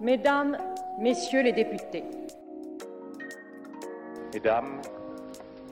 Mesdames, 0.00 0.58
Messieurs 1.00 1.42
les 1.44 1.52
députés. 1.52 2.02
Mesdames, 4.32 4.80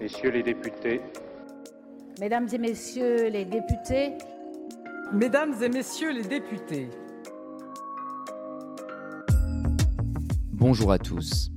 Messieurs 0.00 0.30
les 0.30 0.42
députés. 0.44 1.00
Mesdames 2.20 2.48
et 2.52 2.58
Messieurs 2.58 3.28
les 3.30 3.44
députés. 3.44 4.12
Mesdames 5.12 5.54
et 5.60 5.68
Messieurs 5.68 6.12
les 6.12 6.22
députés. 6.22 6.88
Bonjour 10.52 10.92
à 10.92 10.98
tous. 10.98 11.50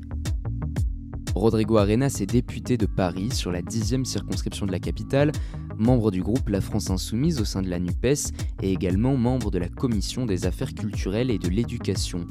Rodrigo 1.35 1.77
Arenas 1.77 2.17
est 2.21 2.25
député 2.25 2.77
de 2.77 2.87
Paris 2.87 3.29
sur 3.29 3.51
la 3.51 3.61
10e 3.61 4.05
circonscription 4.05 4.65
de 4.65 4.71
la 4.71 4.79
capitale, 4.79 5.31
membre 5.77 6.09
du 6.09 6.23
groupe 6.23 6.49
La 6.49 6.61
France 6.61 6.89
Insoumise 6.89 7.39
au 7.39 7.45
sein 7.45 7.61
de 7.61 7.69
la 7.69 7.77
NUPES 7.77 8.31
et 8.63 8.71
également 8.71 9.15
membre 9.15 9.51
de 9.51 9.59
la 9.59 9.69
Commission 9.69 10.25
des 10.25 10.47
affaires 10.47 10.73
culturelles 10.73 11.29
et 11.29 11.37
de 11.37 11.49
l'éducation. 11.49 12.25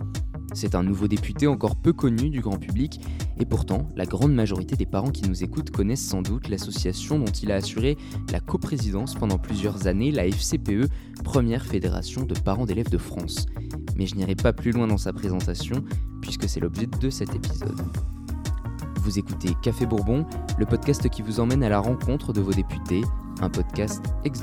C'est 0.55 0.77
un 0.77 0.85
nouveau 0.85 1.09
député 1.09 1.49
encore 1.49 1.75
peu 1.75 1.93
connu 1.93 2.31
du 2.31 2.41
grand 2.41 2.59
public 2.59 3.01
et 3.39 3.45
pourtant 3.45 3.91
la 3.97 4.07
grande 4.07 4.33
majorité 4.33 4.77
des 4.77 4.87
parents 4.87 5.11
qui 5.11 5.29
nous 5.29 5.43
écoutent 5.43 5.71
connaissent 5.71 6.07
sans 6.07 6.23
doute 6.23 6.49
l'association 6.49 7.19
dont 7.19 7.25
il 7.25 7.51
a 7.51 7.57
assuré 7.57 7.99
la 8.31 8.39
coprésidence 8.39 9.17
pendant 9.17 9.37
plusieurs 9.37 9.89
années, 9.89 10.13
la 10.13 10.27
FCPE, 10.27 10.89
première 11.25 11.67
fédération 11.67 12.23
de 12.23 12.35
parents 12.39 12.67
d'élèves 12.67 12.91
de 12.91 12.99
France. 12.99 13.47
Mais 13.97 14.07
je 14.07 14.15
n'irai 14.15 14.37
pas 14.37 14.53
plus 14.53 14.71
loin 14.71 14.87
dans 14.87 14.97
sa 14.97 15.13
présentation 15.13 15.85
puisque 16.23 16.49
c'est 16.49 16.61
l'objet 16.61 16.87
de 16.87 17.11
cet 17.11 17.35
épisode. 17.35 17.81
Vous 19.03 19.19
écoutez 19.19 19.51
Café 19.61 19.87
Bourbon, 19.87 20.25
le 20.57 20.67
podcast 20.67 21.09
qui 21.11 21.23
vous 21.23 21.41
emmène 21.41 21.65
à 21.65 21.69
la 21.69 21.81
rencontre 21.81 22.33
de 22.33 22.41
vos 22.41 22.53
députés, 22.53 23.03
un 23.41 23.51
podcast 23.51 24.03
ex 24.25 24.41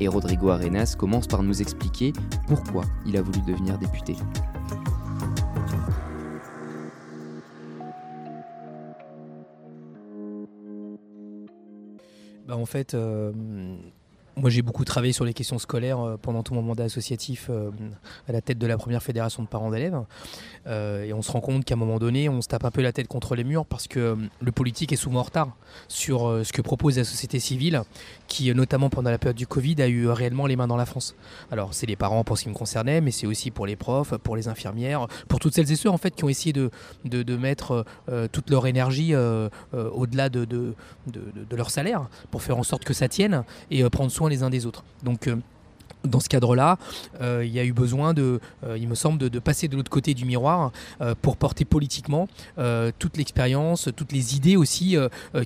Et 0.00 0.08
Rodrigo 0.08 0.48
Arenas 0.48 0.94
commence 0.98 1.26
par 1.26 1.42
nous 1.42 1.60
expliquer 1.60 2.12
pourquoi 2.46 2.84
il 3.06 3.16
a 3.16 3.22
voulu 3.22 3.40
devenir 3.42 3.78
député. 3.78 4.16
Bah 12.46 12.56
en 12.56 12.66
fait, 12.66 12.94
euh, 12.94 13.30
moi, 14.36 14.50
j'ai 14.50 14.62
beaucoup 14.62 14.84
travaillé 14.84 15.12
sur 15.12 15.24
les 15.24 15.34
questions 15.34 15.58
scolaires 15.58 16.00
euh, 16.00 16.16
pendant 16.16 16.42
tout 16.42 16.54
mon 16.54 16.62
mandat 16.62 16.84
associatif 16.84 17.48
euh, 17.50 17.70
à 18.28 18.32
la 18.32 18.40
tête 18.40 18.58
de 18.58 18.66
la 18.66 18.76
première 18.76 19.02
fédération 19.02 19.42
de 19.42 19.48
parents 19.48 19.70
d'élèves. 19.70 20.00
Euh, 20.66 21.04
et 21.04 21.12
on 21.12 21.22
se 21.22 21.32
rend 21.32 21.40
compte 21.40 21.64
qu'à 21.64 21.74
un 21.74 21.78
moment 21.78 21.98
donné, 21.98 22.28
on 22.28 22.40
se 22.40 22.48
tape 22.48 22.64
un 22.64 22.70
peu 22.70 22.82
la 22.82 22.92
tête 22.92 23.08
contre 23.08 23.34
les 23.34 23.44
murs 23.44 23.66
parce 23.66 23.88
que 23.88 24.16
le 24.40 24.52
politique 24.52 24.92
est 24.92 24.96
souvent 24.96 25.20
en 25.20 25.24
retard 25.24 25.56
sur 25.88 26.20
ce 26.44 26.52
que 26.52 26.62
propose 26.62 26.96
la 26.96 27.04
société 27.04 27.38
civile, 27.40 27.82
qui, 28.26 28.52
notamment 28.54 28.90
pendant 28.90 29.10
la 29.10 29.18
période 29.18 29.36
du 29.36 29.46
Covid, 29.46 29.80
a 29.82 29.88
eu 29.88 30.08
réellement 30.08 30.46
les 30.46 30.56
mains 30.56 30.66
dans 30.66 30.76
la 30.76 30.86
France. 30.86 31.14
Alors, 31.50 31.74
c'est 31.74 31.86
les 31.86 31.96
parents 31.96 32.24
pour 32.24 32.38
ce 32.38 32.44
qui 32.44 32.48
me 32.48 32.54
concernait, 32.54 33.00
mais 33.00 33.10
c'est 33.10 33.26
aussi 33.26 33.50
pour 33.50 33.66
les 33.66 33.76
profs, 33.76 34.16
pour 34.18 34.36
les 34.36 34.48
infirmières, 34.48 35.06
pour 35.28 35.40
toutes 35.40 35.54
celles 35.54 35.70
et 35.70 35.76
ceux 35.76 35.90
en 35.90 35.98
fait 35.98 36.14
qui 36.14 36.24
ont 36.24 36.28
essayé 36.28 36.52
de, 36.52 36.70
de, 37.04 37.36
mettre 37.36 37.84
toute 38.32 38.50
leur 38.50 38.66
énergie 38.66 39.14
au-delà 39.72 40.28
de, 40.28 40.44
de, 40.44 41.56
leur 41.56 41.70
salaire 41.70 42.08
pour 42.30 42.42
faire 42.42 42.58
en 42.58 42.62
sorte 42.62 42.84
que 42.84 42.94
ça 42.94 43.08
tienne 43.08 43.44
et 43.70 43.82
prendre 43.90 44.10
soin 44.10 44.19
les 44.28 44.42
uns 44.42 44.50
des 44.50 44.66
autres. 44.66 44.84
Donc 45.02 45.26
euh, 45.28 45.36
dans 46.04 46.20
ce 46.20 46.28
cadre-là, 46.28 46.78
euh, 47.20 47.44
il 47.44 47.52
y 47.52 47.58
a 47.58 47.64
eu 47.64 47.72
besoin 47.72 48.14
de, 48.14 48.40
euh, 48.64 48.78
il 48.78 48.88
me 48.88 48.94
semble, 48.94 49.18
de, 49.18 49.38
passer 49.38 49.68
de 49.68 49.76
l'autre 49.76 49.90
côté 49.90 50.14
du 50.14 50.24
miroir 50.24 50.72
euh, 51.00 51.14
pour 51.20 51.36
porter 51.36 51.64
politiquement 51.64 52.28
toute 52.98 53.16
l'expérience, 53.16 53.88
toutes 53.96 54.12
les 54.12 54.36
idées 54.36 54.56
aussi 54.56 54.96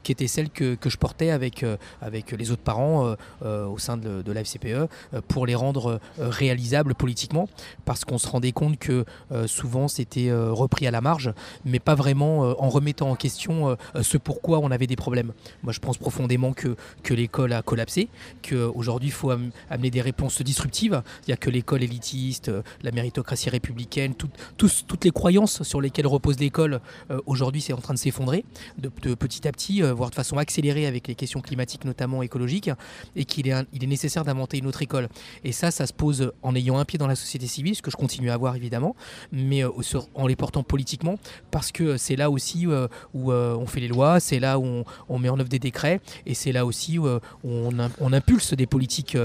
qui 0.03 0.13
étaient 0.13 0.27
celles 0.27 0.51
que, 0.51 0.77
je 0.85 0.97
portais 0.97 1.31
avec, 1.31 1.65
avec 2.01 2.33
les 2.33 2.51
autres 2.51 2.63
parents 2.63 3.15
au 3.43 3.79
sein 3.79 3.97
de, 3.97 4.23
de 4.23 4.33
la 4.33 4.43
FCPE 4.43 4.89
pour 5.29 5.47
les 5.47 5.55
rendre 5.55 6.01
réalisables 6.19 6.95
politiquement 6.95 7.49
parce 7.85 8.05
qu'on 8.05 8.19
se 8.19 8.27
rendait 8.29 8.53
compte 8.53 8.79
que 8.79 9.05
souvent 9.47 9.89
c'était 9.89 10.31
repris 10.33 10.87
à 10.87 10.91
la 10.91 11.01
marge 11.01 11.33
mais 11.65 11.79
pas 11.79 11.95
vraiment 11.95 12.41
en 12.61 12.69
remettant 12.69 13.11
en 13.11 13.17
question 13.17 13.77
ce 14.01 14.19
pourquoi 14.19 14.59
on 14.59 14.71
avait 14.71 14.87
des 14.87 14.97
problèmes. 14.97 15.33
Moi 15.63 15.73
je 15.73 15.81
pense 15.81 15.99
profondément 15.99 16.53
que, 16.53 16.77
que 17.03 17.15
l'école 17.15 17.53
a 17.53 17.63
collapsé, 17.63 18.09
qu'aujourd'hui 18.43 19.09
il 19.09 19.13
faut 19.13 19.31
amener 19.71 19.91
des 19.91 20.01
réponses 20.01 20.41
disruptive. 20.45 21.03
Il 21.23 21.31
n'y 21.31 21.35
a 21.35 21.37
que 21.37 21.51
l'école 21.51 21.83
élitiste, 21.83 22.49
euh, 22.49 22.63
la 22.83 22.93
méritocratie 22.93 23.51
républicaine, 23.51 24.15
toutes 24.15 25.05
les 25.05 25.11
croyances 25.11 25.63
sur 25.63 25.81
lesquelles 25.81 26.07
repose 26.07 26.39
l'école, 26.39 26.81
euh, 27.11 27.21
aujourd'hui, 27.27 27.61
c'est 27.61 27.73
en 27.73 27.81
train 27.81 27.95
de 27.95 27.99
s'effondrer 27.99 28.45
de, 28.79 28.89
petit 28.89 29.49
à 29.49 29.53
petit, 29.53 29.83
euh, 29.83 29.93
voire 29.93 30.11
de 30.11 30.15
façon 30.15 30.39
accélérée 30.39 30.87
avec 30.87 31.09
les 31.09 31.15
questions 31.15 31.41
climatiques, 31.41 31.85
notamment 31.85 32.23
écologiques, 32.23 32.71
et 33.17 33.25
qu'il 33.25 33.49
est, 33.49 33.55
il 33.73 33.83
est 33.83 33.89
nécessaire 33.89 34.25
d'inventer 34.25 34.59
une 34.59 34.67
autre 34.67 34.83
école. 34.83 35.09
Et 35.43 35.53
ça, 35.53 35.71
ça 35.71 35.87
se 35.87 35.93
pose 35.93 36.33
en 36.43 36.55
ayant 36.55 36.79
un 36.79 36.85
pied 36.85 36.99
dans 36.99 37.07
la 37.07 37.17
société 37.17 37.47
civile, 37.47 37.75
ce 37.75 37.83
que 37.83 37.91
je 37.91 37.97
continue 37.97 38.31
à 38.31 38.35
avoir 38.35 38.55
évidemment, 38.57 38.95
mais 39.33 39.63
en 39.65 40.27
les 40.27 40.37
portant 40.37 40.63
politiquement, 40.63 41.19
parce 41.51 41.73
que 41.73 41.97
c'est 41.97 42.17
là 42.17 42.31
aussi 42.31 42.67
où 42.67 43.33
on 43.33 43.67
fait 43.67 43.81
les 43.81 43.89
lois, 43.89 44.21
c'est 44.21 44.39
là 44.39 44.59
où 44.59 44.85
on, 45.09 45.19
met 45.19 45.29
en 45.29 45.39
œuvre 45.39 45.49
des 45.49 45.59
décrets, 45.59 46.01
et 46.27 46.35
c'est 46.35 46.53
là 46.53 46.67
aussi 46.67 46.99
où 46.99 47.09
on, 47.45 47.71
on 48.01 48.13
impulse 48.13 48.55
des 48.55 48.67
politiques 48.67 49.17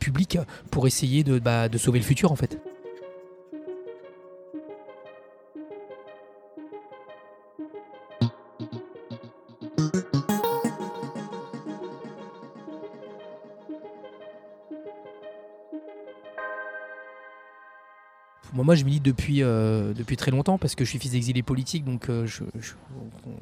publiques 0.00 0.38
pour 0.70 0.86
essayer 0.86 1.24
de, 1.24 1.38
bah, 1.38 1.68
de 1.68 1.78
sauver 1.78 1.98
le 1.98 2.04
futur 2.04 2.32
en 2.32 2.36
fait. 2.36 2.58
Moi, 18.52 18.74
je 18.74 18.84
milite 18.84 19.02
depuis, 19.02 19.42
euh, 19.42 19.92
depuis 19.94 20.16
très 20.16 20.30
longtemps 20.30 20.58
parce 20.58 20.74
que 20.74 20.84
je 20.84 20.90
suis 20.90 20.98
fils 20.98 21.12
d'exilé 21.12 21.42
politique, 21.42 21.84
donc 21.84 22.08
euh, 22.08 22.26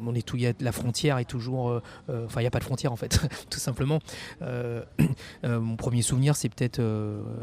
on 0.01 0.15
est 0.15 0.27
tout, 0.27 0.37
y 0.37 0.47
a, 0.47 0.53
la 0.61 0.73
frontière 0.73 1.19
est 1.19 1.25
toujours, 1.25 1.71
euh, 1.71 1.83
enfin, 2.27 2.41
il 2.41 2.45
n'y 2.45 2.49
a 2.49 2.51
pas 2.51 2.61
de 2.61 2.65
frontière 2.65 2.93
en 2.93 2.97
fait, 2.97 3.21
tout 3.51 3.59
simplement. 3.59 3.99
mon 5.45 5.77
premier 5.77 6.03
souvenir, 6.03 6.37
c'est 6.37 6.49
peut-être 6.49 6.81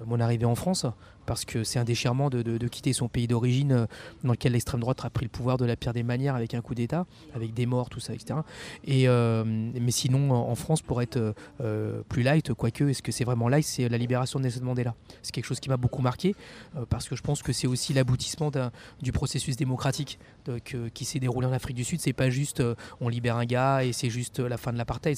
mon 0.05 0.19
arrivée 0.19 0.45
en 0.45 0.55
France 0.55 0.85
parce 1.25 1.45
que 1.45 1.63
c'est 1.63 1.77
un 1.77 1.83
déchirement 1.83 2.29
de, 2.29 2.67
quitter 2.67 2.91
son 2.91 3.07
pays 3.07 3.27
d'origine 3.27 3.87
dans 4.23 4.31
lequel 4.31 4.53
l'extrême 4.53 4.79
droite 4.79 5.05
a 5.05 5.09
pris 5.11 5.25
le 5.25 5.29
pouvoir 5.29 5.57
de 5.57 5.65
la 5.65 5.75
pire 5.75 5.93
des 5.93 6.01
manières 6.01 6.35
avec 6.35 6.55
un 6.55 6.61
coup 6.61 6.73
d'État, 6.73 7.05
avec 7.35 7.53
des 7.53 7.67
morts, 7.67 7.89
tout 7.89 7.99
ça, 7.99 8.13
etc. 8.13 8.39
Et, 8.83 9.07
mais 9.07 9.91
sinon, 9.91 10.31
en 10.31 10.55
France, 10.55 10.81
pour 10.81 11.01
être 11.01 11.35
plus 12.09 12.23
light, 12.23 12.51
quoique, 12.53 12.85
est-ce 12.85 13.03
que 13.03 13.11
c'est 13.11 13.25
vraiment 13.25 13.47
light? 13.47 13.65
C'est 13.65 13.87
la 13.89 13.97
libération 13.97 14.39
de 14.39 14.45
Nelson 14.45 14.63
Mandela. 14.63 14.95
C'est 15.21 15.31
quelque 15.31 15.45
chose 15.45 15.59
qui 15.59 15.69
m'a 15.69 15.77
beaucoup 15.77 16.01
marqué 16.01 16.35
parce 16.89 17.07
que 17.07 17.15
je 17.15 17.21
pense 17.21 17.43
que 17.43 17.53
c'est 17.59 17.67
aussi 17.67 17.93
l'aboutissement 17.93 18.51
du 19.01 19.11
processus 19.11 19.55
démocratique 19.55 20.19
qui 20.93 21.05
s'est 21.05 21.19
déroulé 21.19 21.47
en 21.47 21.51
Afrique 21.51 21.75
du 21.75 21.83
Sud. 21.83 21.99
C'est 21.99 22.13
pas 22.13 22.29
juste 22.29 22.63
on 23.01 23.09
libère 23.09 23.35
un 23.35 23.45
gars 23.45 23.83
et 23.83 23.93
c'est 23.93 24.09
juste 24.09 24.39
la 24.39 24.57
fin 24.57 24.71
de 24.71 24.77
l'apartheid. 24.77 25.17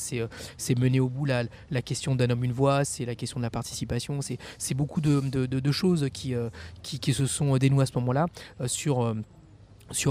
C'est 0.57 0.79
mener 0.79 1.00
au 1.00 1.09
bout 1.09 1.25
la, 1.25 1.46
question 1.81 2.16
d'un 2.16 2.29
homme, 2.29 2.44
une 2.44 2.52
voix, 2.52 2.85
c'est 2.85 3.06
la 3.06 3.16
question 3.16 3.40
de 3.40 3.44
la 3.44 3.50
participation, 3.50 4.19
c'est 4.57 4.74
beaucoup 4.74 5.02
de, 5.02 5.72
choses 5.72 6.03
euh, 6.03 6.09
qui, 6.09 7.00
qui, 7.00 7.13
se 7.13 7.25
sont 7.25 7.57
dénouées 7.57 7.84
à 7.84 7.85
ce 7.85 7.94
moment-là 7.96 8.25
euh, 8.59 8.68
sur, 8.68 9.02
euh, 9.03 9.13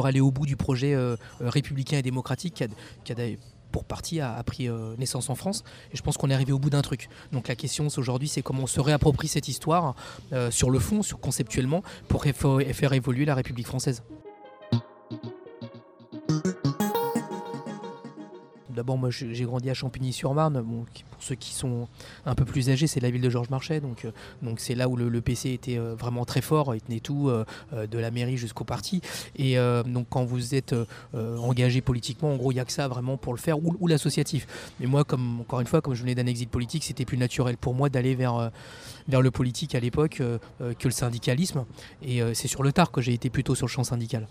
aller 0.05 0.21
au 0.21 0.31
bout 0.31 0.47
du 0.47 0.57
projet 0.57 0.97
républicain 1.41 1.99
et 1.99 2.03
démocratique 2.03 2.65
qui 3.05 3.12
a, 3.12 3.17
pour 3.70 3.84
partie 3.84 4.20
a, 4.20 4.42
pris 4.42 4.69
naissance 4.98 5.31
en 5.31 5.34
France. 5.34 5.64
Et 5.92 5.97
je 5.97 6.03
pense 6.03 6.16
qu'on 6.16 6.31
est 6.31 6.34
arrivé 6.34 6.53
au 6.53 6.58
bout 6.58 6.70
d'un 6.70 6.82
truc. 6.82 7.08
Donc 7.32 7.48
la 7.48 7.56
question 7.56 7.86
aujourd'hui, 7.97 8.28
c'est 8.28 8.42
comment 8.42 8.64
on 8.64 8.66
se 8.66 8.81
réapproprie 8.81 9.28
cette 9.28 9.48
histoire 9.48 9.94
sur 10.50 10.70
le 10.70 10.78
fond, 10.78 11.03
sur 11.03 11.20
conceptuellement, 11.20 11.82
pour 12.08 12.25
faire 12.25 12.92
évoluer 12.92 13.25
la 13.25 13.34
République 13.34 13.66
française. 13.66 14.03
D'abord, 18.81 18.97
moi, 18.97 19.11
j'ai 19.11 19.45
grandi 19.45 19.69
à 19.69 19.75
Champigny-sur-Marne. 19.75 20.65
pour 20.65 21.23
ceux 21.23 21.35
qui 21.35 21.53
sont 21.53 21.87
un 22.25 22.35
peu 22.35 22.47
plus 22.47 22.71
âgés, 22.71 22.87
c'est 22.87 23.01
la 23.01 23.11
ville 23.11 23.21
de 23.21 23.29
Georges 23.29 23.51
Marchais. 23.51 23.79
Donc, 23.79 24.07
euh, 24.07 24.55
c'est 24.57 24.75
là 24.75 24.89
où 24.89 24.97
le, 24.97 25.21
PC 25.21 25.50
était 25.50 25.77
euh, 25.77 25.94
vraiment 25.94 26.25
très 26.25 26.41
fort. 26.41 26.75
Il 26.75 26.81
tenait 26.81 27.00
tout, 27.00 27.29
euh, 27.29 27.44
de 27.87 27.99
la 27.99 28.11
mairie 28.11 28.38
jusqu'au 28.38 28.65
parti. 28.65 29.03
Et 29.37 29.56
donc, 29.85 30.06
quand 30.09 30.25
vous 30.25 30.55
êtes 30.55 30.75
engagé 31.12 31.82
politiquement, 31.82 32.32
en 32.32 32.37
gros, 32.37 32.53
il 32.53 32.55
n'y 32.55 32.61
a 32.61 32.65
que 32.65 32.73
ça 32.73 32.88
vraiment 32.88 33.19
pour 33.19 33.35
le 33.35 33.38
faire, 33.38 33.59
ou, 33.62 33.87
l'associatif. 33.87 34.47
Mais 34.81 34.87
moi, 34.87 35.05
comme 35.05 35.41
encore 35.43 35.61
une 35.61 35.67
fois, 35.67 35.83
comme 35.83 35.93
je 35.93 36.00
venais 36.00 36.15
d'un 36.15 36.26
exil 36.26 36.49
politique, 36.49 36.85
c'était 36.85 37.05
plus 37.05 37.19
naturel 37.19 37.59
pour 37.59 37.75
moi 37.75 37.91
d'aller 37.91 38.15
vers 38.15 38.50
le 39.09 39.31
politique 39.31 39.75
à 39.75 39.81
l'époque 39.81 40.23
que 40.59 40.85
le 40.88 40.91
syndicalisme. 40.91 41.67
Et 42.03 42.23
c'est 42.33 42.49
sur 42.49 42.62
le 42.62 42.73
tard 42.73 42.91
que 42.91 43.03
j'ai 43.03 43.12
été 43.12 43.29
plutôt 43.29 43.55
sur 43.55 43.67
le 43.67 43.71
champ 43.71 43.85
syndical. 43.85 44.26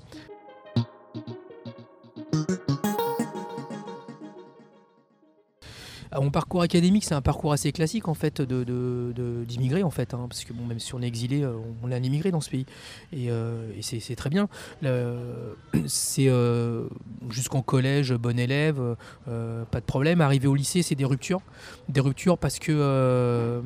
Mon 6.18 6.32
parcours 6.32 6.62
académique, 6.62 7.04
c'est 7.04 7.14
un 7.14 7.22
parcours 7.22 7.54
assez 7.54 7.72
classique 7.72 8.08
en 8.08 8.14
fait 8.14 8.42
d'immigrés 8.42 9.84
en 9.84 9.92
fait, 9.92 10.14
hein, 10.14 10.26
parce 10.28 10.44
que 10.44 10.54
bon, 10.54 10.66
même 10.66 10.80
si 10.80 10.96
on 10.96 11.02
est 11.02 11.08
exilé, 11.08 11.44
euh, 11.44 11.54
on 11.84 11.92
est 11.92 11.96
un 11.96 12.04
immigré 12.04 12.32
dans 12.32 12.42
ce 12.42 12.50
pays, 12.50 12.66
et, 13.14 13.30
euh, 13.30 13.72
c'est, 13.82 14.16
très 14.16 14.30
bien. 14.30 14.50
c'est 15.86 16.28
euh, 16.28 16.88
jusqu'en 17.30 17.62
collège, 17.62 18.14
bon 18.14 18.40
élève, 18.40 18.96
pas 19.26 19.80
de 19.80 19.86
problème. 19.86 20.22
Arrivé 20.22 20.48
au 20.48 20.56
lycée, 20.56 20.82
c'est 20.82 20.96
des 20.96 21.06
ruptures, 21.06 21.42
des 21.90 22.02
ruptures 22.02 22.38
parce 22.38 22.60
que 22.60 23.62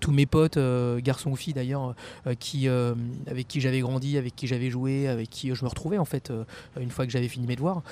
tous 0.00 0.12
mes 0.12 0.26
potes, 0.26 0.58
garçons 0.98 1.30
ou 1.30 1.36
filles 1.36 1.54
d'ailleurs, 1.54 1.94
avec 2.26 2.38
qui 2.38 2.68
j'avais 3.60 3.80
grandi, 3.80 4.18
avec 4.18 4.36
qui 4.36 4.46
j'avais 4.46 4.70
joué, 4.70 5.08
avec 5.08 5.30
qui 5.30 5.54
je 5.54 5.64
me 5.64 5.68
retrouvais 5.68 5.98
en 5.98 6.04
fait 6.04 6.32
une 6.80 6.90
fois 6.90 7.06
que 7.06 7.12
j'avais 7.12 7.28
fini 7.28 7.46
mes 7.46 7.56
devoirs 7.56 7.82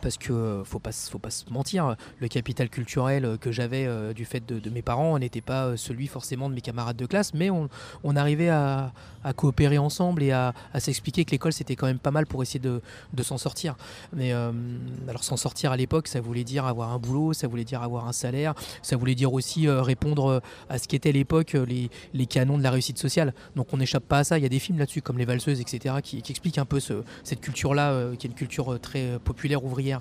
parce 0.00 0.16
que 0.18 0.32
euh, 0.32 0.64
faut 0.64 0.78
pas 0.78 0.92
faut 0.92 1.18
pas 1.18 1.30
se 1.30 1.44
mentir, 1.50 1.96
le 2.18 2.28
capital 2.28 2.68
culturel 2.68 3.24
euh, 3.24 3.36
que 3.36 3.52
j'avais 3.52 3.86
euh, 3.86 4.12
du 4.12 4.24
fait 4.24 4.44
de, 4.46 4.70
mes 4.70 4.82
parents 4.82 5.18
n'était 5.18 5.40
pas 5.40 5.76
celui 5.76 6.06
forcément 6.06 6.48
de 6.48 6.54
mes 6.54 6.60
camarades 6.60 6.96
de 6.96 7.06
classe, 7.06 7.34
mais 7.34 7.50
on, 7.50 7.68
arrivait 8.16 8.48
à, 8.48 8.92
coopérer 9.36 9.78
ensemble 9.78 10.22
et 10.22 10.32
à, 10.32 10.54
s'expliquer 10.78 11.24
que 11.24 11.32
l'école 11.32 11.52
c'était 11.52 11.76
quand 11.76 11.86
même 11.86 11.98
pas 11.98 12.10
mal 12.10 12.26
pour 12.26 12.42
essayer 12.42 12.60
de, 12.60 12.80
s'en 13.22 13.38
sortir. 13.38 13.76
Mais 14.12 14.32
alors 14.32 15.24
s'en 15.24 15.36
sortir 15.36 15.72
à 15.72 15.76
l'époque, 15.76 16.08
ça 16.08 16.20
voulait 16.20 16.44
dire 16.44 16.64
avoir 16.64 16.92
un 16.92 16.98
boulot, 16.98 17.32
ça 17.32 17.46
voulait 17.46 17.64
dire 17.64 17.82
avoir 17.82 18.08
un 18.08 18.12
salaire, 18.12 18.54
ça 18.82 18.96
voulait 18.96 19.14
dire 19.14 19.32
aussi 19.32 19.68
répondre 19.68 20.40
à 20.68 20.78
ce 20.78 20.88
qu'étaient 20.88 21.10
à 21.10 21.12
l'époque 21.12 21.52
les, 21.52 21.90
les, 22.14 22.26
canons 22.26 22.58
de 22.58 22.62
la 22.62 22.70
réussite 22.70 22.98
sociale. 22.98 23.34
Donc 23.54 23.72
on 23.72 23.76
n'échappe 23.76 24.04
pas 24.04 24.18
à 24.18 24.24
ça. 24.24 24.38
Il 24.38 24.42
y 24.42 24.46
a 24.46 24.50
des 24.50 24.58
films 24.58 24.78
là-dessus 24.78 25.02
comme 25.02 25.18
Les 25.18 25.24
Valseuses, 25.24 25.60
etc., 25.60 25.96
qui, 26.02 26.22
expliquent 26.28 26.58
un 26.58 26.64
peu 26.64 26.80
cette 26.80 27.40
culture-là, 27.40 28.12
qui 28.18 28.26
est 28.26 28.30
une 28.30 28.36
culture 28.36 28.78
très 28.80 29.18
populaire 29.18 29.64
ouvrière 29.76 30.00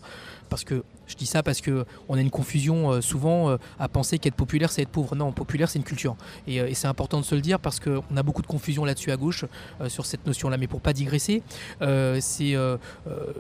parce 0.50 0.64
que 0.64 0.84
je 1.08 1.16
dis 1.16 1.26
ça 1.26 1.44
parce 1.44 1.62
que 1.62 1.86
on 2.10 2.16
a 2.16 2.22
une 2.22 2.30
confusion 2.30 2.92
euh, 2.92 3.02
souvent 3.02 3.50
euh, 3.50 3.58
à 3.80 3.88
penser 3.88 4.20
qu'être 4.20 4.36
populaire 4.36 4.72
c'est 4.72 4.82
être 4.82 4.90
pauvre. 4.90 5.16
Non, 5.16 5.32
populaire 5.32 5.70
c'est 5.70 5.80
une 5.80 5.86
culture. 5.86 6.16
Et, 6.48 6.60
euh, 6.60 6.70
c'est 6.74 6.88
important 6.88 7.20
de 7.20 7.26
se 7.26 7.36
le 7.36 7.42
dire 7.42 7.60
parce 7.60 7.80
qu'on 7.80 8.18
a 8.18 8.24
beaucoup 8.24 8.42
de 8.42 8.48
confusion 8.48 8.84
là-dessus 8.84 9.12
à 9.12 9.18
gauche 9.18 9.46
sur 9.88 10.06
cette 10.06 10.26
notion-là. 10.28 10.58
Mais 10.58 10.68
pour 10.68 10.82
pas 10.82 10.92
digresser, 10.92 11.42
c'est 11.80 12.56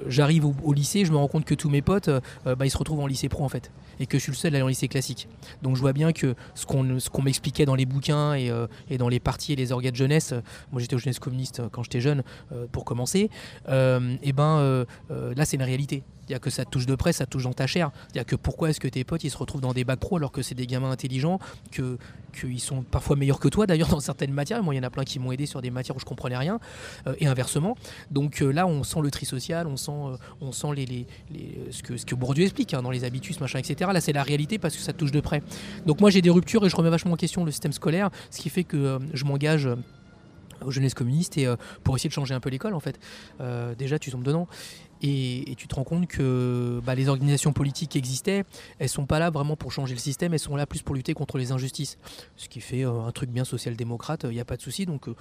j'arrive 0.07 0.45
au, 0.45 0.73
lycée, 0.73 1.03
je 1.03 1.11
me 1.11 1.17
rends 1.17 1.27
compte 1.27 1.43
que 1.43 1.55
tous 1.55 1.69
mes 1.69 1.81
potes, 1.81 2.09
bah, 2.45 2.65
ils 2.65 2.69
se 2.69 2.77
retrouvent 2.77 3.01
en 3.01 3.07
lycée 3.07 3.27
pro 3.27 3.43
en 3.43 3.49
fait, 3.49 3.71
et 3.99 4.05
que 4.05 4.17
je 4.17 4.23
suis 4.23 4.31
le 4.31 4.37
seul 4.37 4.53
à 4.53 4.57
aller 4.57 4.63
en 4.63 4.67
lycée 4.67 4.87
classique. 4.87 5.27
Donc 5.63 5.75
je 5.75 5.81
vois 5.81 5.91
bien 5.91 6.13
que 6.13 6.35
ce 6.53 6.65
qu'on 6.65 6.99
ce 6.99 7.09
qu'on 7.09 7.23
m'expliquait 7.23 7.65
dans 7.65 7.75
les 7.75 7.85
bouquins 7.85 8.35
et, 8.35 8.51
et, 8.89 8.97
dans 8.97 9.09
les 9.09 9.19
parties 9.19 9.53
et 9.53 9.55
les 9.57 9.73
organes 9.73 9.91
de 9.91 9.97
jeunesse, 9.97 10.33
moi 10.71 10.81
j'étais 10.81 10.95
au 10.95 10.99
jeunesse 10.99 11.19
communiste 11.19 11.61
quand 11.71 11.83
j'étais 11.83 12.01
jeune 12.01 12.23
pour 12.71 12.85
commencer, 12.85 13.29
et 13.67 14.33
ben 14.33 14.85
là 15.09 15.45
c'est 15.45 15.57
une 15.57 15.63
réalité. 15.63 16.03
Il 16.27 16.31
y 16.31 16.35
a 16.35 16.39
que 16.39 16.49
ça 16.49 16.65
touche 16.65 16.87
de 16.87 16.94
près, 16.95 17.13
ça 17.13 17.25
touche 17.25 17.43
dans 17.43 17.53
ta 17.53 17.67
chair. 17.67 17.91
A 18.15 18.23
que 18.23 18.35
pourquoi 18.35 18.69
est-ce 18.69 18.79
que 18.79 18.87
tes 18.87 19.03
potes 19.03 19.23
ils 19.23 19.29
se 19.29 19.37
retrouvent 19.37 19.61
dans 19.61 19.73
des 19.73 19.83
bacs 19.83 19.99
pro 19.99 20.17
alors 20.17 20.31
que 20.31 20.41
c'est 20.41 20.55
des 20.55 20.67
gamins 20.67 20.91
intelligents, 20.91 21.39
que 21.71 21.97
qu'ils 22.35 22.59
sont 22.59 22.83
parfois 22.83 23.15
meilleurs 23.15 23.39
que 23.39 23.47
toi 23.47 23.65
d'ailleurs 23.65 23.87
dans 23.89 23.99
certaines 23.99 24.33
matières. 24.33 24.61
Moi, 24.61 24.75
il 24.75 24.77
y 24.77 24.79
en 24.79 24.83
a 24.83 24.89
plein 24.89 25.03
qui 25.03 25.19
m'ont 25.19 25.31
aidé 25.31 25.45
sur 25.45 25.61
des 25.61 25.71
matières 25.71 25.95
où 25.95 25.99
je 25.99 26.05
comprenais 26.05 26.37
rien 26.37 26.59
euh, 27.07 27.15
et 27.19 27.27
inversement. 27.27 27.75
Donc 28.11 28.41
euh, 28.41 28.51
là, 28.51 28.67
on 28.67 28.83
sent 28.83 28.99
le 29.01 29.11
tri 29.11 29.25
social, 29.25 29.67
on 29.67 29.77
sent, 29.77 29.91
euh, 29.91 30.17
on 30.41 30.51
sent 30.51 30.67
les, 30.75 30.85
les, 30.85 31.07
ce, 31.71 31.81
que, 31.81 31.97
ce 31.97 32.05
que 32.05 32.15
Bourdieu 32.15 32.43
explique 32.43 32.73
hein, 32.73 32.81
dans 32.81 32.91
les 32.91 33.03
habitus, 33.03 33.39
machin, 33.39 33.59
etc. 33.59 33.89
Là, 33.93 34.01
c'est 34.01 34.13
la 34.13 34.23
réalité 34.23 34.57
parce 34.57 34.75
que 34.75 34.81
ça 34.81 34.93
touche 34.93 35.11
de 35.11 35.21
près. 35.21 35.41
Donc 35.85 36.01
moi, 36.01 36.09
j'ai 36.09 36.21
des 36.21 36.29
ruptures 36.29 36.65
et 36.65 36.69
je 36.69 36.75
remets 36.75 36.89
vachement 36.89 37.13
en 37.13 37.17
question 37.17 37.45
le 37.45 37.51
système 37.51 37.73
scolaire, 37.73 38.09
ce 38.29 38.39
qui 38.41 38.49
fait 38.49 38.63
que 38.63 38.99
je 39.13 39.25
m'engage 39.25 39.69
aux 40.65 40.71
jeunesses 40.71 40.93
communistes 40.93 41.37
et 41.37 41.47
pour 41.83 41.95
essayer 41.95 42.07
de 42.07 42.13
changer 42.13 42.33
un 42.33 42.39
peu 42.39 42.49
l'école 42.49 42.73
en 42.73 42.79
fait. 42.79 42.97
déjà 43.77 43.99
tu 43.99 44.09
tombes 44.09 44.23
dedans 44.23 44.47
et, 45.05 45.55
tu 45.55 45.67
te 45.67 45.75
rends 45.75 45.83
compte 45.83 46.07
que 46.07 46.81
bah, 46.83 46.95
les 46.95 47.09
organisations 47.09 47.53
politiques 47.53 47.91
qui 47.91 47.97
existaient, 47.97 48.43
elles 48.79 48.89
sont 48.89 49.05
pas 49.05 49.19
là 49.19 49.29
vraiment 49.29 49.55
pour 49.55 49.71
changer 49.71 49.93
le 49.93 49.99
système, 49.99 50.33
elles 50.33 50.39
sont 50.39 50.55
là 50.55 50.65
plus 50.65 50.81
pour 50.81 50.95
lutter 50.95 51.13
contre 51.13 51.37
les 51.37 51.51
injustices. 51.51 51.97
Ce 52.35 52.49
qui 52.49 52.59
fait 52.59 52.83
euh, 52.83 53.01
un 53.01 53.11
truc 53.11 53.29
bien 53.29 53.45
social-démocrate, 53.45 54.23
il 54.23 54.31
n'y 54.31 54.39
a 54.39 54.45
pas 54.45 54.57
de 54.57 54.61
souci. 54.61 54.85
Donc 54.85 55.07
euh, 55.07 55.15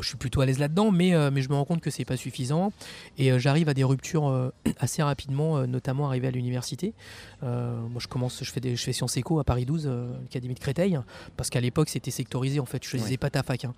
je 0.00 0.08
suis 0.08 0.16
plutôt 0.16 0.40
à 0.40 0.46
l'aise 0.46 0.58
là-dedans, 0.58 0.90
mais, 0.90 1.14
euh, 1.14 1.30
mais 1.32 1.42
je 1.42 1.48
me 1.48 1.54
rends 1.54 1.64
compte 1.64 1.80
que 1.80 1.90
c'est 1.90 2.04
pas 2.04 2.16
suffisant. 2.16 2.72
Et 3.16 3.38
j'arrive 3.38 3.68
à 3.68 3.74
des 3.74 3.84
ruptures 3.84 4.52
assez 4.78 5.02
rapidement, 5.02 5.66
notamment 5.66 6.08
arrivé 6.08 6.26
à 6.26 6.30
l'université. 6.30 6.94
moi 7.42 7.98
je 7.98 8.08
commence, 8.08 8.42
je 8.42 8.50
fais, 8.50 8.60
des, 8.60 8.74
je 8.74 8.82
fais 8.82 8.92
Sciences 8.92 9.16
Éco 9.16 9.38
à 9.38 9.44
Paris 9.44 9.66
12, 9.66 9.86
l'Académie 10.22 10.54
de 10.54 10.60
Créteil, 10.60 10.98
parce 11.36 11.50
qu'à 11.50 11.60
l'époque 11.60 11.88
c'était 11.88 12.10
sectorisé 12.10 12.60
en 12.60 12.66
fait, 12.66 12.82
je 12.82 12.88
choisissais 12.88 13.16
pas 13.16 13.30
ta 13.30 13.42
fac. 13.42 13.64
Hein. 13.64 13.74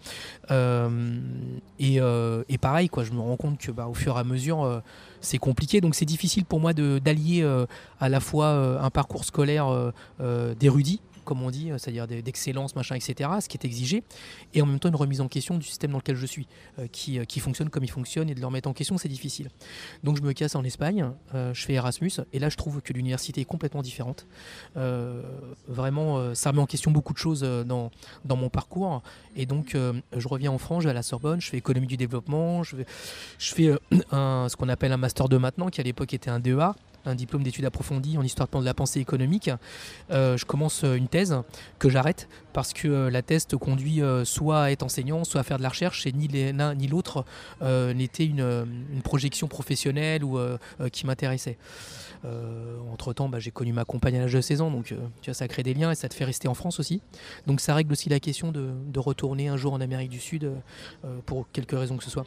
Et, 1.79 1.97
et, 1.97 2.59
pareil, 2.59 2.89
quoi, 2.89 3.05
je 3.05 3.13
me 3.13 3.21
rends 3.21 3.37
compte 3.37 3.59
que 3.59 3.71
bah, 3.71 3.87
au 3.87 3.95
fur 3.95 4.17
et 4.17 4.21
à 4.21 4.25
mesure, 4.25 4.83
c'est 5.21 5.39
compliqué. 5.39 5.81
Donc 5.81 5.95
c'est 5.95 6.05
difficile 6.05 6.45
pour 6.45 6.61
moi 6.61 6.73
d'allier 6.73 7.43
euh, 7.43 7.67
à 8.01 8.09
la 8.09 8.21
fois 8.21 8.47
euh, 8.47 8.81
un 8.81 8.91
parcours 8.91 9.25
scolaire 9.25 9.69
euh, 10.21 10.55
d'érudit 10.55 11.01
comme 11.31 11.43
on 11.45 11.51
dit, 11.53 11.71
euh, 11.71 11.79
c'est-à-dire 11.79 12.09
d'excellence, 12.09 12.75
machin, 12.75 12.97
etc., 12.97 13.31
ce 13.41 13.49
qui 13.49 13.57
est 13.57 13.65
exigé, 13.65 14.03
et 14.53 14.63
en 14.63 14.67
même 14.67 14.81
temps 14.81 14.89
une 14.89 14.97
remise 14.97 15.21
en 15.21 15.29
question 15.29 15.59
du 15.59 15.65
système 15.65 15.93
dans 15.93 15.99
lequel 15.99 16.17
je 16.17 16.27
suis, 16.27 16.49
euh, 16.81 16.89
qui, 16.91 17.21
euh, 17.21 17.25
qui, 17.25 17.39
fonctionne 17.39 17.71
comme 17.71 17.85
il 17.85 17.91
fonctionne, 17.91 18.29
et 18.29 18.35
de 18.35 18.41
le 18.41 18.47
remettre 18.47 18.69
en 18.69 18.73
question, 18.73 18.99
c'est 18.99 19.09
difficile. 19.09 19.49
Donc 20.03 20.17
je 20.17 20.23
me 20.23 20.33
casse 20.33 20.57
en 20.57 20.65
Espagne, 20.65 21.09
je 21.33 21.65
fais 21.65 21.75
Erasmus, 21.75 22.11
et 22.33 22.41
là 22.41 22.49
je 22.49 22.57
trouve 22.57 22.83
que 22.83 22.93
l'université 22.93 23.43
est 23.43 23.45
complètement 23.45 23.81
différente. 23.81 24.27
vraiment, 25.69 26.35
ça 26.35 26.51
remet 26.51 26.63
en 26.63 26.67
question 26.67 26.91
beaucoup 26.91 27.13
de 27.13 27.19
choses 27.19 27.43
dans, 27.43 27.91
mon 28.37 28.49
parcours, 28.49 29.03
et 29.37 29.47
donc 29.47 29.77
je 29.77 30.29
reviens 30.29 30.51
en 30.51 30.59
France, 30.59 30.83
je 30.83 30.89
vais 30.89 30.91
à 30.91 30.95
la 30.95 31.03
Sorbonne, 31.03 31.41
je 31.41 31.49
fais 31.49 31.59
économie 31.59 31.87
du 31.87 31.97
développement, 31.97 32.65
je, 32.65 32.77
fais 33.39 33.73
ce 33.91 34.57
qu'on 34.57 34.69
appelle 34.69 34.93
un 34.93 34.97
master 34.97 35.29
2 35.29 35.39
maintenant, 35.39 35.69
qui 35.69 35.81
à 35.81 35.85
l'époque 35.85 36.13
était 36.13 36.31
un 36.31 36.41
DEA, 36.41 36.75
un 37.05 37.15
diplôme 37.15 37.43
d'études 37.43 37.65
approfondies 37.65 38.19
en 38.19 38.23
histoire 38.23 38.49
de 38.49 38.65
la 38.65 38.75
pensée 38.75 39.01
économique. 39.01 39.51
Euh, 40.11 40.37
je 40.37 40.45
commence 40.45 40.85
euh, 40.85 40.95
une 40.95 41.09
thèse 41.09 41.37
que 41.79 41.89
j'arrête 41.89 42.29
parce 42.53 42.73
que 42.73 42.89
euh, 42.89 43.11
la 43.11 43.23
thèse 43.23 43.47
te 43.47 43.57
conduit 43.57 44.01
soit 44.25 44.63
à 44.63 44.71
être 44.71 44.83
enseignant, 44.83 45.25
soit 45.25 45.41
à 45.41 45.45
faire 45.45 45.59
de 45.59 45.63
la 45.63 45.69
recherche, 45.69 46.07
et 46.07 46.13
ni 46.13 46.29
l'un 46.29 46.75
ni 46.75 46.87
l'autre 46.87 47.25
n'était 47.61 48.25
une, 48.25 48.67
projection 49.03 49.49
professionnelle 49.49 50.25
ou 50.25 50.39
qui 50.93 51.07
m'intéressait. 51.07 51.59
entre 52.93 53.13
temps, 53.13 53.29
bah, 53.29 53.39
j'ai 53.39 53.51
connu 53.51 53.73
ma 53.73 53.85
compagne 53.85 54.17
à 54.17 54.21
l'âge 54.21 54.33
de 54.33 54.41
16 54.41 54.61
ans, 54.61 54.71
donc 54.71 54.87
tu 54.87 54.97
vois, 55.27 55.35
ça 55.35 55.49
crée 55.49 55.63
des 55.63 55.75
liens 55.75 55.91
et 55.91 55.95
ça 55.95 56.09
te 56.09 56.15
fait 56.15 56.25
rester 56.25 56.49
en 56.49 56.55
France 56.55 56.81
aussi. 56.81 57.01
Donc 57.47 57.61
ça 57.61 57.75
règle 57.75 57.93
aussi 57.93 58.09
la 58.09 58.21
question 58.21 58.53
de 58.53 58.99
retourner 58.99 59.49
un 59.49 59.57
jour 59.57 59.73
en 59.73 59.81
Amérique 59.81 60.11
du 60.11 60.21
Sud 60.21 60.51
pour 61.27 61.51
quelque 61.53 61.77
raison 61.77 61.97
que 61.97 62.05
ce 62.05 62.11
soit. 62.11 62.25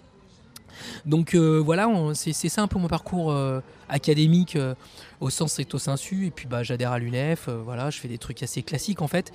Donc 1.06 1.36
euh, 1.36 1.60
voilà, 1.60 1.90
c'est 2.14 2.34
ça 2.34 2.62
un 2.62 2.68
peu 2.68 2.80
mon 2.80 2.88
parcours 2.88 3.32
euh, 3.32 3.62
académique 3.90 4.56
euh, 4.56 4.76
au 5.20 5.30
sens 5.30 5.52
stricto 5.52 5.78
sensu. 5.78 6.28
Et 6.28 6.32
puis 6.32 6.48
bah, 6.48 6.64
j'adhère 6.64 6.92
à 6.92 7.00
l'UNEF, 7.00 7.50
voilà, 7.50 7.90
je 7.90 8.00
fais 8.00 8.08
des 8.08 8.18
trucs 8.18 8.44
assez 8.44 8.64
classiques 8.64 9.02
en 9.02 9.08
fait. 9.08 9.32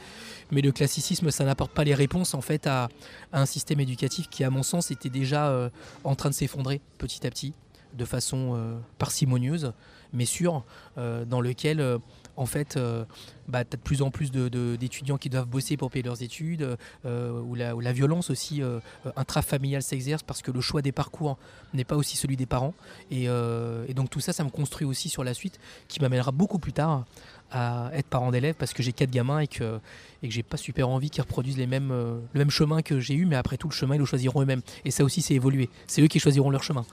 Mais 0.51 0.61
le 0.61 0.73
classicisme, 0.73 1.31
ça 1.31 1.45
n'apporte 1.45 1.73
pas 1.73 1.85
les 1.85 1.95
réponses 1.95 2.35
en 2.35 2.41
fait 2.41 2.67
à, 2.67 2.89
un 3.33 3.47
système 3.47 3.81
éducatif 3.81 4.29
qui, 4.29 4.45
à 4.45 4.51
mon 4.51 4.63
sens, 4.63 4.91
était 4.91 5.11
déjà 5.11 5.71
en 6.05 6.15
train 6.15 6.31
de 6.31 6.35
s'effondrer 6.35 6.81
petit 6.97 7.27
à 7.27 7.31
petit, 7.31 7.53
de 7.95 8.05
façon 8.05 8.79
parcimonieuse, 8.99 9.73
mais 10.13 10.25
sûre, 10.25 10.65
dans 10.97 11.41
lequel 11.41 11.99
en 12.39 12.47
fait, 12.47 12.77
euh, 12.77 13.05
bah, 13.49 13.65
tu 13.65 13.75
as 13.75 13.77
de 13.77 13.83
plus 13.83 14.01
en 14.01 14.11
plus 14.11 14.31
d'étudiants 14.31 15.19
qui 15.19 15.29
doivent 15.29 15.49
bosser 15.49 15.77
pour 15.77 15.91
payer 15.91 16.05
leurs 16.05 16.23
études, 16.23 16.77
euh, 17.05 17.41
où, 17.41 17.55
la, 17.55 17.93
violence 17.93 18.31
aussi 18.31 18.63
euh, 18.63 18.79
intrafamiliale 19.17 19.83
s'exerce 19.83 20.23
parce 20.23 20.41
que 20.41 20.53
le 20.53 20.61
choix 20.61 20.81
des 20.81 20.93
parcours 20.93 21.37
n'est 21.75 21.85
pas 21.85 21.97
aussi 21.97 22.17
celui 22.17 22.37
des 22.37 22.47
parents. 22.47 22.75
Et, 23.11 23.27
donc 23.95 24.11
tout 24.11 24.21
ça, 24.21 24.33
ça 24.33 24.45
me 24.45 24.51
construit 24.51 24.87
aussi 24.87 25.09
sur 25.09 25.25
la 25.25 25.35
suite, 25.35 25.59
qui 25.89 26.01
m'amènera 26.01 26.31
beaucoup 26.31 26.59
plus 26.59 26.73
tard 26.73 27.05
à 27.51 27.91
être 27.95 28.07
parent 28.07 28.31
d'élèves 28.31 28.55
parce 28.57 28.73
que 28.73 28.83
j'ai 28.83 28.93
quatre 28.93 29.11
gamins 29.11 29.41
et 29.41 29.49
que, 29.49 29.81
et 30.23 30.29
que 30.29 30.35
j'ai 30.35 30.43
pas 30.43 30.59
super 30.59 30.89
envie 30.89 31.11
qu'ils 31.11 31.23
reproduisent 31.23 31.57
les 31.57 31.67
mêmes, 31.67 31.89
le 31.89 32.39
même 32.39 32.51
chemin 32.51 32.83
que 32.83 33.01
j'ai 33.01 33.15
eu, 33.15 33.25
mais 33.25 33.37
après 33.37 33.57
tout, 33.57 33.69
le 33.69 33.75
chemin, 33.75 33.97
ils 33.97 33.99
le 33.99 34.05
choisiront 34.05 34.43
eux-mêmes. 34.43 34.63
Et 34.85 34.93
ça 34.93 35.03
aussi, 35.03 35.23
c'est 35.23 35.35
évolué. 35.35 35.69
C'est 35.89 36.03
eux 36.03 36.09
qui 36.09 36.21
choisiront 36.21 36.51
leur 36.51 36.63
chemin. 36.63 36.85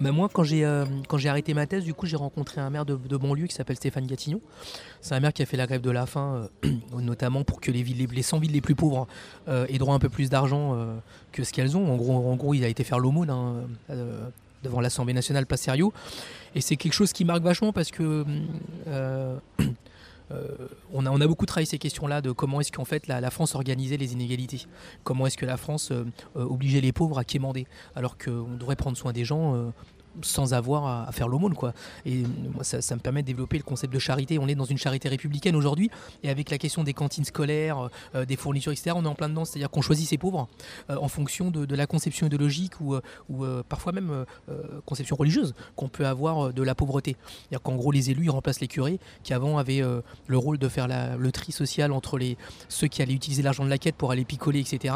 Bah, 0.00 0.12
moi, 0.12 0.28
quand 0.32 0.44
j'ai 0.44 0.64
euh, 0.64 0.84
quand 1.08 1.18
j'ai 1.18 1.28
arrêté 1.28 1.54
ma 1.54 1.66
thèse, 1.66 1.84
du 1.84 1.92
coup, 1.92 2.06
j'ai 2.06 2.16
rencontré 2.16 2.60
un 2.60 2.70
maire 2.70 2.84
de, 2.84 2.96
de 2.96 3.16
banlieue 3.16 3.46
qui 3.46 3.54
s'appelle 3.54 3.76
Stéphane 3.76 4.06
Gatignon. 4.06 4.40
C'est 5.00 5.14
un 5.14 5.20
maire 5.20 5.32
qui 5.32 5.42
a 5.42 5.46
fait 5.46 5.56
la 5.56 5.66
grève 5.66 5.80
de 5.80 5.90
la 5.90 6.06
faim, 6.06 6.48
euh, 6.64 6.70
notamment 7.00 7.42
pour 7.42 7.60
que 7.60 7.72
les, 7.72 7.82
villes, 7.82 8.08
les, 8.10 8.22
100 8.22 8.38
villes 8.38 8.52
les 8.52 8.60
plus 8.60 8.76
pauvres 8.76 9.08
euh, 9.48 9.66
aient 9.68 9.78
droit 9.78 9.94
un 9.94 9.98
peu 9.98 10.08
plus 10.08 10.30
d'argent 10.30 10.76
que 11.32 11.42
ce 11.42 11.52
qu'elles 11.52 11.76
ont. 11.76 11.92
En 11.92 11.96
gros, 11.96 12.30
en 12.30 12.36
gros, 12.36 12.54
il 12.54 12.64
a 12.64 12.68
été 12.68 12.84
faire 12.84 12.98
l'aumône 12.98 13.30
hein, 13.30 13.54
devant 14.62 14.80
l'Assemblée 14.80 15.14
nationale, 15.14 15.46
pas 15.46 15.56
sérieux. 15.56 15.88
Et 16.54 16.60
c'est 16.60 16.76
quelque 16.76 16.92
chose 16.92 17.12
qui 17.12 17.24
marque 17.24 17.42
vachement 17.42 17.72
parce 17.72 17.90
que 17.90 18.24
on, 20.92 21.06
a, 21.06 21.10
on, 21.10 21.20
a, 21.20 21.26
beaucoup 21.26 21.46
travaillé 21.46 21.66
ces 21.66 21.78
questions-là 21.78 22.20
de 22.20 22.32
comment 22.32 22.60
est-ce 22.60 22.72
qu'en 22.72 22.84
fait 22.84 23.06
la, 23.06 23.30
France 23.30 23.54
organisait 23.54 23.96
les 23.96 24.12
inégalités. 24.12 24.66
Comment 25.04 25.26
est-ce 25.26 25.36
que 25.36 25.46
la 25.46 25.56
France 25.56 25.90
euh, 25.90 26.04
euh, 26.36 26.44
obligeait 26.44 26.80
les 26.80 26.92
pauvres 26.92 27.18
à 27.18 27.24
quémander 27.24 27.66
alors 27.94 28.18
qu'on 28.18 28.56
devrait 28.56 28.76
prendre 28.76 28.96
soin 28.96 29.12
des 29.12 29.24
gens 29.24 29.72
sans 30.22 30.54
avoir 30.54 31.08
à, 31.08 31.12
faire 31.12 31.28
l'aumône. 31.28 31.54
Quoi. 31.54 31.72
Et 32.06 32.22
moi, 32.54 32.64
ça, 32.64 32.94
me 32.94 33.00
permet 33.00 33.22
de 33.22 33.26
développer 33.26 33.56
le 33.56 33.62
concept 33.62 33.92
de 33.92 33.98
charité. 33.98 34.38
On 34.38 34.48
est 34.48 34.54
dans 34.54 34.64
une 34.64 34.78
charité 34.78 35.08
républicaine 35.08 35.56
aujourd'hui, 35.56 35.90
et 36.22 36.30
avec 36.30 36.50
la 36.50 36.58
question 36.58 36.84
des 36.84 36.94
cantines 36.94 37.24
scolaires, 37.24 37.88
euh, 38.14 38.24
des 38.24 38.36
fournitures, 38.36 38.72
etc., 38.72 38.92
on 38.96 39.04
est 39.04 39.08
en 39.08 39.14
plein 39.14 39.28
dedans. 39.28 39.44
C'est-à-dire 39.44 39.70
qu'on 39.70 39.82
choisit 39.82 40.08
ses 40.08 40.18
pauvres 40.18 40.48
euh, 40.90 40.96
en 41.00 41.08
fonction 41.08 41.50
de, 41.50 41.74
la 41.74 41.86
conception 41.86 42.26
idéologique 42.26 42.80
ou, 42.80 42.94
euh, 42.94 43.00
ou 43.28 43.44
euh, 43.44 43.62
parfois 43.68 43.92
même 43.92 44.10
euh, 44.10 44.24
euh, 44.48 44.80
conception 44.84 45.16
religieuse 45.16 45.54
qu'on 45.76 45.88
peut 45.88 46.06
avoir 46.06 46.46
euh, 46.48 46.52
de 46.52 46.62
la 46.62 46.74
pauvreté. 46.74 47.16
C'est-à-dire 47.26 47.62
qu'en 47.62 47.76
gros, 47.76 47.92
les 47.92 48.10
élus, 48.10 48.30
remplacent 48.30 48.60
les 48.60 48.68
curés 48.68 48.98
qui 49.22 49.34
avant 49.34 49.58
avaient 49.58 49.82
euh, 49.82 50.00
le 50.26 50.38
rôle 50.38 50.58
de 50.58 50.68
faire 50.68 50.88
le 50.88 51.32
tri 51.32 51.52
social 51.52 51.92
entre 51.92 52.18
les, 52.18 52.36
ceux 52.68 52.86
qui 52.86 53.02
allaient 53.02 53.14
utiliser 53.14 53.42
l'argent 53.42 53.64
de 53.64 53.70
la 53.70 53.78
quête 53.78 53.96
pour 53.96 54.10
aller 54.10 54.24
picoler, 54.24 54.60
etc., 54.60 54.94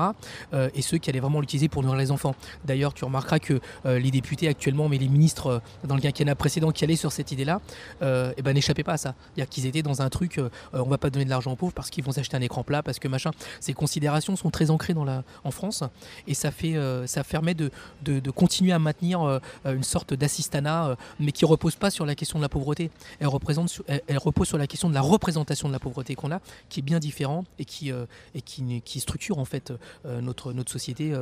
euh, 0.52 0.70
et 0.74 0.82
ceux 0.82 0.98
qui 0.98 1.10
allaient 1.10 1.20
vraiment 1.20 1.40
l'utiliser 1.40 1.68
pour 1.68 1.82
nourrir 1.82 1.98
les 1.98 2.10
enfants. 2.10 2.34
D'ailleurs, 2.64 2.94
tu 2.94 3.04
remarqueras 3.04 3.38
que 3.38 3.60
euh, 3.86 3.98
les 3.98 4.10
députés 4.10 4.48
actuellement, 4.48 4.88
mais 4.88 4.98
les 5.02 5.08
ministres 5.08 5.46
euh, 5.46 5.58
dans 5.84 5.94
le 5.94 6.00
quinquennat 6.00 6.34
précédent 6.34 6.70
qui 6.70 6.84
allaient 6.84 6.96
sur 6.96 7.12
cette 7.12 7.32
idée-là, 7.32 7.60
euh, 8.02 8.32
eh 8.36 8.42
ben, 8.42 8.52
n'échappaient 8.54 8.84
pas 8.84 8.94
à 8.94 8.96
ça. 8.96 9.14
C'est-à-dire 9.34 9.48
qu'ils 9.50 9.66
étaient 9.66 9.82
dans 9.82 10.02
un 10.02 10.08
truc, 10.08 10.38
euh, 10.38 10.48
euh, 10.74 10.82
on 10.84 10.88
va 10.88 10.98
pas 10.98 11.10
donner 11.10 11.24
de 11.24 11.30
l'argent 11.30 11.52
aux 11.52 11.56
pauvres 11.56 11.72
parce 11.72 11.90
qu'ils 11.90 12.04
vont 12.04 12.12
s'acheter 12.12 12.36
un 12.36 12.40
écran 12.40 12.62
plat, 12.62 12.82
parce 12.82 12.98
que 12.98 13.08
machin. 13.08 13.30
Ces 13.60 13.74
considérations 13.74 14.36
sont 14.36 14.50
très 14.50 14.70
ancrées 14.70 14.94
dans 14.94 15.04
la, 15.04 15.24
en 15.44 15.50
France, 15.50 15.82
et 16.26 16.34
ça, 16.34 16.50
fait, 16.50 16.76
ça 17.06 17.24
permet 17.24 17.54
de, 17.54 17.70
de, 18.02 18.30
continuer 18.30 18.72
à 18.72 18.78
maintenir 18.78 19.40
une 19.64 19.82
sorte 19.82 20.14
d'assistanat, 20.14 20.96
mais 21.20 21.32
qui 21.32 21.44
repose 21.44 21.76
pas 21.76 21.90
sur 21.90 22.06
la 22.06 22.14
question 22.14 22.38
de 22.38 22.42
la 22.42 22.48
pauvreté. 22.48 22.90
Elle, 23.20 23.28
représente, 23.28 23.82
elle, 23.86 24.02
elle 24.06 24.18
repose 24.18 24.48
sur 24.48 24.58
la 24.58 24.66
question 24.66 24.88
de 24.88 24.94
la 24.94 25.00
représentation 25.00 25.68
de 25.68 25.72
la 25.72 25.78
pauvreté 25.78 26.14
qu'on 26.14 26.32
a, 26.32 26.40
qui 26.68 26.80
est 26.80 26.82
bien 26.82 26.98
différent 26.98 27.44
et 27.58 27.64
qui, 27.64 27.90
et 27.90 28.42
qui, 28.42 28.82
qui 28.84 29.00
structure 29.00 29.38
en 29.38 29.44
fait 29.44 29.72
notre, 30.04 30.52
notre 30.52 30.70
société 30.70 31.14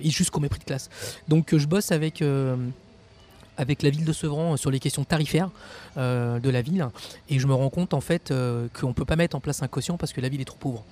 et 0.00 0.10
jusqu'au 0.10 0.40
mépris 0.40 0.60
de 0.60 0.64
classe. 0.64 0.90
Donc 1.28 1.56
je 1.56 1.66
bosse 1.66 1.92
avec, 1.92 2.22
avec 3.60 3.82
la 3.82 3.90
ville 3.90 4.04
de 4.04 4.12
Sevran 4.12 4.54
euh, 4.54 4.56
sur 4.56 4.70
les 4.70 4.80
questions 4.80 5.04
tarifaires 5.04 5.50
euh, 5.96 6.40
de 6.40 6.50
la 6.50 6.62
ville 6.62 6.88
et 7.28 7.38
je 7.38 7.46
me 7.46 7.54
rends 7.54 7.68
compte 7.68 7.94
en 7.94 8.00
fait 8.00 8.30
euh, 8.30 8.68
qu'on 8.78 8.88
ne 8.88 8.92
peut 8.92 9.04
pas 9.04 9.16
mettre 9.16 9.36
en 9.36 9.40
place 9.40 9.62
un 9.62 9.68
quotient 9.68 9.96
parce 9.98 10.12
que 10.12 10.20
la 10.20 10.28
ville 10.28 10.40
est 10.40 10.46
trop 10.46 10.58
pauvre. 10.58 10.84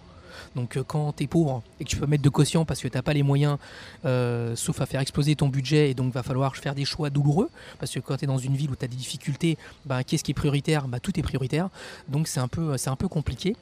Donc 0.56 0.76
euh, 0.76 0.82
quand 0.82 1.12
tu 1.16 1.24
es 1.24 1.26
pauvre 1.26 1.62
et 1.80 1.84
que 1.84 1.88
tu 1.88 1.96
peux 1.96 2.06
mettre 2.06 2.22
de 2.22 2.28
quotient 2.28 2.64
parce 2.64 2.80
que 2.80 2.88
tu 2.88 2.96
n'as 2.96 3.02
pas 3.02 3.12
les 3.12 3.22
moyens, 3.22 3.58
euh, 4.04 4.56
sauf 4.56 4.80
à 4.80 4.86
faire 4.86 5.00
exploser 5.00 5.36
ton 5.36 5.48
budget, 5.48 5.90
et 5.90 5.94
donc 5.94 6.12
va 6.12 6.22
falloir 6.22 6.56
faire 6.56 6.74
des 6.74 6.84
choix 6.84 7.10
douloureux, 7.10 7.50
parce 7.78 7.92
que 7.92 8.00
quand 8.00 8.16
tu 8.16 8.24
es 8.24 8.26
dans 8.26 8.38
une 8.38 8.56
ville 8.56 8.70
où 8.70 8.76
tu 8.76 8.84
as 8.84 8.88
des 8.88 8.96
difficultés, 8.96 9.56
bah, 9.86 10.04
qu'est-ce 10.04 10.24
qui 10.24 10.32
est 10.32 10.34
prioritaire? 10.34 10.88
Bah, 10.88 11.00
Tout 11.00 11.18
est 11.18 11.22
prioritaire, 11.22 11.68
donc 12.08 12.28
c'est 12.28 12.40
un, 12.40 12.48
peu- 12.48 12.74
un 12.86 12.96
peu 12.96 13.08
compliqué. 13.08 13.56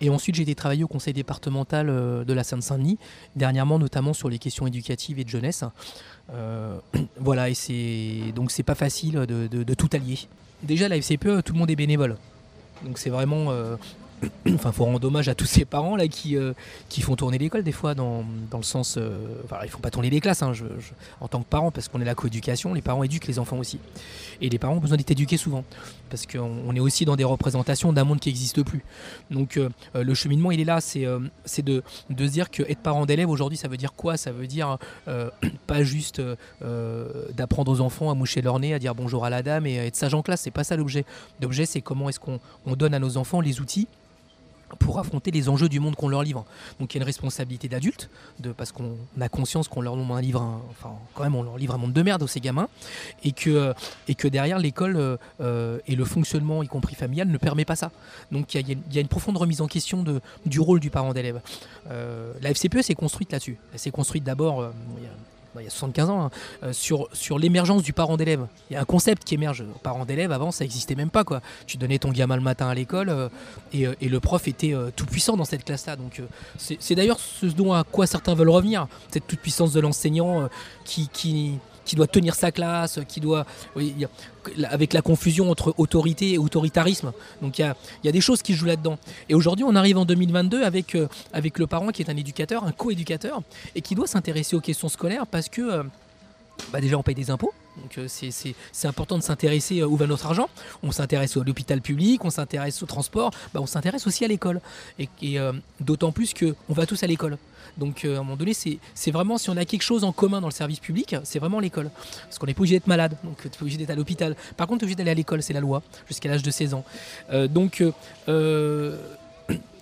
Et 0.00 0.10
ensuite 0.10 0.34
j'ai 0.36 0.42
été 0.42 0.54
travailler 0.54 0.84
au 0.84 0.88
conseil 0.88 1.12
départemental 1.12 1.88
euh, 1.88 2.24
de 2.24 2.32
la 2.32 2.44
Seine-Saint-Denis, 2.44 2.98
dernièrement 3.36 3.78
notamment 3.78 4.12
sur 4.12 4.28
les 4.28 4.38
questions 4.38 4.66
éducatives 4.66 5.18
et 5.18 5.24
de 5.24 5.30
jeunesse. 5.30 5.64
Voilà, 7.18 7.50
et 7.50 7.54
c'est 7.54 8.32
donc 8.36 8.52
c'est 8.52 8.62
pas 8.62 8.76
facile 8.76 9.14
de, 9.26 9.74
tout 9.74 9.88
allier. 9.92 10.28
Déjà 10.62 10.88
la 10.88 10.96
FCPE, 10.96 11.42
tout 11.44 11.52
le 11.52 11.58
monde 11.58 11.70
est 11.70 11.76
bénévole. 11.76 12.16
Donc 12.84 12.98
c'est 12.98 13.10
vraiment... 13.10 13.50
Enfin, 14.54 14.72
faut 14.72 14.84
rendre 14.84 15.06
hommage 15.06 15.28
à 15.28 15.34
tous 15.34 15.46
ces 15.46 15.64
parents 15.64 15.96
euh, 15.98 16.54
qui 16.88 17.00
font 17.00 17.16
tourner 17.16 17.38
l'école 17.38 17.62
des 17.62 17.72
fois 17.72 17.94
dans, 17.94 18.24
le 18.52 18.62
sens. 18.62 18.96
euh, 18.96 19.18
enfin, 19.44 19.58
ils 19.64 19.70
font 19.70 19.80
pas 19.80 19.90
tourner 19.90 20.10
les 20.10 20.20
classes 20.20 20.42
hein, 20.42 20.52
en 21.20 21.28
tant 21.28 21.40
que 21.40 21.48
parents 21.48 21.70
parce 21.70 21.88
qu'on 21.88 22.00
est 22.00 22.04
la 22.04 22.14
coéducation. 22.14 22.74
Les 22.74 22.82
parents 22.82 23.02
éduquent 23.02 23.26
les 23.26 23.38
enfants 23.38 23.58
aussi. 23.58 23.78
Et 24.40 24.48
les 24.48 24.58
parents 24.58 24.74
ont 24.74 24.80
besoin 24.80 24.96
d'être 24.96 25.10
éduqués 25.10 25.36
souvent 25.36 25.64
parce 26.08 26.26
qu'on 26.26 26.50
on 26.66 26.74
est 26.74 26.80
aussi 26.80 27.04
dans 27.04 27.16
des 27.16 27.24
représentations 27.24 27.92
d'un 27.92 28.04
monde 28.04 28.20
qui 28.20 28.28
n'existe 28.28 28.62
plus. 28.62 28.82
Donc 29.30 29.56
euh, 29.56 29.68
euh, 29.94 30.02
le 30.02 30.14
cheminement 30.14 30.50
il 30.50 30.60
est 30.60 30.64
là, 30.64 30.80
c'est 30.80 31.04
de, 31.62 31.82
se 32.10 32.24
dire 32.24 32.50
que 32.50 32.62
être 32.64 32.80
parent 32.80 33.06
d'élève 33.06 33.30
aujourd'hui 33.30 33.56
ça 33.56 33.68
veut 33.68 33.76
dire 33.76 33.92
quoi? 33.92 34.16
Ça 34.16 34.32
veut 34.32 34.46
dire 34.46 34.78
pas 35.66 35.82
juste 35.82 36.20
d'apprendre 37.32 37.72
aux 37.72 37.80
enfants 37.80 38.10
à 38.10 38.14
moucher 38.14 38.42
leur 38.42 38.58
nez, 38.58 38.74
à 38.74 38.78
dire 38.78 38.94
bonjour 38.94 39.24
à 39.24 39.30
la 39.30 39.42
dame 39.42 39.66
et 39.66 39.76
être 39.76 39.96
sage 39.96 40.14
en 40.14 40.22
classe. 40.22 40.42
C'est 40.42 40.50
pas 40.50 40.64
ça 40.64 40.76
l'objet. 40.76 41.04
L'objet 41.40 41.66
c'est 41.66 41.80
comment 41.80 42.08
est-ce 42.08 42.20
qu'on 42.20 42.40
on 42.66 42.76
donne 42.76 42.94
à 42.94 42.98
nos 42.98 43.16
enfants 43.16 43.40
les 43.40 43.60
outils 43.60 43.86
pour 44.78 44.98
affronter 44.98 45.30
les 45.30 45.48
enjeux 45.48 45.68
du 45.68 45.80
monde 45.80 45.96
qu'on 45.96 46.08
leur 46.08 46.22
livre. 46.22 46.44
Donc 46.78 46.94
il 46.94 46.98
y 46.98 47.00
a 47.00 47.02
une 47.02 47.06
responsabilité 47.06 47.68
d'adulte, 47.68 48.08
parce 48.56 48.72
qu'on 48.72 48.96
a 49.20 49.28
conscience 49.28 49.68
qu'on 49.68 49.80
leur 49.80 49.96
livre 50.20 50.40
un, 50.42 50.60
enfin 50.70 50.94
quand 51.14 51.22
même 51.24 51.34
on 51.34 51.42
leur 51.42 51.58
livre 51.58 51.74
un 51.74 51.78
monde 51.78 51.92
de 51.92 52.02
merde 52.02 52.22
aux 52.22 52.26
ces 52.26 52.40
gamins, 52.40 52.68
et 53.24 53.32
que, 53.32 53.74
derrière 54.28 54.58
l'école 54.58 54.96
euh, 54.96 55.16
euh, 55.40 55.78
et 55.86 55.96
le 55.96 56.04
fonctionnement, 56.04 56.62
y 56.62 56.68
compris 56.68 56.94
familial, 56.94 57.28
ne 57.28 57.38
permet 57.38 57.64
pas 57.64 57.76
ça. 57.76 57.90
Donc 58.32 58.54
il 58.54 58.68
y, 58.68 58.98
a- 58.98 59.00
une- 59.00 59.08
profonde 59.08 59.36
remise 59.36 59.60
en 59.60 59.66
question 59.66 60.04
du 60.46 60.60
rôle 60.60 60.80
du 60.80 60.90
parent 60.90 61.12
d'élève. 61.12 61.40
Euh, 61.90 62.32
la 62.40 62.50
FCPE 62.50 62.82
s'est 62.82 62.94
construite 62.94 63.32
là-dessus. 63.32 63.58
Elle 63.72 63.78
s'est 63.78 63.90
construite 63.90 64.24
d'abord, 64.24 64.70
il 65.54 65.56
y 65.56 65.60
a- 65.60 65.60
bah, 65.60 65.62
il 65.62 65.64
y 65.64 65.66
a 65.66 65.70
75 65.70 66.10
ans, 66.10 66.22
hein, 66.24 66.30
euh, 66.62 66.72
sur, 66.72 67.38
l'émergence 67.38 67.82
du 67.82 67.92
parent 67.92 68.16
d'élève. 68.16 68.46
Il 68.70 68.74
y 68.74 68.76
a 68.76 68.80
un 68.80 68.84
concept 68.84 69.24
qui 69.24 69.34
émerge. 69.34 69.64
Parent 69.82 70.04
d'élève, 70.04 70.32
avant, 70.32 70.50
ça 70.50 70.64
n'existait 70.64 70.94
même 70.94 71.10
pas. 71.10 71.24
Quoi. 71.24 71.40
Tu 71.66 71.76
donnais 71.76 71.98
ton 71.98 72.10
gamin 72.10 72.36
le 72.36 72.42
matin 72.42 72.68
à 72.68 72.74
l'école 72.74 73.08
euh, 73.08 73.28
et, 73.72 73.86
euh, 73.86 73.94
et 74.00 74.08
le 74.08 74.20
prof 74.20 74.46
était 74.48 74.74
tout 74.96 75.06
puissant 75.06 75.36
dans 75.36 75.44
cette 75.44 75.64
classe-là. 75.64 75.96
Donc 75.96 76.22
c'est 76.56 76.94
d'ailleurs 76.94 77.18
ce 77.20 77.46
dont 77.46 77.72
à 77.72 77.84
quoi 77.84 78.06
certains 78.06 78.34
veulent 78.34 78.48
revenir. 78.50 78.86
Cette 79.10 79.26
toute 79.26 79.40
puissance 79.40 79.72
de 79.72 79.80
l'enseignant 79.80 80.48
qui, 80.84 81.08
qui, 81.08 81.58
qui 81.90 81.96
doit 81.96 82.06
tenir 82.06 82.36
sa 82.36 82.52
classe, 82.52 83.00
qui 83.08 83.18
doit... 83.20 83.44
avec 84.70 84.92
la 84.92 85.02
confusion 85.02 85.50
entre 85.50 85.74
autorité 85.76 86.34
et 86.34 86.38
autoritarisme. 86.38 87.12
Donc 87.42 87.58
il 87.58 87.62
y 88.04 88.08
a, 88.08 88.12
des 88.12 88.20
choses 88.20 88.42
qui 88.42 88.54
jouent 88.54 88.66
là-dedans. 88.66 88.96
Et 89.28 89.34
aujourd'hui, 89.34 89.64
on 89.66 89.74
arrive 89.74 89.98
en 89.98 90.04
2022 90.04 90.62
avec, 90.62 90.94
euh, 90.94 91.08
avec 91.32 91.58
le 91.58 91.66
parent 91.66 91.88
qui 91.88 92.02
est 92.02 92.08
un 92.08 92.16
éducateur, 92.16 92.62
un 92.62 92.70
co-éducateur, 92.70 93.42
et 93.74 93.80
qui 93.82 93.96
doit 93.96 94.06
s'intéresser 94.06 94.54
aux 94.54 94.60
questions 94.60 94.88
scolaires 94.88 95.26
parce 95.26 95.48
que 95.48 95.62
euh, 95.62 95.82
bah 96.72 96.80
déjà 96.80 96.96
on 96.96 97.02
paye 97.02 97.16
des 97.16 97.32
impôts. 97.32 97.52
Donc 97.82 97.98
euh, 97.98 98.06
c'est- 98.06 98.86
important 98.86 99.18
de 99.18 99.24
s'intéresser 99.24 99.82
où 99.82 99.96
va 99.96 100.06
notre 100.06 100.26
argent. 100.26 100.48
On 100.84 100.92
s'intéresse 100.92 101.36
à 101.36 101.42
l'hôpital 101.42 101.80
public, 101.80 102.24
on 102.24 102.30
s'intéresse 102.30 102.80
au 102.84 102.86
transport, 102.86 103.32
bah, 103.52 103.58
on 103.60 103.66
s'intéresse 103.66 104.06
aussi 104.06 104.24
à 104.24 104.28
l'école. 104.28 104.60
Et, 105.00 105.38
d'autant 105.80 106.12
plus 106.12 106.34
qu'on 106.34 106.74
va 106.74 106.86
tous 106.86 107.02
à 107.02 107.08
l'école. 107.08 107.36
Donc 107.78 108.04
euh, 108.04 108.16
à 108.16 108.20
un 108.20 108.22
moment 108.22 108.36
donné, 108.36 108.52
c'est 108.54 109.10
vraiment, 109.10 109.38
si 109.38 109.50
on 109.50 109.56
a 109.56 109.64
quelque 109.64 109.82
chose 109.82 110.04
en 110.04 110.12
commun 110.12 110.40
dans 110.40 110.48
le 110.48 110.52
service 110.52 110.80
public, 110.80 111.16
c'est 111.24 111.38
vraiment 111.38 111.60
l'école. 111.60 111.90
Parce 112.24 112.38
qu'on 112.38 112.46
n'est 112.46 112.54
pas 112.54 112.60
obligé 112.60 112.76
d'être 112.76 112.86
malade, 112.86 113.16
donc 113.24 113.38
tu 113.38 113.48
n'es 113.48 113.50
pas 113.50 113.62
obligé 113.62 113.78
d'être 113.78 113.90
à 113.90 113.94
l'hôpital. 113.94 114.36
Par 114.56 114.66
contre, 114.66 114.80
tu 114.80 114.84
es 114.84 114.86
obligé 114.86 114.96
d'aller 114.96 115.10
à 115.10 115.14
l'école, 115.14 115.42
c'est 115.42 115.52
la 115.52 115.60
loi, 115.60 115.82
jusqu'à 116.08 116.28
l'âge 116.28 116.42
de 116.42 116.50
16 116.50 116.74
ans. 116.74 116.84
Euh, 117.32 117.48
donc 117.48 117.80
euh, 117.80 117.92
euh, 118.28 118.96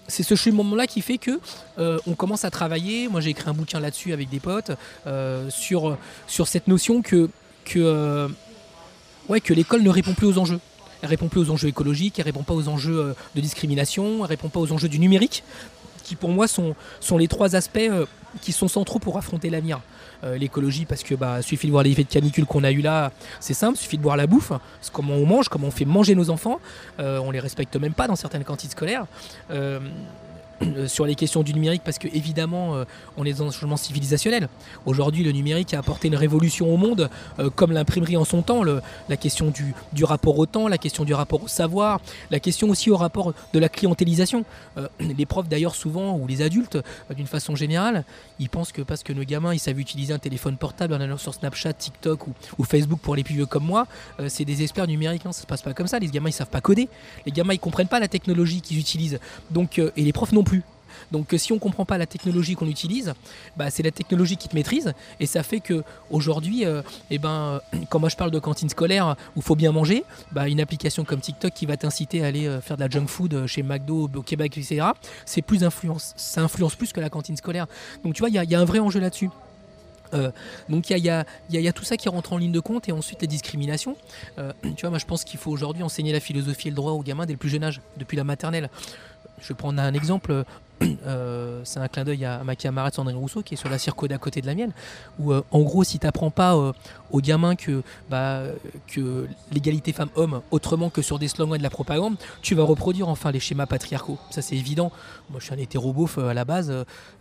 c'est 0.09 0.23
ce 0.23 0.35
cheminement-là 0.35 0.87
qui 0.87 1.02
fait 1.02 1.18
que 1.18 1.38
euh, 1.78 1.99
on 2.07 2.14
commence 2.14 2.45
à 2.45 2.50
travailler. 2.50 3.09
Moi, 3.09 3.21
j'ai 3.21 3.30
écrit 3.30 3.49
un 3.49 3.52
bouquin 3.52 3.78
là-dessus 3.78 4.12
avec 4.12 4.28
des 4.30 4.40
potes 4.40 4.73
euh, 5.07 5.49
sur, 5.50 5.97
cette 6.26 6.66
notion 6.66 7.02
que, 7.02 7.28
euh, 7.76 8.28
l'école 9.50 9.83
ne 9.83 9.90
répond 9.90 10.14
plus 10.14 10.26
aux 10.26 10.38
enjeux. 10.38 10.61
Elle 11.00 11.11
répond 11.11 11.28
plus 11.28 11.40
aux 11.42 11.50
enjeux 11.50 11.68
écologiques, 11.68 12.18
elle 12.18 12.25
répond 12.25 12.42
pas 12.42 12.54
aux 12.54 12.66
enjeux 12.66 12.99
euh, 12.99 13.14
de 13.37 13.40
discrimination, 13.40 14.25
elle 14.25 14.30
répond 14.30 14.49
pas 14.49 14.59
aux 14.59 14.73
enjeux 14.73 14.88
du 14.88 14.99
numérique, 14.99 15.45
qui 16.09 16.17
pour 16.17 16.31
moi 16.31 16.49
sont, 16.49 16.75
sont 17.00 17.19
les 17.19 17.29
trois 17.29 17.55
aspects 17.55 17.79
euh, 17.79 18.07
qui 18.41 18.53
sont 18.53 18.69
centraux 18.69 18.99
pour 18.99 19.19
affronter 19.19 19.50
l'avenir. 19.50 19.81
Euh, 20.25 20.37
L'écologie, 20.37 20.85
parce 20.85 21.03
que 21.03 21.15
bah, 21.15 21.43
suffit 21.43 21.67
de 21.67 21.73
voir 21.73 21.85
les 21.85 21.93
effets 21.93 22.03
de 22.03 22.09
canicule 22.09 22.45
qu'on 22.45 22.65
a 22.65 22.73
eu 22.73 22.81
là, 22.81 23.12
c'est 23.41 23.55
simple, 23.55 23.79
suffit 23.79 23.99
de 23.99 24.03
voir 24.03 24.17
la 24.17 24.27
bouffe, 24.27 24.53
comment 24.93 25.15
on 25.15 25.27
mange, 25.27 25.49
comment 25.49 25.69
on 25.69 25.71
fait 25.71 25.85
manger 25.85 26.15
nos 26.17 26.31
enfants, 26.31 26.59
euh, 26.99 27.19
on 27.19 27.31
les 27.31 27.38
respecte 27.38 27.77
même 27.77 27.93
pas 27.93 28.09
dans 28.09 28.17
certaines 28.17 28.43
cantines 28.43 28.71
scolaires. 28.71 29.07
Euh, 29.50 29.79
sur 30.87 31.07
les 31.07 31.15
questions 31.15 31.43
du 31.43 31.55
numérique 31.55 31.83
parce 31.85 31.99
que 31.99 32.09
évidemment 32.09 32.75
euh, 32.75 32.85
on 33.17 33.25
est 33.25 33.35
dans 33.35 33.47
un 33.47 33.50
changement 33.50 33.77
civilisationnel. 33.77 34.49
Aujourd'hui 34.87 35.25
le 35.25 35.33
numérique 35.33 35.75
a 35.75 35.79
apporté 35.79 36.09
une 36.09 36.17
révolution 36.17 36.73
au 36.73 36.77
monde 36.77 37.11
euh, 37.38 37.50
comme 37.50 37.73
l'imprimerie 37.73 38.17
en 38.17 38.25
son 38.25 38.43
temps, 38.43 38.62
la 38.62 39.17
question 39.17 39.50
du, 39.50 39.75
du 39.93 40.05
rapport 40.05 40.38
au 40.38 40.47
temps, 40.47 40.69
la 40.69 40.79
question 40.79 41.05
du 41.05 41.15
rapport 41.15 41.43
au 41.43 41.49
savoir, 41.49 42.00
la 42.31 42.41
question 42.41 42.71
aussi 42.71 42.91
au 42.91 42.97
rapport 42.97 43.33
de 43.53 43.59
la 43.59 43.69
clientélisation. 43.69 44.45
Euh, 44.77 44.88
les 45.00 45.27
profs 45.27 45.49
d'ailleurs 45.49 45.75
souvent 45.75 46.17
ou 46.17 46.27
les 46.27 46.43
adultes 46.43 46.77
euh, 46.77 47.15
d'une 47.15 47.27
façon 47.27 47.57
générale, 47.57 48.05
ils 48.38 48.49
pensent 48.49 48.73
que 48.73 48.83
parce 48.83 49.03
que 49.03 49.12
nos 49.12 49.25
gamins 49.25 49.55
ils 49.55 49.59
savent 49.59 49.79
utiliser 49.79 50.12
un 50.12 50.19
téléphone 50.19 50.57
portable 50.57 50.95
en 50.95 51.00
allant 51.00 51.19
sur 51.19 51.35
Snapchat, 51.35 51.73
TikTok 51.75 52.27
ou, 52.27 52.33
ou 52.59 52.65
Facebook 52.65 53.00
pour 53.00 53.17
les 53.17 53.25
plus 53.25 53.35
vieux 53.35 53.47
comme 53.47 53.65
moi, 53.65 53.87
euh, 54.21 54.29
c'est 54.29 54.45
des 54.45 54.62
experts 54.62 54.87
numériques. 54.87 55.25
Non, 55.25 55.33
ça 55.33 55.43
se 55.43 55.47
passe 55.47 55.62
pas 55.62 55.75
comme 55.75 55.87
ça. 55.87 55.99
Les 55.99 56.09
gamins 56.09 56.29
ils 56.29 56.33
savent 56.33 56.49
pas 56.49 56.61
coder. 56.61 56.88
Les 57.27 57.33
gamins 57.33 57.55
ils 57.55 57.61
comprennent 57.61 57.88
pas 57.88 58.00
la 58.00 58.09
technologie 58.09 58.61
qu'ils 58.61 58.79
utilisent. 58.79 59.19
Donc 59.50 59.79
euh, 59.79 59.91
et 59.97 60.03
les 60.03 60.12
profs 60.12 60.33
Donc 61.12 61.33
euh, 61.33 61.38
si 61.38 61.52
on 61.52 61.57
ne 61.57 61.61
comprend 61.61 61.85
pas 61.85 61.97
la 61.97 62.07
technologie 62.07 62.55
qu'on 62.55 62.67
utilise, 62.67 63.14
bah, 63.57 63.71
c'est 63.71 63.83
la 63.83 63.90
technologie 63.90 64.37
qui 64.37 64.49
te 64.49 64.55
maîtrise 64.55 64.93
et 65.21 65.26
ça 65.26 65.43
fait 65.43 65.61
que 65.61 65.85
aujourd'hui, 66.11 66.64
euh, 66.64 66.83
eh 67.11 67.19
ben, 67.19 67.61
euh, 67.75 67.78
quand 67.90 67.99
moi 68.00 68.09
je 68.09 68.17
parle 68.17 68.31
de 68.31 68.38
cantine 68.38 68.69
scolaire 68.69 69.14
où 69.37 69.38
il 69.38 69.43
faut 69.43 69.55
bien 69.55 69.71
manger, 69.73 70.05
bah, 70.33 70.49
une 70.49 70.61
application 70.61 71.05
comme 71.05 71.21
TikTok 71.21 71.52
qui 71.55 71.67
va 71.67 71.76
t'inciter 71.76 72.25
à 72.25 72.26
aller 72.26 72.59
faire 72.62 72.76
de 72.76 72.83
la 72.83 72.90
junk 72.90 73.07
food 73.07 73.47
chez 73.47 73.62
McDo, 73.62 74.11
au 74.14 74.23
Québec, 74.23 74.57
etc. 74.59 74.87
C'est 75.25 75.43
plus 75.43 75.62
influence, 75.64 76.14
ça 76.17 76.43
influence 76.43 76.75
plus 76.75 76.93
que 76.93 77.00
la 77.00 77.11
cantine 77.11 77.37
scolaire. 77.37 77.67
Donc 78.05 78.14
tu 78.14 78.21
vois, 78.21 78.28
il 78.28 78.35
y, 78.35 78.55
a- 78.55 78.61
un 78.61 78.64
vrai 78.64 78.78
enjeu 78.81 78.99
là-dessus. 79.00 79.31
Donc 80.69 80.90
il 80.90 80.97
y 80.99 81.00
y 81.02 81.11
a- 81.69 81.73
tout 81.73 81.85
ça 81.85 81.97
qui 81.97 82.09
rentre 82.09 82.33
en 82.33 82.38
ligne 82.38 82.52
de 82.52 82.61
compte 82.61 82.88
et 82.88 82.93
ensuite 82.93 83.21
les 83.23 83.28
discriminations. 83.28 83.97
Tu 84.76 84.81
vois, 84.83 84.90
moi 84.90 84.99
je 84.99 85.07
pense 85.07 85.23
qu'il 85.25 85.38
faut 85.38 85.50
aujourd'hui 85.50 85.83
enseigner 85.83 86.12
la 86.12 86.21
philosophie 86.21 86.69
et 86.69 86.71
le 86.71 86.76
droit 86.76 86.93
aux 86.93 87.02
gamins 87.02 87.26
dès 87.26 87.35
le 87.35 87.38
plus 87.38 87.50
jeune 87.50 87.64
âge, 87.64 87.81
depuis 87.99 88.17
la 88.17 88.25
maternelle. 88.25 88.69
Je 89.41 89.49
vais 89.49 89.55
prendre 89.55 89.81
un 89.81 89.95
exemple. 89.95 90.45
euh, 91.07 91.61
c'est 91.65 91.81
un 91.81 91.89
clin 91.89 92.05
d'œil 92.05 92.25
à, 92.25 92.43
ma 92.45 92.57
camarade 92.57 92.95
Sandrine 92.95 93.17
Rousseau 93.17 93.43
qui 93.43 93.55
est 93.55 93.57
sur 93.57 93.69
la 93.69 93.79
circo 93.79 94.09
d'à 94.09 94.19
côté 94.19 94.41
de 94.41 94.47
la 94.47 94.55
mienne, 94.55 94.73
où 95.19 95.33
euh, 95.33 95.43
en 95.51 95.61
gros, 95.61 95.85
si 95.85 95.99
tu 95.99 96.07
n'apprends 96.07 96.31
pas 96.31 96.57
euh, 96.57 96.73
aux 97.11 97.21
gamins 97.21 97.57
que, 97.57 97.83
bah, 98.11 98.43
que 98.87 99.29
l'égalité 99.53 99.93
femmes-hommes, 99.93 100.43
autrement 100.51 100.91
que 100.91 101.03
sur 101.03 101.19
des 101.19 101.29
slogans 101.29 101.57
et 101.57 101.59
de 101.59 101.63
la 101.63 101.71
propagande, 101.71 102.17
tu 102.43 102.55
vas 102.55 102.65
reproduire 102.65 103.09
enfin 103.09 103.31
les 103.31 103.41
schémas 103.41 103.67
patriarcaux. 103.67 104.19
Ça, 104.31 104.43
c'est 104.43 104.57
évident. 104.57 104.93
Moi, 105.31 105.41
je 105.41 105.47
suis 105.47 105.55
un 105.55 105.59
hétérobof 105.59 106.19
à 106.19 106.35
la 106.35 106.45
base, 106.45 106.73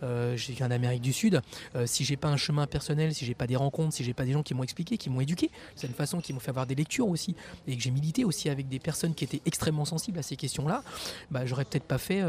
j'ai 0.02 0.52
viens 0.52 0.68
d'Amérique 0.68 1.02
du 1.02 1.12
Sud. 1.12 1.42
si 1.84 2.04
j'ai 2.04 2.16
pas 2.16 2.28
un 2.28 2.36
chemin 2.36 2.66
personnel, 2.66 3.14
si 3.14 3.24
j'ai 3.24 3.34
pas 3.34 3.46
des 3.46 3.56
rencontres, 3.56 3.94
si 3.94 4.04
j'ai 4.04 4.14
pas 4.14 4.24
des 4.24 4.32
gens 4.32 4.42
qui 4.42 4.54
m'ont 4.54 4.62
expliqué, 4.62 4.96
qui 4.96 5.10
m'ont 5.10 5.20
éduqué, 5.20 5.50
c'est 5.76 5.86
une 5.86 5.94
façon 5.94 6.20
qui 6.20 6.32
m'ont 6.32 6.40
fait 6.40 6.50
avoir 6.50 6.66
des 6.66 6.74
lectures 6.74 7.08
aussi, 7.08 7.34
et 7.66 7.76
que 7.76 7.82
j'ai 7.82 7.90
milité 7.90 8.24
aussi 8.24 8.48
avec 8.48 8.68
des 8.68 8.78
personnes 8.78 9.14
qui 9.14 9.24
étaient 9.24 9.42
extrêmement 9.46 9.84
sensibles 9.84 10.18
à 10.18 10.22
ces 10.22 10.36
questions-là, 10.36 10.82
bah, 11.30 11.44
j'aurais 11.44 11.64
peut-être 11.64 11.84
pas 11.88 11.98
fait 11.98 12.22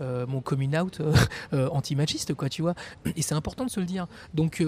mon 0.00 0.40
coming 0.40 0.76
out 0.76 1.00
anti-machiste, 1.52 2.34
quoi, 2.34 2.48
tu 2.48 2.62
vois. 2.62 2.74
Et 3.16 3.22
c'est 3.22 3.34
important 3.34 3.64
de 3.64 3.70
se 3.70 3.80
le 3.80 3.86
dire. 3.86 4.06
Donc, 4.34 4.64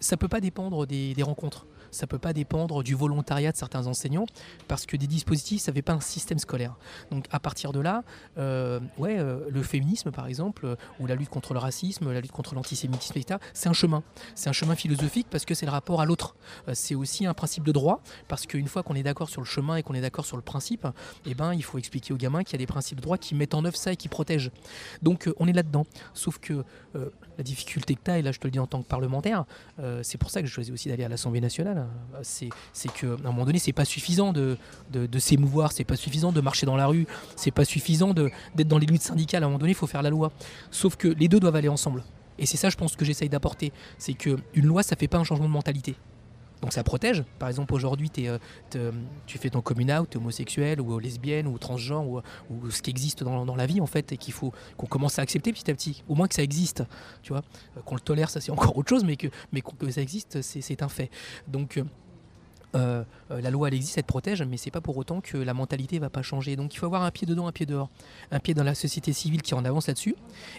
ça 0.00 0.16
peut 0.16 0.28
pas 0.28 0.40
dépendre 0.40 0.86
des 0.86 1.22
rencontres 1.22 1.66
ça 1.90 2.06
peut 2.06 2.18
pas 2.18 2.32
dépendre 2.32 2.82
du 2.82 2.94
volontariat 2.94 3.52
de 3.52 3.56
certains 3.56 3.86
enseignants, 3.86 4.26
parce 4.68 4.86
que 4.86 4.96
des 4.96 5.06
dispositifs, 5.06 5.62
ça 5.62 5.72
fait 5.72 5.82
pas 5.82 5.92
un 5.92 6.00
système 6.00 6.38
scolaire. 6.38 6.76
Donc 7.10 7.26
à 7.30 7.40
partir 7.40 7.72
de 7.72 7.80
là, 7.80 8.02
euh, 8.38 8.80
ouais, 8.98 9.18
euh, 9.18 9.40
le 9.50 9.62
féminisme 9.62 10.10
par 10.10 10.26
exemple, 10.26 10.66
euh, 10.66 10.76
ou 10.98 11.06
la 11.06 11.14
lutte 11.14 11.28
contre 11.28 11.52
le 11.52 11.58
racisme, 11.58 12.12
la 12.12 12.20
lutte 12.20 12.32
contre 12.32 12.54
l'antisémitisme, 12.54 13.18
etc., 13.18 13.38
c'est 13.52 13.68
un 13.68 13.72
chemin. 13.72 14.02
C'est 14.34 14.48
un 14.48 14.52
chemin 14.52 14.74
philosophique 14.74 15.26
parce 15.30 15.44
que 15.44 15.54
c'est 15.54 15.66
le 15.66 15.72
rapport 15.72 16.00
à 16.00 16.06
l'autre. 16.06 16.34
c'est 16.72 16.94
aussi 16.94 17.26
un 17.26 17.34
principe 17.34 17.64
de 17.64 17.72
droit, 17.72 18.02
parce 18.28 18.46
qu'une 18.46 18.68
fois 18.68 18.82
qu'on 18.82 18.94
est 18.94 19.02
d'accord 19.02 19.28
sur 19.28 19.40
le 19.40 19.46
chemin 19.46 19.76
et 19.76 19.82
qu'on 19.82 19.94
est 19.94 20.00
d'accord 20.00 20.24
sur 20.24 20.36
le 20.36 20.42
principe, 20.42 20.86
eh 21.26 21.34
ben, 21.34 21.54
il 21.54 21.62
faut 21.62 21.78
expliquer 21.78 22.12
aux 22.12 22.16
gamins 22.16 22.42
qu'il 22.42 22.52
y 22.52 22.56
a 22.56 22.58
des 22.58 22.66
principes 22.66 22.98
de 22.98 23.02
droit 23.02 23.18
qui 23.18 23.34
mettent 23.34 23.54
en 23.54 23.64
œuvre 23.64 23.76
ça 23.76 23.92
et 23.92 23.96
qui 23.96 24.08
protègent. 24.08 24.50
Donc 25.02 25.30
on 25.38 25.46
est 25.46 25.52
là-dedans. 25.52 25.86
Sauf 26.14 26.38
que 26.38 26.64
la 26.94 27.44
difficulté 27.44 27.94
que 27.94 28.00
tu 28.04 28.10
as, 28.10 28.18
et 28.18 28.22
là 28.22 28.32
je 28.32 28.38
te 28.38 28.46
le 28.46 28.50
dis 28.50 28.58
en 28.58 28.66
tant 28.66 28.82
que 28.82 28.88
parlementaire, 28.88 29.44
c'est 30.02 30.18
pour 30.18 30.30
ça 30.30 30.40
que 30.40 30.46
je 30.46 30.52
choisis 30.52 30.72
aussi 30.72 30.88
d'aller 30.88 31.04
à 31.04 31.08
l'Assemblée 31.08 31.40
nationale, 31.40 31.79
c'est 32.22 32.48
qu'à 32.92 33.06
un 33.06 33.30
moment 33.30 33.44
donné, 33.44 33.58
c'est 33.58 33.72
pas 33.72 33.84
suffisant 33.84 34.32
de, 34.32 34.56
de, 34.92 35.18
s'émouvoir, 35.18 35.72
c'est 35.72 35.84
pas 35.84 35.96
suffisant 35.96 36.32
de 36.32 36.40
marcher 36.40 36.66
dans 36.66 36.76
la 36.76 36.86
rue, 36.86 37.06
c'est 37.36 37.50
pas 37.50 37.64
suffisant 37.64 38.14
d'être 38.14 38.68
dans 38.68 38.78
les 38.78 38.86
luttes 38.86 39.02
syndicales. 39.02 39.42
À 39.42 39.46
un 39.46 39.48
moment 39.48 39.58
donné, 39.58 39.72
il 39.72 39.76
faut 39.76 39.86
faire 39.86 40.02
la 40.02 40.10
loi. 40.10 40.32
Sauf 40.70 40.96
que 40.96 41.08
les 41.08 41.28
deux 41.28 41.40
doivent 41.40 41.56
aller 41.56 41.68
ensemble. 41.68 42.02
Et 42.38 42.46
c'est 42.46 42.56
ça, 42.56 42.70
je 42.70 42.76
pense, 42.76 42.96
que 42.96 43.04
j'essaye 43.04 43.28
d'apporter. 43.28 43.72
C'est 43.98 44.14
qu'une 44.14 44.40
loi, 44.54 44.82
ça 44.82 44.96
fait 44.96 45.08
pas 45.08 45.18
un 45.18 45.24
changement 45.24 45.46
de 45.46 45.52
mentalité. 45.52 45.94
Donc 46.62 46.72
ça 46.72 46.82
protège. 46.82 47.24
Par 47.38 47.48
exemple, 47.48 47.72
aujourd'hui, 47.74 48.10
euh, 48.18 48.92
tu 49.26 49.38
fais 49.38 49.50
ton 49.50 49.60
coming 49.60 49.92
out, 49.92 50.14
homosexuel 50.16 50.80
ou 50.80 50.98
lesbienne 50.98 51.46
ou 51.46 51.58
transgenre 51.58 52.06
ou, 52.06 52.70
ce 52.70 52.82
qui 52.82 52.90
existe 52.90 53.24
dans, 53.24 53.56
la 53.56 53.66
vie 53.66 53.80
en 53.80 53.86
fait 53.86 54.12
et 54.12 54.16
qu'il 54.16 54.34
faut 54.34 54.52
qu'on 54.76 54.86
commence 54.86 55.18
à 55.18 55.22
accepter 55.22 55.52
petit 55.52 55.70
à 55.70 55.74
petit. 55.74 56.02
Au 56.08 56.14
moins 56.14 56.28
que 56.28 56.34
ça 56.34 56.42
existe, 56.42 56.84
tu 57.22 57.32
vois. 57.32 57.42
Euh, 57.76 57.80
qu'on 57.84 57.94
le 57.94 58.00
tolère, 58.00 58.30
ça 58.30 58.40
c'est 58.40 58.52
encore 58.52 58.76
autre 58.76 58.88
chose, 58.88 59.04
mais 59.04 59.16
que, 59.16 59.28
mais 59.52 59.62
que 59.62 59.90
ça 59.90 60.02
existe, 60.02 60.42
c'est 60.42 60.82
un 60.82 60.88
fait. 60.88 61.10
Donc 61.48 61.80
euh, 62.74 62.90
euh, 62.90 63.04
euh, 63.30 63.40
la 63.40 63.50
loi 63.50 63.68
elle 63.68 63.74
existe, 63.74 63.98
elle 63.98 64.04
te 64.04 64.08
protège, 64.08 64.42
mais 64.42 64.56
c'est 64.56 64.70
pas 64.70 64.80
pour 64.80 64.96
autant 64.96 65.20
que 65.20 65.36
la 65.36 65.54
mentalité 65.54 65.98
va 65.98 66.10
pas 66.10 66.22
changer. 66.22 66.56
Donc 66.56 66.74
il 66.74 66.78
faut 66.78 66.86
avoir 66.86 67.02
un 67.02 67.10
pied 67.10 67.26
dedans, 67.26 67.46
un 67.46 67.52
pied 67.52 67.66
dehors, 67.66 67.90
un 68.30 68.40
pied 68.40 68.54
dans 68.54 68.64
la 68.64 68.74
société 68.74 69.12
civile 69.12 69.42
qui 69.42 69.54
en 69.54 69.64
avance 69.64 69.88
là-dessus, 69.88 70.16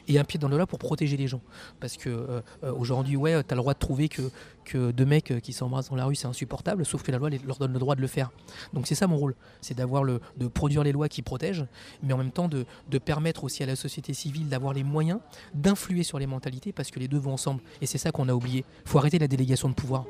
et 0.08 0.20
un 0.20 0.24
pied 0.24 0.39
dans 0.39 0.48
la 0.48 0.58
loi 0.58 0.68
pour 0.68 0.80
protéger 0.80 1.18
les 1.18 1.27
gens. 1.27 1.41
Parce 1.80 1.98
que 1.98 2.10
euh, 2.10 2.41
aujourd'hui, 2.74 3.15
ouais, 3.15 3.44
tu 3.44 3.53
as 3.53 3.56
le 3.56 3.62
droit 3.62 3.74
de 3.74 3.80
trouver 3.80 4.10
que, 4.10 4.22
que 4.65 4.91
deux 4.91 5.06
mecs 5.06 5.41
qui 5.41 5.53
s'embrassent 5.53 5.89
dans 5.89 5.96
la 5.96 6.06
rue 6.06 6.15
c'est 6.15 6.27
insupportable, 6.27 6.86
sauf 6.86 7.03
que 7.03 7.12
la 7.12 7.18
loi 7.18 7.30
leur 7.46 7.58
donne 7.58 7.74
le 7.74 7.80
droit 7.80 7.96
de 7.96 8.01
le 8.01 8.08
faire. 8.08 8.32
Donc 8.74 8.88
c'est 8.88 8.96
ça 8.96 9.08
mon 9.08 9.18
rôle, 9.18 9.36
c'est 9.62 9.75
d'avoir 9.75 10.03
le, 10.03 10.22
de 10.38 10.48
produire 10.48 10.84
les 10.84 10.91
lois 10.91 11.10
qui 11.10 11.22
protègent, 11.22 11.65
mais 12.03 12.13
en 12.13 12.18
même 12.18 12.32
temps 12.32 12.48
de, 12.48 12.65
de 12.89 12.98
permettre 12.98 13.44
aussi 13.44 13.63
à 13.63 13.65
la 13.65 13.75
société 13.75 14.13
civile 14.13 14.50
d'avoir 14.50 14.74
les 14.74 14.84
moyens 14.84 15.20
d'influer 15.53 16.03
sur 16.03 16.20
les 16.20 16.27
mentalités, 16.27 16.72
parce 16.72 16.91
que 16.91 17.00
les 17.00 17.08
deux 17.08 17.18
vont 17.18 17.34
ensemble. 17.34 17.62
Et 17.82 17.86
c'est 17.86 17.98
ça 17.98 18.12
qu'on 18.12 18.30
a 18.30 18.34
oublié. 18.34 18.65
faut 18.86 18.98
arrêter 18.98 19.20
la 19.20 19.27
délégation 19.27 19.70
de 19.70 19.74
pouvoir. 19.74 20.06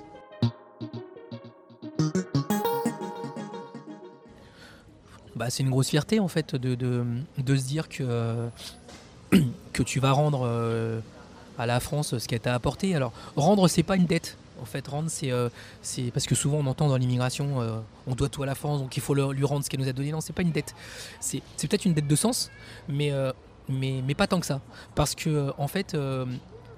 Bah, 5.42 5.50
c'est 5.50 5.64
une 5.64 5.72
grosse 5.72 5.90
fierté 5.90 6.20
en 6.20 6.28
fait 6.28 6.56
de, 6.56 7.04
se 7.40 7.64
dire 7.64 7.90
que, 7.90 8.48
que 9.74 9.82
tu 9.82 10.00
vas 10.00 10.12
rendre 10.12 10.44
euh, 10.46 11.00
à 11.58 11.66
la 11.66 11.80
France 11.80 12.16
ce 12.20 12.28
qu'elle 12.28 12.42
t'a 12.42 12.54
apporté. 12.54 12.94
Alors 12.94 13.12
rendre 13.36 13.68
c'est 13.68 13.82
pas 13.82 13.96
une 13.96 14.06
dette. 14.06 14.38
En 14.62 14.66
fait, 14.66 14.88
rendre, 14.88 15.10
c'est 15.10 15.32
euh, 15.32 15.50
parce 16.14 16.28
que 16.28 16.36
souvent 16.36 16.58
on 16.60 16.68
entend 16.68 16.88
dans 16.88 16.98
l'immigration, 16.98 17.60
euh, 17.60 17.80
on 18.06 18.14
doit 18.14 18.30
tout 18.30 18.44
à 18.44 18.46
la 18.46 18.54
France, 18.54 18.82
donc 18.82 18.96
il 18.96 19.02
faut 19.02 19.16
lui 19.16 19.44
rendre 19.44 19.66
ce 19.66 19.70
qu'elle 19.72 19.80
nous 19.80 19.90
a 19.90 19.94
donné. 19.94 20.12
Non, 20.12 20.22
c'est 20.22 20.34
pas 20.34 20.44
une 20.44 20.52
dette. 20.52 20.76
C'est 21.20 21.42
peut-être 21.68 21.86
une 21.86 21.96
dette 21.96 22.08
de 22.08 22.16
sens, 22.16 22.52
mais, 22.88 23.12
mais, 23.68 24.04
mais 24.06 24.14
pas 24.14 24.28
tant 24.28 24.40
que 24.40 24.46
ça. 24.46 24.62
Parce 24.94 25.16
que 25.16 25.52
en 25.58 25.68
fait, 25.68 25.98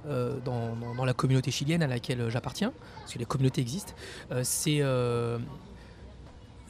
dans, 0.05 0.75
dans, 0.95 1.05
la 1.05 1.13
communauté 1.13 1.51
chilienne 1.51 1.83
à 1.83 1.87
laquelle 1.87 2.29
j'appartiens, 2.29 2.73
parce 2.99 3.13
que 3.13 3.19
les 3.19 3.25
communautés 3.25 3.61
existent, 3.61 3.93
c'est 4.43 4.81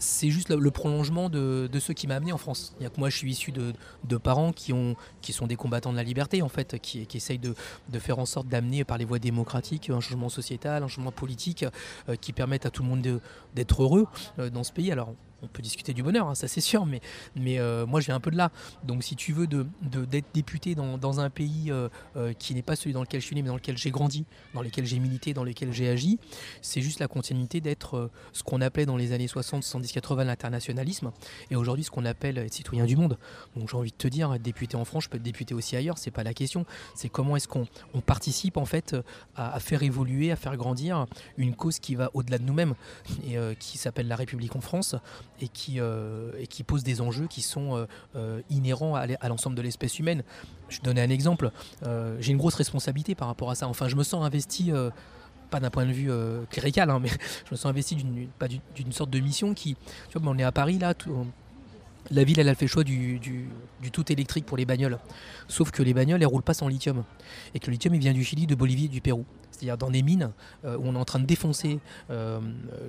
c'est 0.04 0.30
juste 0.30 0.50
le 0.50 0.72
prolongement 0.72 1.30
de, 1.30 1.70
ce 1.80 1.92
qui 1.92 2.08
m'a 2.08 2.16
amené 2.16 2.34
en 2.34 2.38
France. 2.38 2.76
Il 2.80 2.84
y 2.84 2.86
a 2.86 2.90
que 2.90 3.00
moi, 3.00 3.10
je 3.10 3.18
suis 3.18 3.32
issu 3.32 3.52
de, 3.52 4.18
parents 4.18 4.52
qui, 4.52 4.74
ont, 4.74 4.96
qui 5.22 5.34
sont 5.34 5.48
des 5.48 5.56
combattants 5.56 5.92
de 5.92 5.98
la 5.98 6.04
liberté, 6.04 6.42
en 6.42 6.50
fait, 6.50 6.80
qui, 6.80 7.08
qui 7.08 7.18
essayent 7.18 7.40
de, 7.40 7.56
de 7.90 8.00
faire 8.00 8.20
en 8.20 8.26
sorte 8.26 8.48
d'amener 8.48 8.84
par 8.84 8.98
les 8.98 9.06
voies 9.06 9.20
démocratiques 9.20 9.90
un 9.90 10.00
changement 10.00 10.30
sociétal, 10.30 10.84
un 10.84 10.88
changement 10.88 11.12
politique 11.12 11.66
euh, 12.10 12.16
qui 12.16 12.34
permettent 12.34 12.66
à 12.66 12.70
tout 12.70 12.84
le 12.84 12.90
monde 12.90 13.22
d'être 13.56 13.84
heureux 13.84 14.08
euh, 14.40 14.50
dans 14.50 14.64
ce 14.64 14.72
pays. 14.72 14.92
Alors, 14.92 15.14
on 15.44 15.48
peut 15.48 15.62
discuter 15.62 15.94
du 15.94 16.04
bonheur, 16.04 16.28
hein, 16.28 16.36
ça 16.36 16.48
c'est 16.48 16.62
sûr, 16.62 16.86
mais, 16.86 17.02
mais 17.36 17.60
euh, 17.60 17.86
moi 17.86 18.00
viens 18.00 18.16
un 18.16 18.20
peu 18.20 18.32
de 18.32 18.38
là. 18.38 18.52
Donc 18.84 19.04
si 19.04 19.16
tu 19.16 19.34
veux 19.34 19.48
d'être 19.48 20.34
député 20.34 20.76
dans, 20.76 21.20
un 21.20 21.30
pays 21.30 21.70
euh, 21.70 21.90
euh, 22.16 22.34
qui 22.34 22.56
n'est 22.56 22.62
pas 22.62 22.76
celui 22.76 22.94
dans 22.94 23.02
lequel 23.02 23.22
je 23.22 23.26
suis 23.26 23.36
né, 23.36 23.42
mais 23.42 23.50
dans 23.50 23.56
lequel 23.56 23.78
j'ai 23.78 23.92
grandi, 23.92 24.26
dans 24.54 24.62
lequel 24.62 24.86
j'ai 24.86 25.00
milité, 25.00 25.34
dans 25.34 25.44
lequel 25.44 25.72
j'ai 25.72 25.90
agi, 25.90 26.18
c'est 26.62 26.82
juste 26.82 27.00
la 27.00 27.08
continuité 27.08 27.62
d'être 27.62 28.10
ce 28.32 28.42
qu'on 28.42 28.62
appelait 28.62 28.86
dans 28.86 28.98
les 28.98 29.12
années 29.12 29.28
60, 29.28 29.64
70, 29.64 29.92
80 29.92 30.24
l'internationalisme, 30.24 31.12
et 31.52 31.56
aujourd'hui 31.56 31.84
ce 31.84 31.92
qu'on 31.92 32.06
appelle 32.06 32.38
être 32.38 32.54
citoyen 32.54 32.86
du 32.86 32.96
monde. 32.96 33.18
Donc 33.56 33.70
j'ai 33.70 33.78
envie 33.78 33.92
de 33.92 33.98
te 33.98 34.08
dire, 34.08 34.34
être 34.34 34.42
député 34.42 34.76
en 34.76 34.86
France, 34.86 35.04
je 35.06 35.10
peux 35.10 35.18
être 35.18 35.24
député 35.24 35.54
aussi 35.54 35.76
ailleurs, 35.76 35.98
c'est 35.98 36.12
pas 36.12 36.24
la 36.24 36.34
question. 36.34 36.66
C'est 36.96 37.10
comment 37.10 37.36
est-ce 37.36 37.48
qu'on 37.48 37.68
participe 38.06 38.58
en 38.58 38.66
fait 38.66 38.96
à, 39.36 39.60
faire 39.60 39.84
évoluer, 39.84 40.32
à 40.32 40.36
faire 40.36 40.56
grandir 40.58 41.06
une 41.38 41.56
cause 41.56 41.80
qui 41.80 41.96
va 41.96 42.10
au-delà 42.14 42.38
de 42.38 42.44
nous-mêmes, 42.44 42.76
et 43.28 43.36
qui 43.60 43.78
s'appelle 43.78 44.08
la 44.08 44.16
République 44.16 44.56
en 44.56 44.62
France 44.62 44.96
et 45.44 45.50
qui, 45.50 45.80
euh, 45.80 46.32
et 46.40 46.48
qui 46.48 46.64
pose 46.64 46.84
des 46.84 47.02
enjeux 47.02 47.28
qui 47.28 47.42
sont 47.42 47.76
euh, 47.76 47.86
euh, 48.16 48.42
inhérents 48.50 48.96
à 48.96 49.28
l'ensemble 49.28 49.58
de 49.58 49.62
l'espèce 49.62 50.00
humaine. 50.00 50.24
Je 50.70 50.78
vais 50.78 50.84
donner 50.84 51.02
un 51.02 51.10
exemple. 51.10 51.52
J'ai 52.20 52.32
une 52.32 52.38
grosse 52.38 52.56
responsabilité 52.56 53.14
par 53.14 53.28
rapport 53.28 53.52
à 53.52 53.56
ça. 53.56 53.68
Enfin, 53.68 53.88
je 53.88 53.96
me 53.96 54.04
sens 54.04 54.24
investi 54.24 54.72
pas 55.52 55.60
d'un 55.60 55.70
point 55.70 55.86
de 55.86 55.92
vue 55.92 56.10
clérical, 56.50 56.90
hein, 56.90 57.00
mais 57.04 57.10
je 57.10 57.52
me 57.52 57.56
sens 57.58 57.66
investi 57.66 57.96
d'une 57.96 58.92
sorte 58.92 59.10
de 59.10 59.20
mission 59.20 59.54
qui, 59.54 59.76
tu 60.10 60.18
vois, 60.18 60.32
on 60.32 60.38
est 60.38 60.44
à 60.44 60.52
Paris 60.52 60.80
là, 60.80 60.94
la 62.12 62.24
ville 62.24 62.40
elle 62.40 62.50
a 62.50 62.56
fait 62.56 62.66
le 62.66 62.70
choix 62.70 62.84
du, 62.84 63.20
tout 63.92 64.12
électrique 64.12 64.46
pour 64.46 64.58
les 64.58 64.66
bagnoles. 64.66 64.98
Sauf 65.48 65.72
que 65.72 65.84
les 65.84 65.94
bagnoles 65.94 66.22
elles 66.22 66.28
roulent 66.28 66.42
pas 66.42 66.54
sans 66.54 66.68
lithium. 66.68 67.04
Et 67.54 67.60
que 67.60 67.68
le 67.68 67.74
lithium 67.74 67.94
il 67.94 68.00
vient 68.00 68.14
du 68.14 68.24
Chili, 68.24 68.48
de 68.48 68.56
Bolivie 68.56 68.86
et 68.86 68.90
du 68.90 69.02
Pérou 69.02 69.26
c'est-à-dire 69.54 69.78
dans 69.78 69.92
des 69.92 70.02
mines 70.02 70.32
euh, 70.66 70.78
où 70.78 70.84
on 70.86 70.96
est 70.96 71.00
en 71.00 71.06
train 71.06 71.20
de 71.20 71.26
défoncer 71.26 71.80
euh, 72.10 72.40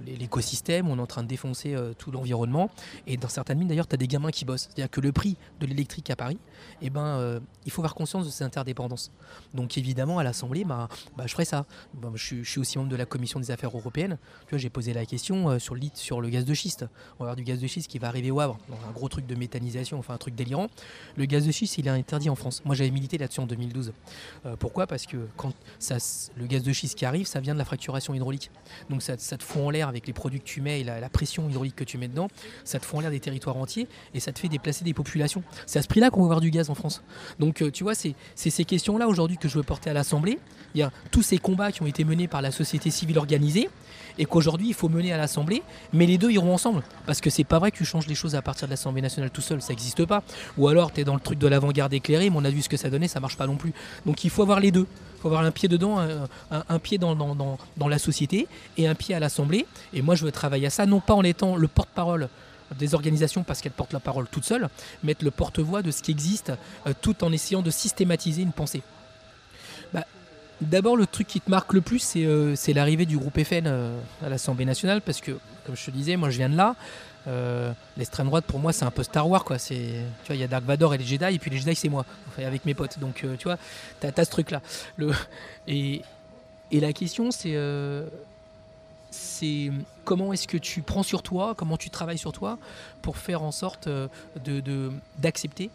l'écosystème, 0.07 0.89
on 0.89 0.99
est 0.99 1.01
en 1.01 1.07
train 1.07 1.23
de 1.23 1.29
défoncer 1.29 1.75
euh, 1.75 1.93
tout 1.97 2.11
l'environnement. 2.11 2.71
Et 3.07 3.17
dans 3.17 3.29
certaines 3.29 3.59
mines, 3.59 3.69
d'ailleurs, 3.69 3.87
tu 3.87 3.95
as 3.95 3.99
des 3.99 4.09
gamins 4.09 4.31
qui 4.31 4.45
bossent. 4.45 4.69
C'est-à-dire 4.71 4.91
que 4.91 5.01
le 5.01 5.13
prix 5.13 5.37
de 5.61 5.67
l'électrique 5.67 6.11
à 6.11 6.17
Paris, 6.17 6.39
eh 6.81 6.91
ben, 6.91 7.41
il 7.65 7.71
faut 7.71 7.83
avoir 7.83 7.95
conscience 7.95 8.25
de 8.25 8.31
ces 8.31 8.45
interdépendances. 8.45 9.13
Donc 9.53 9.77
évidemment, 9.79 10.19
à 10.19 10.25
l'Assemblée, 10.25 10.65
bah, 10.65 10.89
bah, 11.17 11.25
je 11.27 11.33
ferai 11.33 11.45
ça. 11.45 11.67
je, 12.15 12.43
suis 12.43 12.59
aussi 12.59 12.79
membre 12.79 12.91
de 12.91 12.97
la 12.97 13.07
Commission 13.07 13.41
des 13.41 13.51
affaires 13.51 13.77
européennes. 13.77 14.19
j'ai 14.53 14.71
posé 14.71 14.93
la 14.93 15.05
question 15.07 15.59
sur, 15.59 15.75
le, 15.75 15.81
sur 15.95 16.21
le 16.21 16.29
gaz 16.29 16.45
de 16.45 16.55
schiste. 16.55 16.87
On 17.19 17.25
va 17.25 17.31
avoir 17.31 17.37
du 17.37 17.45
gaz 17.45 17.61
de 17.61 17.67
schiste 17.67 17.91
qui 17.91 17.99
va 17.99 18.09
arriver 18.09 18.31
au 18.31 18.41
Havre, 18.41 18.59
un 18.89 18.93
gros 18.93 19.09
truc 19.09 19.27
de 19.27 19.35
méthanisation, 19.35 19.99
enfin 19.99 20.15
un 20.15 20.19
truc 20.19 20.35
délirant. 20.35 20.69
Le 21.17 21.25
gaz 21.27 21.47
de 21.47 21.53
schiste, 21.53 21.79
il 21.79 21.87
est 21.87 21.91
interdit 21.91 22.31
en 22.31 22.37
France. 22.37 22.63
Moi, 22.65 22.75
j'avais 22.75 22.91
milité 22.91 23.19
là-dessus 23.19 23.41
en 23.41 23.47
2012. 23.47 23.93
pourquoi? 24.59 24.87
Parce 24.87 25.07
que 25.07 25.29
quand 25.37 25.53
ça, 25.79 25.99
le 26.37 26.47
gaz 26.55 26.63
de 26.63 26.73
schiste 26.73 26.97
qui 26.97 27.05
arrive, 27.05 27.27
ça 27.27 27.41
vient 27.41 27.55
de 27.55 27.59
la 27.59 27.65
fracturation 27.65 28.15
hydraulique. 28.15 28.51
Donc 28.91 29.03
ça, 29.03 29.17
te 29.17 29.43
fout 29.43 29.63
en 29.63 29.71
l'air 29.71 29.89
avec 29.89 30.07
les 30.07 30.13
produits 30.13 30.41
que 30.41 30.45
tu 30.45 30.61
mets 30.61 30.81
et 30.81 30.85
la, 30.85 31.09
pression 31.09 31.49
hydraulique 31.49 31.77
que 31.77 31.85
tu 31.85 31.99
mets 31.99 32.09
dedans, 32.09 32.29
ça 32.65 32.81
te 32.81 32.87
fout 32.87 32.99
en 32.99 33.01
l'air 33.03 33.11
des 33.11 33.21
territoires 33.21 33.57
entiers 33.57 33.87
et 34.15 34.21
ça 34.21 34.33
te 34.33 34.39
fait 34.39 34.49
déplacer 34.49 34.85
des 34.85 34.95
populations. 34.95 35.43
C'est 35.67 35.79
à 35.79 35.83
ce 35.83 35.89
prix-là 35.89 36.11
qu'on 36.11 36.21
va 36.21 36.27
avoir 36.27 36.41
du 36.41 36.51
gaz 36.51 36.71
en 36.71 36.75
France. 36.75 37.03
Donc 37.39 37.63
euh, 37.63 37.71
tu 37.71 37.85
vois, 37.85 37.95
c'est 37.95 38.15
ces 38.35 38.65
questions-là 38.65 39.09
aujourd'hui 39.09 39.37
que 39.37 39.49
je 39.49 39.57
veux 39.57 39.63
porter 39.63 39.91
à 39.91 39.93
l'Assemblée. 39.93 40.39
Il 40.75 40.81
y 40.81 40.83
a 40.83 40.91
tous 41.11 41.23
ces 41.23 41.39
combats 41.39 41.73
qui 41.73 41.83
ont 41.83 41.87
été 41.87 42.05
menés 42.05 42.29
par 42.29 42.43
la 42.43 42.51
société 42.51 42.91
civile 42.91 43.19
organisée 43.19 43.69
et 44.19 44.25
qu'aujourd'hui 44.25 44.69
il 44.69 44.75
faut 44.75 44.89
mener 44.89 45.13
à 45.13 45.17
l'Assemblée, 45.17 45.63
mais 45.93 46.07
les 46.07 46.19
deux 46.19 46.31
iront 46.31 46.55
ensemble. 46.55 46.83
Parce 47.07 47.21
que 47.21 47.31
c'est 47.31 47.45
pas 47.45 47.59
vrai 47.59 47.71
que 47.71 47.77
tu 47.77 47.85
changes 47.85 48.07
les 48.07 48.15
choses 48.15 48.35
à 48.35 48.43
partir 48.43 48.69
de 48.69 48.71
l'Assemblée 48.71 49.03
nationale 49.03 49.31
tout 49.31 49.41
seul, 49.41 49.61
ça 49.61 49.71
n'existe 49.71 50.05
pas. 50.05 50.23
Ou 50.59 50.69
alors 50.69 50.93
tu 50.93 51.01
es 51.01 51.05
dans 51.05 51.15
le 51.15 51.21
truc 51.21 51.39
de 51.39 51.47
l'avant-garde 51.47 51.93
éclairée, 51.93 52.31
mais 52.31 52.37
on 52.39 52.45
a 52.45 52.51
vu 52.51 52.63
ce 52.63 52.69
que 52.69 52.77
ça 52.77 52.91
donnait, 52.91 53.09
ça 53.09 53.21
marche 53.21 53.37
pas 53.37 53.47
non 53.47 53.57
plus. 53.57 53.73
Donc 54.07 54.25
il 54.25 54.31
faut 54.31 54.43
avoir 54.43 54.61
les 54.61 54.71
deux. 54.71 54.87
Il 55.17 55.21
faut 55.21 55.29
avoir 55.29 55.43
un 55.43 55.51
pied 55.51 55.69
dedans, 55.69 55.99
un, 56.51 56.79
pied 56.79 56.99
dans, 56.99 57.59
la 57.89 57.99
société 57.99 58.47
et 58.77 58.87
un 58.87 58.95
pied 58.95 59.15
à 59.15 59.21
l'Assemblée. 59.21 59.67
Et 59.95 60.03
moi 60.03 60.15
je 60.15 60.25
veux 60.25 60.33
travailler 60.33 60.67
à 60.67 60.71
ça, 60.71 60.85
non 60.85 61.01
pas 61.01 61.15
en 61.15 61.23
étant 61.23 61.57
le 61.57 61.67
porte-parole 61.67 62.29
des 62.79 62.95
organisations 62.95 63.43
parce 63.43 63.61
qu'elles 63.61 63.73
portent 63.73 63.93
la 63.93 64.01
parole 64.01 64.27
toutes 64.31 64.45
seules, 64.45 64.69
mais 65.03 65.13
être 65.13 65.23
le 65.23 65.31
porte-voix 65.31 65.83
de 65.83 65.91
ce 65.91 66.03
qui 66.03 66.11
existe 66.11 66.53
euh, 66.87 66.93
tout 67.01 67.25
en 67.25 67.33
essayant 67.33 67.63
de 67.63 67.71
systématiser 67.71 68.43
une 68.43 68.53
pensée. 68.53 68.83
D'abord, 70.61 70.97
le 70.97 71.07
truc 71.07 71.27
qui 71.27 71.41
te 71.41 71.51
marque 71.51 71.73
le 71.73 71.81
plus, 71.81 71.99
c'est 71.99 72.25
euh, 72.25 72.55
l'arrivée 72.75 73.07
du 73.07 73.19
groupe 73.19 73.43
FN 73.43 73.67
euh, 73.67 73.99
à 74.25 74.29
l'Assemblée 74.29 74.65
nationale 74.65 75.01
parce 75.01 75.21
que, 75.21 75.33
comme 75.67 75.77
je 75.77 75.87
te 75.87 75.91
disais, 75.91 76.17
moi 76.17 76.31
je 76.31 76.39
viens 76.39 76.49
de 76.49 76.57
là. 76.57 76.77
Euh, 77.27 77.73
L'extrême 77.97 78.27
droite, 78.27 78.45
pour 78.45 78.61
moi, 78.61 78.73
c'est 78.73 78.85
un 78.85 78.91
peu 78.91 79.03
Star 79.03 79.29
Wars, 79.29 79.45
quoi. 79.45 79.59
Tu 79.59 79.75
vois, 80.27 80.37
il 80.37 80.41
y 80.41 80.45
a 80.45 80.47
Dark 80.47 80.65
Vador 80.65 80.95
et 80.95 80.99
les 80.99 81.05
Jedi, 81.05 81.35
et 81.35 81.39
puis 81.39 81.51
les 81.51 81.57
Jedi, 81.57 81.75
c'est 81.75 81.89
moi, 81.89 82.05
avec 82.39 82.67
mes 82.67 82.75
potes. 82.75 82.99
Donc, 82.99 83.25
tu 83.39 83.45
vois, 83.45 83.57
t'as 83.99 84.11
as 84.15 84.25
ce 84.25 84.31
truc-là. 84.31 84.61
Et, 85.67 86.03
la 86.71 86.93
question, 86.93 87.31
c'est 87.31 87.57
comment 90.05 90.33
est-ce 90.35 90.47
que 90.47 90.59
tu 90.59 90.83
prends 90.83 91.03
sur 91.03 91.23
toi, 91.23 91.55
comment 91.57 91.79
tu 91.79 91.89
travailles 91.89 92.19
sur 92.19 92.33
toi 92.33 92.59
pour 93.01 93.17
faire 93.17 93.43
en 93.43 93.53
sorte 93.53 93.89
d'accepter, 95.19 95.71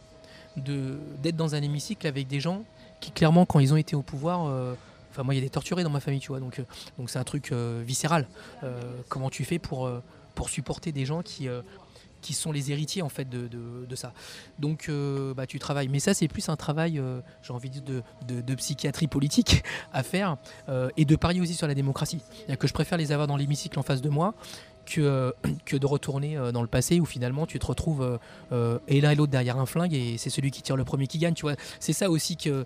d'être 0.55 1.35
dans 1.35 1.55
un 1.55 1.63
hémicycle 1.63 2.05
avec 2.05 2.27
des 2.27 2.39
gens 2.39 2.63
qui, 2.99 3.11
clairement, 3.11 3.45
quand 3.45 3.59
ils 3.59 3.73
ont 3.73 3.77
été 3.77 3.95
au 3.95 4.01
pouvoir, 4.01 4.47
euh, 4.47 4.75
enfin, 5.11 5.23
moi, 5.23 5.33
il 5.33 5.37
y 5.37 5.41
a 5.41 5.43
des 5.43 5.49
torturés 5.49 5.83
dans 5.83 5.89
ma 5.89 5.99
famille, 5.99 6.19
tu 6.19 6.29
vois, 6.29 6.39
donc 6.39 6.59
euh, 6.59 6.63
donc 6.97 7.09
c'est 7.09 7.19
un 7.19 7.23
truc 7.23 7.51
euh, 7.51 7.81
viscéral. 7.85 8.27
Comment 9.07 9.29
tu 9.29 9.45
fais 9.45 9.59
pour, 9.59 9.89
pour 10.35 10.49
supporter 10.49 10.91
des 10.91 11.05
gens 11.05 11.21
qui, 11.21 11.47
qui 12.21 12.33
sont 12.33 12.51
les 12.51 12.71
héritiers 12.71 13.01
en 13.01 13.09
fait 13.09 13.27
de, 13.29 13.47
de- 13.47 13.95
ça. 13.95 14.13
Donc 14.59 14.91
bah, 15.35 15.47
tu 15.47 15.59
travailles. 15.59 15.87
Mais 15.87 15.99
ça 15.99 16.13
c'est 16.13 16.27
plus 16.27 16.47
un 16.49 16.55
travail, 16.55 17.01
j'ai 17.41 17.53
envie 17.53 17.69
de 17.69 17.79
dire, 17.79 18.03
de, 18.27 18.55
psychiatrie 18.55 19.07
politique 19.07 19.63
à 19.93 20.03
faire 20.03 20.37
et 20.97 21.05
de 21.05 21.15
parier 21.15 21.41
aussi 21.41 21.55
sur 21.55 21.67
la 21.67 21.75
démocratie. 21.75 22.21
Que 22.59 22.67
je 22.67 22.73
préfère 22.73 22.97
les 22.97 23.11
avoir 23.11 23.27
dans 23.27 23.37
l'hémicycle 23.37 23.79
en 23.79 23.83
face 23.83 24.01
de 24.01 24.09
moi 24.09 24.35
que, 24.85 25.01
euh, 25.01 25.31
que 25.65 25.77
de 25.77 25.85
retourner 25.85 26.37
euh, 26.37 26.51
dans 26.51 26.61
le 26.61 26.67
passé 26.67 26.99
où 26.99 27.05
finalement 27.05 27.45
tu 27.45 27.59
te 27.59 27.65
retrouves 27.65 28.19
euh, 28.51 28.79
et 28.87 29.01
l'un 29.01 29.11
et 29.11 29.15
l'autre 29.15 29.31
derrière 29.31 29.57
un 29.57 29.65
flingue 29.65 29.93
et 29.93 30.17
c'est 30.17 30.29
celui 30.29 30.51
qui 30.51 30.61
tire 30.61 30.75
le 30.77 30.83
premier 30.85 31.07
qui 31.07 31.17
gagne. 31.17 31.33
Tu 31.33 31.41
vois, 31.43 31.55
c'est 31.79 31.93
ça 31.93 32.09
aussi 32.09 32.37
que 32.37 32.65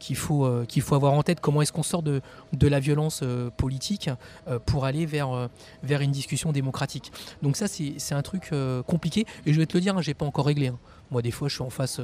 qu'il 0.00 0.16
faut, 0.16 0.44
euh, 0.44 0.66
qu'il 0.66 0.82
faut 0.82 0.96
avoir 0.96 1.12
en 1.14 1.22
tête. 1.22 1.40
Comment 1.40 1.62
est-ce 1.62 1.72
qu'on 1.72 1.84
sort 1.84 2.02
de, 2.02 2.20
de 2.52 2.68
la 2.68 2.78
violence 2.80 3.20
euh, 3.22 3.48
politique 3.56 4.10
euh, 4.48 4.58
pour 4.58 4.84
aller 4.84 5.06
vers, 5.06 5.48
vers 5.82 6.00
une 6.02 6.10
discussion 6.10 6.52
démocratique? 6.52 7.10
Donc 7.42 7.56
ça, 7.56 7.68
c'est 7.68 7.94
c'est 7.98 8.14
un 8.14 8.20
truc 8.22 8.50
compliqué. 8.86 9.24
Et 9.46 9.52
je 9.52 9.58
vais 9.58 9.66
te 9.66 9.74
le 9.76 9.80
dire, 9.80 9.96
hein, 9.96 10.02
j'ai 10.02 10.12
pas 10.14 10.26
encore 10.26 10.46
réglé. 10.46 10.66
hein. 10.68 10.78
Moi, 11.10 11.22
des 11.22 11.30
fois, 11.30 11.48
je 11.48 11.54
suis 11.54 11.62
en 11.62 11.70
face... 11.70 12.00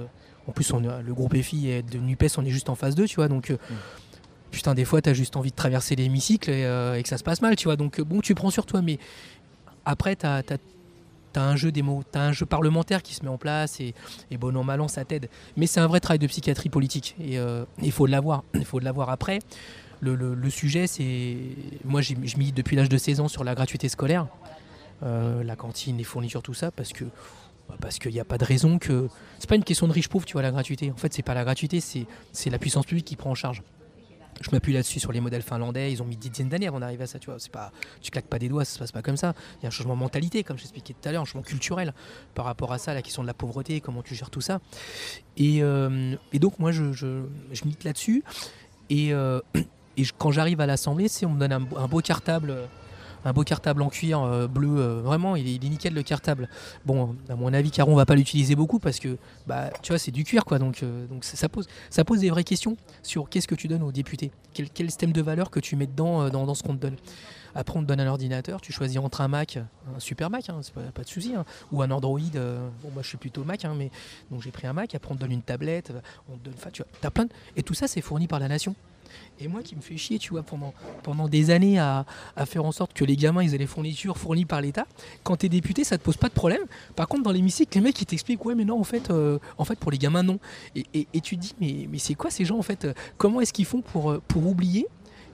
en 0.46 0.52
plus, 0.52 0.72
on 0.72 0.82
est- 0.84 1.02
le 1.02 1.12
groupe 1.14 1.36
FI 1.36 1.68
et 1.68 1.82
de 1.82 1.98
NUPES, 1.98 2.38
on 2.38 2.44
est 2.44 2.50
juste 2.50 2.68
en 2.70 2.74
face 2.74 2.94
d'eux, 2.94 3.06
tu 3.06 3.16
vois. 3.16 3.28
Donc, 3.28 3.50
euh, 3.50 3.56
putain, 4.50 4.74
des 4.74 4.84
fois, 4.84 5.02
t'as 5.02 5.12
juste 5.12 5.36
envie 5.36 5.50
de 5.50 5.56
traverser 5.56 5.96
l'hémicycle 5.96 6.48
et, 6.50 6.62
et 6.96 7.02
que 7.02 7.08
ça 7.08 7.18
se 7.18 7.24
passe 7.24 7.42
mal, 7.42 7.56
tu 7.56 7.64
vois. 7.64 7.76
Donc, 7.76 8.00
bon, 8.00 8.20
tu 8.20 8.34
prends 8.34 8.50
sur 8.50 8.66
toi. 8.66 8.82
Mais 8.82 8.98
après, 9.84 10.16
t'as 10.16 10.42
as, 11.34 11.40
un 11.40 11.56
jeu 11.56 11.70
démo, 11.70 12.02
t'as 12.10 12.20
un 12.20 12.32
jeu 12.32 12.46
parlementaire 12.46 13.02
qui 13.02 13.14
se 13.14 13.22
met 13.22 13.28
en 13.28 13.38
place 13.38 13.80
et, 13.80 13.94
et 14.30 14.36
bon 14.36 14.56
an 14.56 14.64
mal 14.64 14.80
an 14.80 14.88
ça 14.88 15.04
t'aide. 15.04 15.28
Mais 15.56 15.66
c'est 15.66 15.80
un 15.80 15.86
vrai 15.86 16.00
travail 16.00 16.18
de 16.18 16.26
psychiatrie 16.26 16.68
politique 16.68 17.14
et 17.20 17.38
euh, 17.38 17.64
il 17.82 17.92
faut 17.92 18.06
l'avoir. 18.06 18.44
Il 18.54 18.66
après. 19.08 19.38
Le, 20.00 20.50
sujet, 20.50 20.86
c'est. 20.86 21.36
Moi, 21.84 22.00
je 22.00 22.14
milite 22.14 22.56
depuis 22.56 22.74
l'âge 22.74 22.88
de 22.88 22.96
16 22.96 23.20
ans 23.20 23.28
sur 23.28 23.44
la 23.44 23.54
gratuité 23.54 23.88
scolaire, 23.88 24.26
Euh, 25.02 25.42
la 25.44 25.56
cantine, 25.56 25.96
les 25.96 26.04
fournitures, 26.04 26.42
tout 26.42 26.54
ça, 26.54 26.70
parce 26.70 26.92
que. 26.92 27.04
bah, 27.68 27.76
Parce 27.80 27.98
qu'il 27.98 28.12
n'y 28.12 28.20
a 28.20 28.24
pas 28.24 28.38
de 28.38 28.44
raison 28.44 28.78
que. 28.78 29.08
C'est 29.38 29.48
pas 29.48 29.56
une 29.56 29.64
question 29.64 29.86
de 29.88 29.92
riche-pauvre, 29.92 30.24
tu 30.24 30.34
vois, 30.34 30.42
la 30.42 30.50
gratuité. 30.50 30.90
En 30.90 30.96
fait, 30.96 31.12
c'est 31.12 31.22
pas 31.22 31.34
la 31.34 31.44
gratuité, 31.44 31.80
c'est 31.80 32.50
la 32.50 32.58
puissance 32.58 32.86
publique 32.86 33.06
qui 33.06 33.16
prend 33.16 33.30
en 33.30 33.34
charge. 33.34 33.62
Je 34.40 34.50
m'appuie 34.52 34.72
là-dessus 34.72 35.00
sur 35.00 35.12
les 35.12 35.20
modèles 35.20 35.42
finlandais. 35.42 35.92
Ils 35.92 36.02
ont 36.02 36.06
mis 36.06 36.16
des 36.16 36.28
dizaines 36.28 36.48
d'années 36.48 36.66
avant 36.66 36.80
d'arriver 36.80 37.04
à 37.04 37.06
ça. 37.06 37.18
Tu 37.18 37.26
vois, 37.26 37.38
c'est 37.38 37.52
pas, 37.52 37.72
tu 38.00 38.10
claques 38.10 38.26
pas 38.26 38.38
des 38.38 38.48
doigts, 38.48 38.64
ça 38.64 38.74
se 38.74 38.78
passe 38.78 38.92
pas 38.92 39.02
comme 39.02 39.16
ça. 39.16 39.34
Il 39.58 39.62
y 39.62 39.66
a 39.66 39.68
un 39.68 39.70
changement 39.70 39.94
de 39.94 40.00
mentalité, 40.00 40.42
comme 40.44 40.58
j'expliquais 40.58 40.94
tout 40.94 41.08
à 41.08 41.12
l'heure, 41.12 41.22
un 41.22 41.26
changement 41.26 41.42
culturel 41.42 41.92
par 42.34 42.44
rapport 42.46 42.72
à 42.72 42.78
ça, 42.78 42.94
la 42.94 43.02
question 43.02 43.22
de 43.22 43.26
la 43.26 43.34
pauvreté, 43.34 43.80
comment 43.80 44.02
tu 44.02 44.14
gères 44.14 44.30
tout 44.30 44.40
ça. 44.40 44.60
Et, 45.36 45.62
euh, 45.62 46.16
donc 46.34 46.58
moi, 46.58 46.72
je, 46.72 46.92
je, 46.92 47.22
je 47.52 47.64
milite 47.64 47.84
là-dessus. 47.84 48.24
Et, 48.88 49.12
euh, 49.12 49.40
quand 50.18 50.30
j'arrive 50.30 50.60
à 50.60 50.66
l'Assemblée, 50.66 51.08
c'est 51.08 51.26
on 51.26 51.32
me 51.32 51.40
donne 51.40 51.52
un, 51.52 51.66
un 51.76 51.88
beau 51.88 52.00
cartable. 52.00 52.54
Un 53.24 53.32
beau 53.32 53.42
cartable 53.42 53.82
en 53.82 53.88
cuir 53.88 54.22
euh, 54.22 54.46
bleu, 54.46 54.78
euh, 54.78 55.00
vraiment, 55.02 55.36
il 55.36 55.48
est, 55.48 55.68
nickel 55.68 55.92
le 55.92 56.02
cartable. 56.02 56.48
Bon, 56.86 57.16
à 57.28 57.36
mon 57.36 57.52
avis, 57.52 57.70
Caron 57.70 57.94
va 57.94 58.06
pas 58.06 58.14
l'utiliser 58.14 58.54
beaucoup 58.54 58.78
parce 58.78 58.98
que, 58.98 59.18
bah, 59.46 59.70
tu 59.82 59.92
vois, 59.92 59.98
c'est 59.98 60.10
du 60.10 60.24
cuir, 60.24 60.44
quoi. 60.44 60.58
Donc, 60.58 60.82
euh, 60.82 61.06
ça, 61.20 61.48
pose, 61.48 61.68
ça 61.90 62.04
pose 62.04 62.20
des 62.20 62.30
vraies 62.30 62.44
questions 62.44 62.76
sur 63.02 63.28
qu'est-ce 63.28 63.48
que 63.48 63.54
tu 63.54 63.68
donnes 63.68 63.82
aux 63.82 63.92
députés, 63.92 64.30
quel, 64.54 64.68
système 64.90 65.12
de 65.12 65.22
valeur 65.22 65.50
que 65.50 65.60
tu 65.60 65.76
mets 65.76 65.86
dedans 65.86 66.28
dans, 66.30 66.54
ce 66.54 66.62
qu'on 66.62 66.74
te 66.74 66.80
donne? 66.80 66.96
Après, 67.54 67.78
on 67.78 67.82
te 67.82 67.86
donne 67.86 68.00
un 68.00 68.06
ordinateur, 68.06 68.60
tu 68.60 68.72
choisis 68.72 68.98
entre 68.98 69.20
un 69.20 69.28
Mac, 69.28 69.58
un 69.94 69.98
super 69.98 70.30
Mac, 70.30 70.48
hein, 70.48 70.60
c'est 70.62 70.72
pas, 70.72 70.82
pas 70.82 71.02
de 71.02 71.08
souci, 71.08 71.34
hein, 71.34 71.44
ou 71.72 71.82
un 71.82 71.90
Android. 71.90 72.20
bon, 72.20 72.90
moi, 72.92 73.02
je 73.02 73.08
suis 73.08 73.18
plutôt 73.18 73.44
Mac, 73.44 73.64
hein, 73.64 73.74
mais 73.76 73.90
donc 74.30 74.42
j'ai 74.42 74.52
pris 74.52 74.66
un 74.66 74.72
Mac. 74.72 74.94
Après, 74.94 75.12
on 75.12 75.16
te 75.16 75.20
donne 75.20 75.32
une 75.32 75.42
tablette, 75.42 75.92
on 76.28 76.36
te 76.36 76.44
donne, 76.44 76.54
tu 76.72 76.82
vois, 76.82 76.90
t'as 77.00 77.10
plein 77.10 77.24
de- 77.24 77.30
et 77.56 77.62
tout 77.62 77.74
ça, 77.74 77.88
c'est 77.88 78.00
fourni 78.00 78.28
par 78.28 78.38
la 78.38 78.48
nation. 78.48 78.74
Et 79.40 79.48
moi 79.48 79.62
qui 79.62 79.74
me 79.76 79.80
fais 79.80 79.96
chier, 79.96 80.18
tu 80.18 80.30
vois, 80.30 80.42
pendant, 80.42 80.74
pendant 81.02 81.28
des 81.28 81.50
années 81.50 81.78
à, 81.78 82.04
à 82.36 82.46
faire 82.46 82.64
en 82.64 82.72
sorte 82.72 82.92
que 82.92 83.04
les 83.04 83.16
gamins 83.16 83.42
ils 83.42 83.54
aient 83.54 83.58
les 83.58 83.66
fournitures 83.66 84.18
fournies 84.18 84.44
par 84.44 84.60
l'État, 84.60 84.86
quand 85.22 85.36
t'es 85.36 85.48
député, 85.48 85.84
ça 85.84 85.96
te 85.98 86.02
pose 86.02 86.16
pas 86.16 86.28
de 86.28 86.34
problème. 86.34 86.62
Par 86.96 87.08
contre, 87.08 87.22
dans 87.22 87.32
l'hémicycle, 87.32 87.76
les 87.78 87.82
mecs 87.82 88.00
ils 88.00 88.06
t'expliquent, 88.06 88.44
ouais, 88.44 88.54
mais 88.54 88.64
non, 88.64 88.78
en 88.80 88.84
fait, 88.84 89.10
euh, 89.10 89.38
en 89.58 89.64
fait 89.64 89.78
pour 89.78 89.90
les 89.90 89.98
gamins, 89.98 90.22
non. 90.22 90.38
Et, 90.76 90.84
et- 91.12 91.20
tu 91.20 91.36
te 91.36 91.40
dis, 91.42 91.54
mais, 91.60 91.86
mais 91.90 91.98
c'est 91.98 92.14
quoi 92.14 92.30
ces 92.30 92.44
gens 92.44 92.58
en 92.58 92.62
fait 92.62 92.84
euh, 92.84 92.92
Comment 93.18 93.40
est-ce 93.40 93.52
qu'ils 93.52 93.64
font 93.66 93.80
pour, 93.82 94.10
euh, 94.10 94.22
pour 94.28 94.46
oublier 94.46 94.86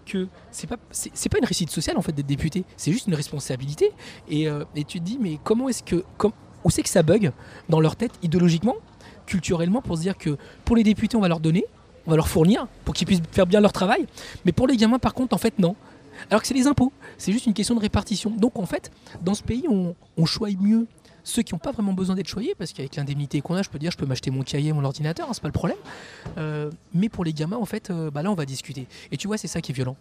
que 0.04 0.28
c'est 0.52 0.68
pas 0.68 0.76
c'est 0.92 1.28
pas 1.28 1.38
une 1.38 1.44
réussite 1.44 1.70
sociale 1.70 1.96
en 1.98 2.02
fait 2.02 2.12
d'être 2.12 2.26
député, 2.26 2.64
c'est 2.76 2.92
juste 2.92 3.08
une 3.08 3.14
responsabilité. 3.14 3.90
Et, 4.28 4.44
et 4.76 4.84
tu 4.84 5.00
te 5.00 5.04
dis, 5.04 5.18
mais 5.20 5.38
comment 5.42 5.68
est-ce 5.68 5.82
que. 5.82 6.04
com- 6.16 6.30
où 6.64 6.70
c'est 6.70 6.82
que 6.82 6.88
ça 6.88 7.02
bug 7.02 7.32
dans 7.68 7.80
leur 7.80 7.96
tête 7.96 8.12
idéologiquement, 8.22 8.74
culturellement, 9.26 9.82
pour 9.82 9.96
se 9.96 10.02
dire 10.02 10.16
que 10.16 10.36
pour 10.64 10.76
les 10.76 10.82
députés, 10.84 11.16
on 11.16 11.20
va 11.20 11.28
leur 11.28 11.40
donner, 11.40 11.64
on 12.06 12.10
va 12.10 12.16
leur 12.16 12.28
fournir 12.28 12.66
pour 12.84 12.94
qu'ils 12.94 13.06
puissent 13.06 13.22
faire 13.32 13.46
bien 13.46 13.60
leur 13.60 13.72
travail. 13.72 14.06
Mais 14.44 14.52
pour 14.52 14.66
les 14.66 14.76
gamins, 14.76 14.98
par 14.98 15.14
contre, 15.14 15.34
en 15.34 15.38
fait, 15.38 15.58
non. 15.58 15.76
Alors 16.30 16.40
que 16.40 16.48
c'est 16.48 16.54
les 16.54 16.66
impôts. 16.66 16.92
C'est 17.18 17.32
juste 17.32 17.46
une 17.46 17.54
question 17.54 17.74
de 17.74 17.80
répartition. 17.80 18.30
Donc, 18.30 18.58
en 18.58 18.66
fait, 18.66 18.90
dans 19.22 19.34
ce 19.34 19.42
pays, 19.42 19.64
on, 19.68 19.94
on 20.16 20.26
choisit 20.26 20.60
mieux 20.60 20.86
ceux 21.26 21.42
qui 21.42 21.54
n'ont 21.54 21.58
pas 21.58 21.72
vraiment 21.72 21.92
besoin 21.92 22.14
d'être 22.14 22.28
choyés, 22.28 22.54
parce 22.56 22.72
qu'avec 22.72 22.94
l'indemnité 22.94 23.40
qu'on 23.40 23.56
a, 23.56 23.62
je 23.62 23.68
peux 23.68 23.80
dire, 23.80 23.90
je 23.90 23.96
peux 23.96 24.06
m'acheter 24.06 24.30
mon 24.30 24.42
cahier, 24.42 24.72
mon 24.72 24.84
ordinateur, 24.84 25.28
hein, 25.28 25.32
c'est 25.34 25.42
pas 25.42 25.48
le 25.48 25.52
problème. 25.52 25.76
Euh, 26.38 26.70
mais 26.94 27.08
pour 27.08 27.24
les 27.24 27.32
gamins, 27.32 27.56
en 27.56 27.64
fait, 27.64 27.90
euh, 27.90 28.12
bah 28.12 28.22
là, 28.22 28.30
on 28.30 28.34
va 28.34 28.46
discuter. 28.46 28.86
Et 29.10 29.16
tu 29.16 29.26
vois, 29.26 29.36
c'est 29.36 29.48
ça 29.48 29.60
qui 29.60 29.72
est 29.72 29.74
violent. 29.74 29.96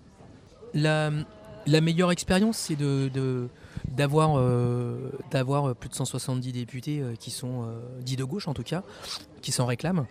La, 0.76 1.10
meilleure 1.82 2.12
expérience, 2.12 2.58
c'est 2.58 2.76
de, 2.76 3.50
d'avoir, 3.88 4.36
euh, 4.38 5.10
d'avoir 5.32 5.76
plus 5.76 5.90
de 5.90 5.96
170 5.96 6.52
députés 6.52 7.02
qui 7.20 7.32
sont 7.32 7.66
dits 8.02 8.18
de 8.18 8.24
gauche, 8.24 8.48
en 8.48 8.54
tout 8.54 8.64
cas, 8.64 8.84
qui 9.42 9.52
s'en 9.52 9.66
réclament, 9.66 10.06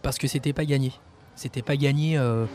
parce 0.00 0.16
que 0.16 0.28
c'était 0.28 0.52
pas 0.52 0.64
gagné. 0.64 0.92
C'était 1.36 1.62
pas 1.62 1.76
gagné. 1.76 2.18
euh, 2.18 2.46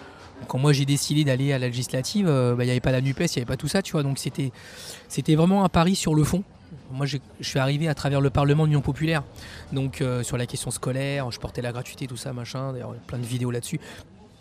quand 0.47 0.59
moi 0.59 0.71
j'ai 0.71 0.85
décidé 0.85 1.23
d'aller 1.23 1.51
à 1.51 1.59
la 1.59 1.67
législative, 1.67 2.27
euh, 2.27 2.55
bah, 2.55 2.63
il 2.63 2.67
n'y 2.67 2.71
avait 2.71 2.79
pas 2.79 2.91
la 2.91 3.01
NUPES, 3.01 3.21
il 3.21 3.37
n'y 3.37 3.37
avait 3.37 3.45
pas 3.45 3.57
tout 3.57 3.67
ça, 3.67 3.81
tu 3.81 3.93
vois. 3.93 4.03
Donc 4.03 4.19
c'était, 4.19 5.35
vraiment 5.35 5.63
un 5.63 5.69
pari 5.69 5.95
sur 5.95 6.13
le 6.13 6.23
fond. 6.23 6.43
Moi 6.91 7.05
je 7.05 7.17
suis 7.41 7.59
arrivé 7.59 7.87
à 7.87 7.95
travers 7.95 8.21
le 8.21 8.29
Parlement 8.29 8.63
de 8.63 8.69
l'Union 8.69 8.81
Populaire, 8.81 9.23
donc 9.71 10.01
euh, 10.01 10.21
sur 10.23 10.37
la 10.37 10.45
question 10.45 10.69
scolaire, 10.69 11.31
je 11.31 11.39
portais 11.39 11.61
la 11.61 11.71
gratuité, 11.71 12.07
tout 12.07 12.17
ça, 12.17 12.33
machin. 12.33 12.73
D'ailleurs, 12.73 12.93
plein 13.07 13.17
de 13.17 13.25
vidéos 13.25 13.51
là-dessus, 13.51 13.79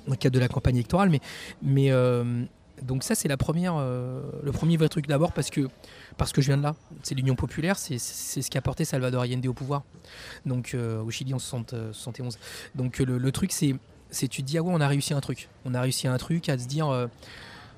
dans 0.06 0.12
le 0.12 0.16
cadre 0.16 0.34
de 0.34 0.40
la 0.40 0.48
campagne 0.48 0.76
électorale. 0.76 1.08
Mais, 1.08 1.20
mais 1.62 1.90
euh, 1.90 2.44
donc 2.82 3.02
ça 3.04 3.14
c'est 3.14 3.28
la 3.28 3.36
première, 3.36 3.74
euh, 3.76 4.22
le 4.42 4.52
premier 4.52 4.76
vrai 4.76 4.88
truc 4.88 5.06
d'abord 5.06 5.32
parce 5.32 5.50
que, 5.50 5.68
parce 6.16 6.32
que 6.32 6.40
je 6.40 6.48
viens 6.48 6.56
de 6.56 6.62
là. 6.62 6.74
C'est 7.02 7.14
l'Union 7.14 7.34
Populaire, 7.34 7.78
c'est, 7.78 7.98
ce 7.98 8.50
qui 8.50 8.58
a 8.58 8.62
porté 8.62 8.84
Salvador 8.84 9.22
Allende 9.22 9.46
au 9.46 9.54
pouvoir. 9.54 9.82
Donc 10.44 10.74
euh, 10.74 11.02
au 11.02 11.10
Chili 11.10 11.32
en 11.34 11.38
60, 11.38 11.72
euh, 11.72 11.92
71. 11.92 12.38
Donc 12.74 13.00
euh, 13.00 13.04
le 13.04 13.32
truc 13.32 13.52
c'est 13.52 13.74
c'est 14.10 14.28
tu 14.28 14.42
te 14.42 14.46
dis 14.46 14.58
ah 14.58 14.62
ouais 14.62 14.72
on 14.74 14.80
a 14.80 14.88
réussi 14.88 15.14
un 15.14 15.20
truc. 15.20 15.48
On 15.64 15.74
a 15.74 15.80
réussi 15.80 16.06
un 16.08 16.16
truc 16.18 16.48
à 16.48 16.58
se 16.58 16.66
dire 16.66 16.88
euh, 16.88 17.06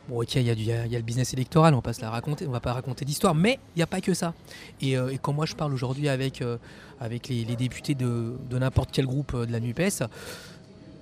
bon 0.08 0.22
ok 0.22 0.34
il 0.36 0.42
y, 0.42 0.44
y 0.64 0.72
a- 0.72 0.86
y 0.86 0.94
a 0.94 0.98
le 0.98 1.04
business 1.04 1.32
électoral 1.34 1.74
on 1.74 1.78
va 1.78 1.82
pas 1.82 1.92
se 1.92 2.00
la 2.00 2.10
raconter 2.10 2.46
on 2.46 2.50
va 2.50 2.60
pas 2.60 2.72
raconter 2.72 3.04
d'histoire 3.04 3.34
mais 3.34 3.58
il 3.74 3.78
n'y 3.78 3.82
a 3.82 3.86
pas 3.86 4.00
que 4.00 4.14
ça. 4.14 4.34
Et, 4.80 4.96
euh, 4.96 5.10
et 5.10 5.18
quand 5.18 5.32
moi 5.32 5.46
je 5.46 5.54
parle 5.54 5.72
aujourd'hui 5.74 6.08
avec 6.08 6.40
euh, 6.42 6.56
avec 7.00 7.28
les, 7.28 7.44
députés 7.44 7.94
de, 7.94 8.34
n'importe 8.52 8.90
quel 8.92 9.06
groupe 9.06 9.36
de 9.36 9.52
la 9.52 9.60
Nupes 9.60 9.80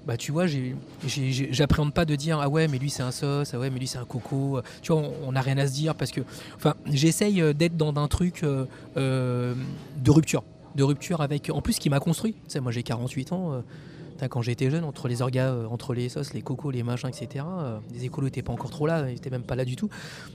bah 0.06 0.16
tu 0.16 0.30
vois 0.30 0.44
j'appréhende 0.46 1.92
pas 1.92 2.04
de 2.04 2.14
dire 2.14 2.38
ah 2.40 2.48
ouais 2.48 2.68
mais 2.68 2.78
lui 2.78 2.90
c'est 2.90 3.02
un 3.02 3.10
sauce 3.10 3.52
ah 3.54 3.58
ouais 3.58 3.70
mais 3.70 3.80
lui 3.80 3.88
c'est 3.88 3.98
un 3.98 4.04
coco. 4.04 4.60
Tu 4.80 4.92
vois 4.92 5.02
on- 5.26 5.32
n'a 5.32 5.40
rien 5.40 5.58
à 5.58 5.66
se 5.66 5.72
dire 5.72 5.96
parce 5.96 6.12
que 6.12 6.20
enfin 6.54 6.74
j'essaye 6.86 7.42
d'être 7.54 7.76
dans 7.76 7.92
un 7.96 8.06
truc 8.06 8.44
de 8.94 9.56
rupture 10.06 10.44
de 10.76 10.82
rupture 10.84 11.22
avec 11.22 11.50
en 11.50 11.60
plus 11.60 11.78
qui 11.80 11.90
m'a 11.90 11.98
construit. 12.00 12.34
Tu 12.34 12.38
sais 12.50 12.60
moi 12.60 12.70
j'ai 12.70 12.82
48 12.84 13.32
ans 13.32 13.62
quand 14.28 14.42
j'étais 14.42 14.70
jeune, 14.70 14.84
entre 14.84 15.08
les 15.08 15.22
orgas, 15.22 15.52
euh, 15.52 15.66
entre 15.66 15.94
les 15.94 16.08
sauces, 16.08 16.32
les 16.32 16.42
cocos, 16.42 16.70
les 16.70 16.82
machins, 16.82 17.08
etc., 17.08 17.44
euh, 17.48 17.78
les 17.92 18.04
écolos 18.04 18.26
n'étaient 18.26 18.42
pas 18.42 18.52
encore 18.52 18.70
trop 18.70 18.86
là, 18.86 19.08
ils 19.08 19.14
n'étaient 19.14 19.30
même 19.30 19.44
pas 19.44 19.56
là 19.56 19.64
du 19.64 19.76
tout. 19.76 19.88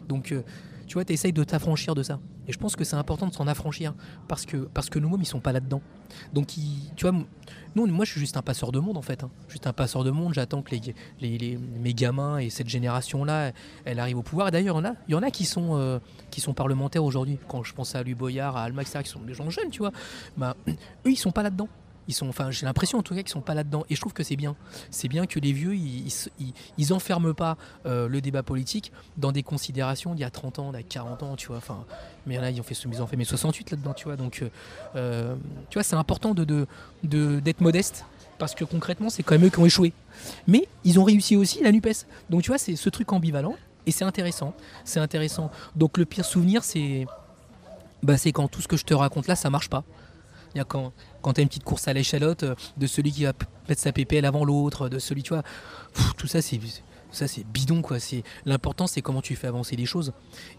Donc, 0.08 0.32
euh, 0.32 0.41
tu 0.88 0.96
vois, 0.96 1.06
tu 1.06 1.13
essayes 1.13 1.32
de 1.32 1.44
t'affranchir 1.44 1.96
de 1.96 2.04
ça. 2.04 2.20
Et 2.48 2.52
je 2.52 2.58
pense 2.58 2.76
que 2.76 2.84
c'est 2.84 2.98
important 2.98 3.28
de 3.28 3.34
s'en 3.34 3.48
affranchir 3.48 3.94
parce 4.28 4.46
que, 4.46 4.58
parce 4.58 4.94
nous-mêmes, 4.94 5.22
ils 5.22 5.26
sont 5.26 5.39
pas 5.39 5.54
là-dedans. 5.54 5.82
Donc, 6.34 6.48
tu 6.48 7.08
vois, 7.08 7.13
moi, 7.76 8.04
je 8.04 8.12
suis 8.12 8.20
juste 8.20 8.36
un 8.36 8.41
passeur 8.41 8.74
de 8.74 8.80
monde, 8.80 8.98
en 8.98 9.02
fait. 9.02 9.24
hein. 9.24 9.30
Juste 9.48 9.67
un 9.67 9.74
passeur 9.74 10.04
de 10.04 10.12
monde. 10.12 10.34
J'attends 10.34 10.62
que 10.62 10.76
les, 11.22 11.58
mes 11.58 11.94
gamins 11.94 12.39
et 12.39 12.50
cette 12.50 12.67
génération-là, 12.67 13.54
elle 13.86 14.00
arrive 14.00 14.17
au 14.17 14.22
pouvoir. 14.22 14.52
D'ailleurs, 14.52 14.82
il 15.08 15.12
y 15.13 15.15
en 15.15 15.24
a, 15.24 15.32
qui, 15.32 15.46
sont, 15.46 16.54
parlementaires 16.54 17.06
aujourd'hui. 17.06 17.38
Quand 17.48 17.63
je 17.63 17.74
pense 17.74 17.96
à 17.96 18.04
Louis 18.04 18.15
Boyard, 18.15 18.58
à 18.58 18.63
Alma, 18.63 18.84
qui 18.84 19.10
sont 19.10 19.22
des 19.22 19.34
gens 19.34 19.50
jeunes, 19.50 19.70
tu 19.70 19.80
vois, 19.80 19.94
bah, 20.36 20.58
eux, 20.67 20.74
ils 21.06 21.15
sont 21.15 21.32
pas 21.32 21.44
là-dedans. 21.44 21.70
Sont, 22.13 22.30
enfin, 22.30 22.52
j'ai 22.52 22.65
l'impression 22.65 22.97
en 23.00 23.04
tout 23.04 23.13
cas 23.15 23.21
qu'ils 23.21 23.32
sont 23.32 23.41
pas 23.41 23.54
là-dedans. 23.54 23.84
Et 23.89 23.95
je 23.95 24.02
trouve 24.02 24.13
que 24.13 24.24
c'est 24.24 24.36
bien. 24.36 24.56
C'est 24.89 25.08
bien 25.08 25.26
que 25.26 25.39
les 25.39 25.54
vieux, 25.54 25.76
ils, 25.76 26.08
ils, 26.39 26.54
ils- 26.78 26.93
enferment 26.93 27.34
pas 27.34 27.58
euh, 27.86 28.08
le 28.08 28.21
débat 28.21 28.43
politique 28.43 28.91
dans 29.17 29.32
des 29.32 29.43
considérations 29.43 30.13
d'il 30.13 30.21
y 30.21 30.26
a 30.26 30.30
30 30.30 30.60
ans, 30.60 30.71
d'il 30.71 30.78
y 30.78 30.82
a 30.82 30.84
40 30.84 31.24
ans, 31.24 31.36
tu 31.36 31.47
vois. 31.47 31.58
Enfin, 31.58 31.86
mais 32.26 32.38
a, 32.38 32.50
ils 32.52 32.60
ont 32.60 32.63
fait, 32.63 32.76
ils 32.86 33.02
ont 33.02 33.08
fait 33.08 33.15
mes 33.17 33.24
68 33.26 33.71
là-dedans, 33.71 33.93
tu 33.93 34.06
vois. 34.06 34.15
Donc, 34.17 34.41
euh, 34.41 34.50
euh, 34.95 35.36
tu 35.69 35.76
vois, 35.78 35.84
c'est 35.84 35.95
important 35.95 36.34
de, 36.34 36.43
de- 37.04 37.39
d'être 37.39 37.62
modeste 37.62 38.06
parce 38.38 38.56
que 38.56 38.63
concrètement, 38.65 39.10
c'est 39.10 39.24
quand 39.24 39.36
même 39.36 39.45
eux 39.45 39.50
qui 39.50 39.60
ont 39.60 39.65
échoué. 39.65 39.93
Mais 40.47 40.67
ils 40.84 41.00
ont 41.00 41.04
réussi 41.04 41.36
aussi 41.36 41.62
la 41.63 41.71
Nupes. 41.71 41.88
Donc, 42.30 42.41
tu 42.41 42.50
vois, 42.50 42.58
c'est 42.58 42.76
ce 42.76 42.89
truc 42.89 43.12
ambivalent 43.13 43.56
et 43.86 43.91
c'est 43.91 44.04
intéressant. 44.04 44.54
C'est 44.84 45.00
intéressant. 45.00 45.52
Donc, 45.76 45.97
le 45.97 46.06
pire 46.06 46.26
souvenir, 46.26 46.63
c'est, 46.63 47.06
bah, 48.04 48.17
c'est 48.17 48.32
quand 48.32 48.47
tout 48.47 48.62
ce 48.62 48.67
que 48.67 48.78
je 48.78 48.84
te 48.86 48.93
raconte 48.93 49.28
là, 49.28 49.36
ça 49.36 49.50
marche 49.50 49.69
pas. 49.69 49.84
Il 50.54 50.58
y 50.58 50.62
a 50.62 50.63
quand, 50.65 50.91
quand 51.22 51.34
tu 51.34 51.42
as 51.42 51.44
une 51.44 51.48
petite 51.48 51.64
course 51.64 51.88
à 51.88 51.94
l'échalote 51.94 52.44
euh, 52.44 52.56
de 52.78 52.88
celui 52.88 53.12
qui 53.12 53.24
va 53.24 53.34
mettre 53.70 53.82
sa 53.82 53.92
PPL 53.92 54.26
avant 54.26 54.46
l'autre, 54.46 54.90
de 54.90 55.00
celui, 55.00 55.24
tu 55.24 55.34
vois, 55.34 55.44
tout 56.18 56.28
ça 56.28 56.42
c'est 56.42 56.60
bidon 57.46 57.82
quoi. 57.82 57.98
L'important 58.46 58.88
c'est 58.88 59.02
comment 59.02 59.22
tu 59.22 59.36
fais 59.36 59.48
avancer 59.48 59.76
les 59.76 59.86
choses 59.86 60.14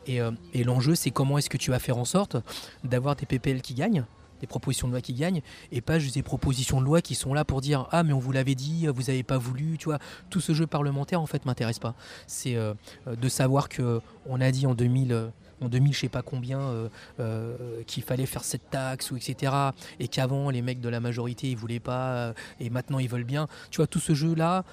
et, 0.07 0.21
euh, 0.21 0.31
et 0.53 0.65
l'enjeu 0.65 0.95
c'est 0.95 1.11
comment 1.11 1.39
est-ce 1.39 1.51
que 1.51 1.57
tu 1.57 1.71
vas 1.71 1.79
faire 1.79 1.99
en 1.99 2.05
sorte 2.05 2.37
d'avoir 2.85 3.17
des 3.17 3.27
PPL 3.27 3.63
qui 3.63 3.75
gagnent, 3.75 4.05
des 4.43 4.47
propositions 4.47 4.89
de 4.89 4.93
loi 4.93 5.01
qui 5.01 5.15
gagnent 5.15 5.41
et 5.71 5.81
pas 5.81 5.99
juste 5.99 6.15
des 6.15 6.23
propositions 6.23 6.81
de 6.81 6.85
loi 6.85 7.01
qui 7.01 7.15
sont 7.15 7.33
là 7.33 7.45
pour 7.45 7.61
dire 7.63 7.87
ah 7.93 8.03
mais 8.03 8.13
on 8.13 8.19
vous 8.19 8.33
l'avait 8.33 8.57
dit, 8.57 8.87
vous 8.89 9.09
avez 9.09 9.23
pas 9.23 9.39
voulu, 9.39 9.79
tu 9.79 9.87
vois. 9.87 9.99
Tout 10.31 10.41
ce 10.41 10.53
jeu 10.53 10.67
parlementaire 10.67 11.21
en 11.21 11.27
fait 11.27 11.47
m'intéresse 11.47 11.79
pas. 11.79 11.95
C'est 12.27 12.57
euh, 12.57 12.75
de 13.07 13.29
savoir 13.29 13.69
que 13.69 14.01
on 14.27 14.41
a 14.41 14.51
dit 14.51 14.67
en 14.67 14.75
2000 14.75 15.13
euh, 15.13 15.29
en 15.63 15.69
2000 15.69 15.93
je 15.93 16.01
sais 16.01 16.09
pas 16.09 16.23
combien 16.23 16.61
euh, 16.61 16.89
euh, 17.21 17.83
qu'il 17.87 18.03
fallait 18.03 18.27
faire 18.27 18.45
cette 18.45 18.71
taxe 18.71 19.11
ou 19.11 19.17
etc 19.17 19.53
et 20.01 20.09
qu'avant 20.09 20.51
les 20.51 20.63
mecs 20.63 20.81
de 20.81 20.89
la 20.89 21.01
majorité 21.01 21.51
ils 21.51 21.57
voulaient 21.57 21.81
pas 21.81 22.13
euh, 22.13 22.33
et 22.61 22.71
maintenant 22.71 22.99
ils 22.99 23.09
veulent 23.09 23.25
bien. 23.25 23.49
Tu 23.71 23.79
vois 23.79 23.87
tout 23.87 24.01
ce 24.01 24.15
jeu 24.15 24.35
là 24.35 24.65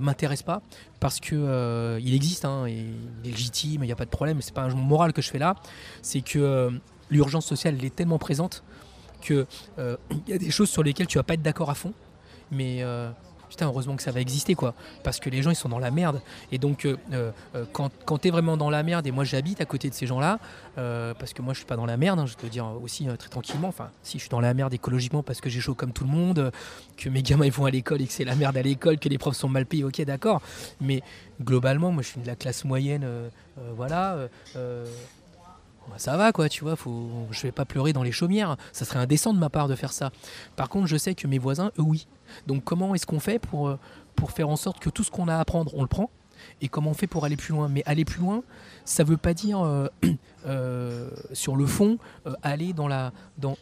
m'intéresse 0.00 0.42
pas 0.42 0.62
parce 1.00 1.20
que 1.20 1.98
il 2.00 2.14
existe 2.14 2.44
hein, 2.44 2.66
et 2.66 2.86
il 3.24 3.28
est 3.28 3.32
légitime 3.32 3.82
il 3.84 3.86
n'y 3.86 3.92
a 3.92 3.96
pas 3.96 4.04
de 4.04 4.10
problème 4.10 4.40
c'est 4.40 4.54
pas 4.54 4.62
un 4.62 4.70
jeu 4.70 4.76
moral 4.76 5.12
que 5.12 5.22
je 5.22 5.30
fais 5.30 5.38
là. 5.38 5.54
C'est 6.02 6.20
que 6.20 6.70
l'urgence 7.10 7.46
sociale 7.46 7.76
elle 7.78 7.84
est 7.84 7.94
tellement 7.94 8.18
présente 8.18 8.62
que 9.20 9.46
euh, 9.78 9.96
il 10.26 10.32
y 10.32 10.32
a 10.32 10.38
des 10.38 10.50
choses 10.50 10.70
sur 10.70 10.82
lesquelles 10.82 11.06
tu 11.06 11.18
vas 11.18 11.24
pas 11.24 11.34
être 11.34 11.42
d'accord 11.42 11.70
à 11.70 11.74
fond 11.74 11.92
mais 12.50 12.82
putain 13.48 13.66
heureusement 13.66 13.96
que 13.96 14.02
ça 14.02 14.10
va 14.10 14.20
exister 14.20 14.54
quoi. 14.54 14.74
Parce 15.02 15.20
que 15.20 15.30
les 15.30 15.42
gens 15.42 15.50
ils 15.50 15.56
sont 15.56 15.68
dans 15.68 15.78
la 15.78 15.90
merde. 15.90 16.20
Et 16.52 16.58
donc 16.58 16.84
euh, 16.84 16.96
euh, 17.12 17.32
quand, 17.72 17.90
quand 18.04 18.18
tu 18.18 18.28
es 18.28 18.30
vraiment 18.30 18.56
dans 18.56 18.70
la 18.70 18.82
merde 18.82 19.06
et 19.06 19.10
moi 19.10 19.24
j'habite 19.24 19.60
à 19.60 19.64
côté 19.64 19.88
de 19.88 19.94
ces 19.94 20.06
gens 20.06 20.20
là 20.20 20.38
euh, 20.76 21.14
parce 21.14 21.32
que 21.32 21.42
moi 21.42 21.54
je 21.54 21.58
suis 21.58 21.66
pas 21.66 21.76
dans 21.76 21.86
la 21.86 21.96
merde 21.96 22.18
hein, 22.18 22.26
je 22.26 22.34
te 22.34 22.46
dire 22.46 22.66
aussi 22.82 23.06
très 23.18 23.28
tranquillement. 23.28 23.68
Enfin 23.68 23.90
si 24.02 24.18
je 24.18 24.22
suis 24.22 24.30
dans 24.30 24.40
la 24.40 24.54
merde 24.54 24.74
écologiquement 24.74 25.22
parce 25.22 25.40
que 25.40 25.50
j'ai 25.50 25.60
chaud 25.60 25.74
comme 25.74 25.92
tout 25.92 26.04
le 26.04 26.10
monde 26.10 26.52
que 26.96 27.08
mes 27.08 27.22
gamins 27.22 27.46
ils 27.46 27.52
vont 27.52 27.64
à 27.64 27.70
l'école 27.70 28.02
et 28.02 28.06
que 28.06 28.12
c'est 28.12 28.24
la 28.24 28.34
merde 28.34 28.56
à 28.56 28.62
l'école 28.62 28.98
que 28.98 29.08
les 29.08 29.18
profs 29.18 29.36
sont 29.36 29.48
mal 29.48 29.66
payés 29.66 29.84
ok 29.84 30.02
d'accord. 30.02 30.42
Mais 30.80 31.02
globalement 31.42 31.90
moi 31.92 32.02
je 32.02 32.08
suis 32.08 32.20
de 32.20 32.26
la 32.26 32.36
classe 32.36 32.64
moyenne 32.64 33.06
voilà 33.76 34.28
ça 35.96 36.16
va 36.16 36.32
quoi, 36.32 36.48
tu 36.48 36.64
vois, 36.64 36.76
faut... 36.76 37.08
je 37.30 37.42
vais 37.42 37.52
pas 37.52 37.64
pleurer 37.64 37.92
dans 37.92 38.02
les 38.02 38.12
chaumières, 38.12 38.56
ça 38.72 38.84
serait 38.84 38.98
indécent 38.98 39.32
de 39.32 39.38
ma 39.38 39.48
part 39.48 39.68
de 39.68 39.74
faire 39.74 39.92
ça. 39.92 40.10
Par 40.56 40.68
contre, 40.68 40.86
je 40.86 40.96
sais 40.96 41.14
que 41.14 41.26
mes 41.26 41.38
voisins, 41.38 41.70
eux, 41.78 41.82
oui. 41.82 42.06
Donc 42.46 42.64
comment 42.64 42.94
est-ce 42.94 43.06
qu'on 43.06 43.20
fait 43.20 43.38
pour, 43.38 43.68
euh, 43.68 43.78
pour 44.14 44.30
faire 44.30 44.48
en 44.48 44.56
sorte 44.56 44.80
que 44.80 44.90
tout 44.90 45.04
ce 45.04 45.10
qu'on 45.10 45.28
a 45.28 45.36
à 45.36 45.40
apprendre, 45.40 45.72
on 45.74 45.82
le 45.82 45.88
prend 45.88 46.10
et 46.60 46.68
comment 46.68 46.90
on 46.90 46.94
fait 46.94 47.06
pour 47.06 47.24
aller 47.24 47.36
plus 47.36 47.52
loin? 47.52 47.68
Mais 47.68 47.82
aller 47.84 48.04
plus 48.04 48.20
loin, 48.20 48.42
ça 48.84 49.02
veut 49.02 49.16
pas 49.16 49.34
dire 49.34 49.60
euh, 49.60 49.88
euh, 50.46 51.10
sur 51.32 51.56
le 51.56 51.66
fond 51.66 51.98
aller 52.42 52.72
dans 52.72 52.88
la 52.88 53.12
dans 53.38 53.56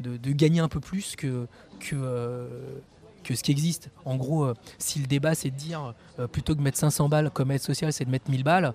de, 0.00 0.16
de 0.16 0.32
gagner 0.32 0.60
un 0.60 0.68
peu 0.68 0.80
plus 0.80 1.14
que 1.14 1.46
que 1.78 2.48
que 3.22 3.34
ce 3.34 3.42
qui 3.42 3.52
existe. 3.52 3.90
En 4.04 4.16
gros, 4.16 4.52
si 4.78 4.98
le 4.98 5.06
débat 5.06 5.34
c'est 5.34 5.50
de 5.50 5.56
dire 5.56 5.94
plutôt 6.32 6.56
que 6.56 6.62
mettre 6.62 6.78
500 6.78 7.08
balles 7.08 7.30
comme 7.30 7.50
aide 7.50 7.60
sociale, 7.60 7.92
c'est 7.92 8.04
de 8.04 8.10
mettre 8.10 8.30
1000 8.30 8.42
balles, 8.42 8.72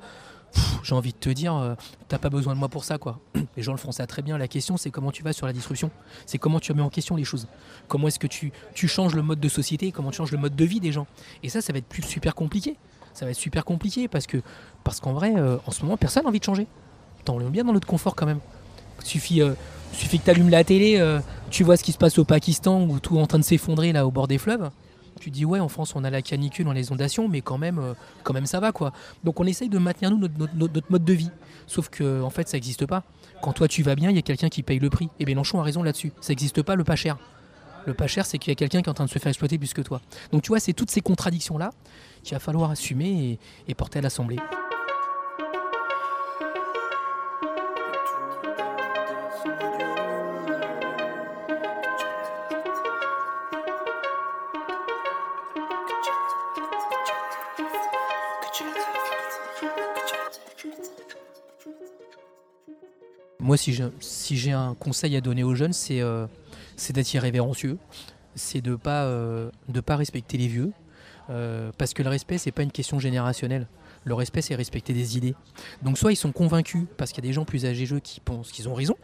j'ai 0.83 0.95
envie 0.95 1.11
de 1.11 1.17
te 1.17 1.29
dire, 1.29 1.55
euh, 1.55 1.75
t'as 2.07 2.17
pas 2.17 2.29
besoin 2.29 2.53
de 2.53 2.59
moi 2.59 2.69
pour 2.69 2.83
ça 2.83 2.97
quoi. 2.97 3.19
Les 3.57 3.63
gens 3.63 3.73
le 3.73 3.77
font 3.77 3.91
ça 3.91 4.07
très 4.07 4.21
bien. 4.21 4.37
La 4.37 4.47
question 4.47 4.77
c'est 4.77 4.91
comment 4.91 5.11
tu 5.11 5.23
vas 5.23 5.33
sur 5.33 5.45
la 5.45 5.53
disruption. 5.53 5.91
C'est 6.25 6.37
comment 6.37 6.59
tu 6.59 6.71
remets 6.71 6.83
en 6.83 6.89
question 6.89 7.15
les 7.15 7.23
choses. 7.23 7.47
Comment 7.87 8.07
est-ce 8.07 8.19
que 8.19 8.27
tu, 8.27 8.51
changes 8.87 9.15
le 9.15 9.21
mode 9.21 9.39
de 9.39 9.49
société, 9.49 9.91
comment 9.91 10.11
tu 10.11 10.17
changes 10.17 10.31
le 10.31 10.37
mode 10.37 10.55
de 10.55 10.65
vie 10.65 10.79
des 10.79 10.91
gens. 10.91 11.07
Et 11.43 11.49
ça, 11.49 11.61
ça 11.61 11.73
va 11.73 11.79
être 11.79 11.87
plus 11.87 12.03
super 12.03 12.35
compliqué. 12.35 12.77
Ça 13.13 13.25
va 13.25 13.31
être 13.31 13.37
super 13.37 13.65
compliqué 13.65 14.07
parce 14.07 14.27
que 14.27 14.37
parce 14.83 14.99
qu'en 14.99 15.13
vrai, 15.13 15.33
euh, 15.35 15.57
en 15.65 15.71
ce 15.71 15.83
moment, 15.83 15.97
personne 15.97 16.23
n'a 16.23 16.29
envie 16.29 16.39
de 16.39 16.45
changer. 16.45 16.67
T'en 17.25 17.37
bien 17.37 17.65
dans 17.65 17.73
notre 17.73 17.87
confort 17.87 18.15
quand 18.15 18.25
même. 18.25 18.39
Suffit, 19.03 19.41
euh, 19.41 19.53
suffit 19.91 20.19
que 20.19 20.25
tu 20.25 20.29
allumes 20.29 20.49
la 20.49 20.63
télé, 20.63 21.19
tu 21.49 21.63
vois 21.63 21.75
ce 21.75 21.83
qui 21.83 21.91
se 21.91 21.97
passe 21.97 22.17
au 22.17 22.25
Pakistan 22.25 22.83
où 22.83 22.99
tout 22.99 23.17
est 23.17 23.21
en 23.21 23.27
train 23.27 23.39
de 23.39 23.43
s'effondrer 23.43 23.91
là 23.91 24.07
au 24.07 24.11
bord 24.11 24.27
des 24.27 24.37
fleuves. 24.37 24.69
Tu 25.19 25.31
dis 25.31 25.45
ouais 25.45 25.59
en 25.59 25.69
France 25.69 25.95
on 25.95 26.03
a 26.03 26.09
la 26.09 26.21
canicule, 26.21 26.67
on 26.67 26.71
a 26.71 26.73
les 26.73 26.87
inondations, 26.87 27.27
mais 27.27 27.41
quand 27.41 27.57
même, 27.57 27.79
euh, 27.79 27.93
quand 28.23 28.33
même 28.33 28.45
ça 28.45 28.59
va 28.59 28.71
quoi. 28.71 28.93
Donc 29.23 29.39
on 29.39 29.45
essaye 29.45 29.69
de 29.69 29.77
maintenir 29.77 30.11
nous 30.11 30.17
notre, 30.17 30.91
mode 30.91 31.05
de 31.05 31.13
vie. 31.13 31.31
Sauf 31.67 31.89
que 31.89 32.21
en 32.21 32.29
fait 32.29 32.47
ça 32.47 32.57
n'existe 32.57 32.85
pas. 32.85 33.03
Quand 33.41 33.53
toi 33.53 33.67
tu 33.67 33.83
vas 33.83 33.95
bien, 33.95 34.09
il 34.09 34.15
y 34.15 34.19
a 34.19 34.23
quelqu'un 34.23 34.49
qui 34.49 34.63
paye 34.63 34.79
le 34.79 34.89
prix. 34.89 35.09
Et 35.19 35.25
Mélenchon 35.25 35.59
a 35.59 35.63
raison 35.63 35.83
là-dessus. 35.83 36.11
Ça 36.21 36.31
n'existe 36.31 36.61
pas 36.61 36.75
le 36.75 36.83
pas 36.83 36.95
cher. 36.95 37.17
Le 37.85 37.93
pas 37.93 38.07
cher, 38.07 38.25
c'est 38.25 38.37
qu'il 38.37 38.51
y 38.51 38.53
a 38.53 38.55
quelqu'un 38.55 38.81
qui 38.81 38.87
est 38.87 38.89
en 38.89 38.93
train 38.93 39.05
de 39.05 39.09
se 39.09 39.17
faire 39.17 39.29
exploiter 39.29 39.57
plus 39.57 39.73
que 39.73 39.81
toi. 39.81 40.01
Donc 40.33 40.41
tu 40.41 40.49
vois, 40.49 40.59
c'est 40.59 40.73
toutes 40.73 40.91
ces 40.91 41.01
contradictions-là 41.01 41.71
qu'il 42.21 42.35
va 42.35 42.39
falloir 42.39 42.69
assumer 42.69 43.39
et 43.67 43.75
porter 43.75 43.99
à 43.99 44.01
l'Assemblée. 44.01 44.39
Moi, 63.39 63.55
si 63.55 64.37
j'ai 64.37 64.51
un 64.51 64.73
conseil 64.73 65.15
à 65.15 65.21
donner 65.21 65.43
aux 65.43 65.55
jeunes, 65.55 65.71
c'est 65.71 66.01
euh, 66.01 66.27
d'être 66.89 67.13
irrévérencieux, 67.13 67.77
c'est 68.35 68.61
de 68.61 68.75
pas 68.75 69.05
euh, 69.05 69.51
pas 69.85 69.95
respecter 69.95 70.37
les 70.37 70.47
vieux, 70.47 70.73
euh, 71.29 71.71
parce 71.77 71.93
que 71.93 72.03
le 72.03 72.09
respect 72.09 72.37
c'est 72.37 72.51
pas 72.51 72.63
une 72.63 72.71
question 72.71 72.99
générationnelle. 72.99 73.67
Le 74.03 74.13
respect 74.15 74.41
c'est 74.41 74.55
respecter 74.55 74.93
des 74.93 75.17
idées. 75.17 75.35
Donc 75.81 75.97
soit 75.97 76.11
ils 76.11 76.17
sont 76.17 76.31
convaincus 76.31 76.87
parce 76.97 77.11
qu'il 77.11 77.23
y 77.23 77.27
a 77.27 77.29
des 77.29 77.33
gens 77.33 77.45
plus 77.45 77.65
âgés 77.65 77.87
qui 78.01 78.19
pensent 78.19 78.51
qu'ils 78.51 78.67
ont 78.67 78.73
raison. 78.73 78.95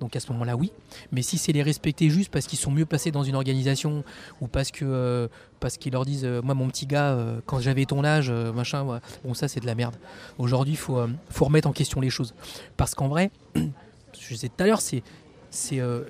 Donc 0.00 0.16
à 0.16 0.20
ce 0.20 0.30
moment-là 0.32 0.56
oui. 0.56 0.72
Mais 1.12 1.22
si 1.22 1.38
c'est 1.38 1.52
les 1.52 1.62
respecter 1.62 2.10
juste 2.10 2.30
parce 2.30 2.46
qu'ils 2.46 2.58
sont 2.58 2.70
mieux 2.70 2.86
placés 2.86 3.10
dans 3.10 3.22
une 3.22 3.34
organisation 3.34 4.04
ou 4.40 4.46
parce 4.46 4.70
que 4.70 4.84
euh, 4.84 5.28
parce 5.60 5.76
qu'ils 5.76 5.92
leur 5.92 6.04
disent 6.04 6.24
euh, 6.24 6.42
moi 6.42 6.54
mon 6.54 6.68
petit 6.68 6.86
gars 6.86 7.10
euh, 7.10 7.40
quand 7.46 7.60
j'avais 7.60 7.84
ton 7.84 8.04
âge 8.04 8.30
machin 8.30 9.00
bon 9.24 9.34
ça 9.34 9.48
c'est 9.48 9.60
de 9.60 9.66
la 9.66 9.74
merde. 9.74 9.96
Aujourd'hui 10.38 10.74
il 10.74 10.78
faut 10.78 11.00
faut 11.30 11.44
remettre 11.44 11.68
en 11.68 11.72
question 11.72 12.00
les 12.00 12.10
choses 12.10 12.34
parce 12.76 12.94
qu'en 12.94 13.08
vrai 13.08 13.30
je 13.54 14.28
disais 14.28 14.48
tout 14.48 14.62
à 14.62 14.66
l'heure, 14.66 14.80
c'est 14.80 15.02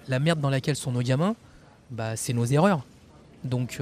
la 0.08 0.18
merde 0.18 0.40
dans 0.40 0.50
laquelle 0.50 0.76
sont 0.76 0.92
nos 0.92 1.02
gamins, 1.02 1.36
bah, 1.90 2.16
c'est 2.16 2.32
nos 2.32 2.44
erreurs. 2.44 2.84
Donc, 3.44 3.80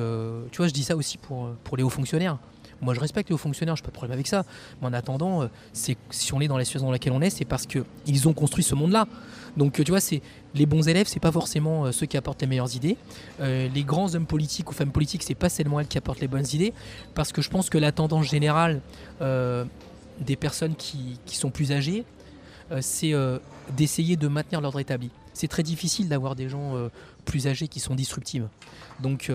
tu 0.50 0.56
vois, 0.56 0.66
je 0.66 0.72
dis 0.72 0.82
ça 0.82 0.96
aussi 0.96 1.16
pour 1.18 1.76
les 1.76 1.82
hauts 1.82 1.88
fonctionnaires. 1.90 2.38
Moi, 2.84 2.92
je 2.92 3.00
respecte 3.00 3.30
les 3.30 3.34
hauts 3.34 3.38
fonctionnaires, 3.38 3.76
je 3.76 3.82
n'ai 3.82 3.86
pas 3.86 3.90
de 3.90 3.94
problème 3.94 4.12
avec 4.12 4.26
ça. 4.26 4.44
Mais 4.80 4.88
en 4.88 4.92
attendant, 4.92 5.42
euh, 5.42 5.46
c'est 5.72 5.96
si 6.10 6.34
on 6.34 6.40
est 6.42 6.48
dans 6.48 6.58
la 6.58 6.64
situation 6.64 6.86
dans 6.86 6.92
laquelle 6.92 7.14
on 7.14 7.22
est, 7.22 7.30
c'est 7.30 7.46
parce 7.46 7.66
qu'ils 7.66 8.28
ont 8.28 8.34
construit 8.34 8.62
ce 8.62 8.74
monde-là. 8.74 9.08
Donc, 9.56 9.80
euh, 9.80 9.84
tu 9.84 9.90
vois, 9.90 10.00
c'est 10.00 10.20
les 10.54 10.66
bons 10.66 10.86
élèves, 10.86 11.06
c'est 11.08 11.18
pas 11.20 11.32
forcément 11.32 11.86
euh, 11.86 11.92
ceux 11.92 12.04
qui 12.04 12.18
apportent 12.18 12.42
les 12.42 12.46
meilleures 12.46 12.76
idées. 12.76 12.98
Les 13.40 13.84
grands 13.84 14.14
hommes 14.14 14.26
politiques 14.26 14.70
ou 14.70 14.74
femmes 14.74 14.92
politiques, 14.92 15.22
c'est 15.22 15.34
pas 15.34 15.48
seulement 15.48 15.80
elles 15.80 15.86
qui 15.86 15.96
apportent 15.96 16.20
les 16.20 16.28
bonnes 16.28 16.46
idées. 16.52 16.74
Parce 17.14 17.32
que 17.32 17.40
je 17.40 17.48
pense 17.48 17.70
que 17.70 17.78
la 17.78 17.90
tendance 17.90 18.26
générale 18.26 18.80
des 19.20 20.36
personnes 20.36 20.76
qui, 20.76 21.18
qui 21.24 21.36
sont 21.36 21.50
plus 21.50 21.72
âgées, 21.72 22.04
c'est 22.80 23.12
d'essayer 23.76 24.16
de 24.16 24.28
maintenir 24.28 24.60
l'ordre 24.60 24.78
établi. 24.78 25.10
C'est 25.32 25.48
très 25.48 25.62
difficile 25.62 26.08
d'avoir 26.08 26.36
des 26.36 26.48
gens 26.48 26.74
plus 27.24 27.46
âgés 27.46 27.68
qui 27.68 27.80
sont 27.80 27.94
disruptives. 27.94 28.48
Donc, 29.00 29.30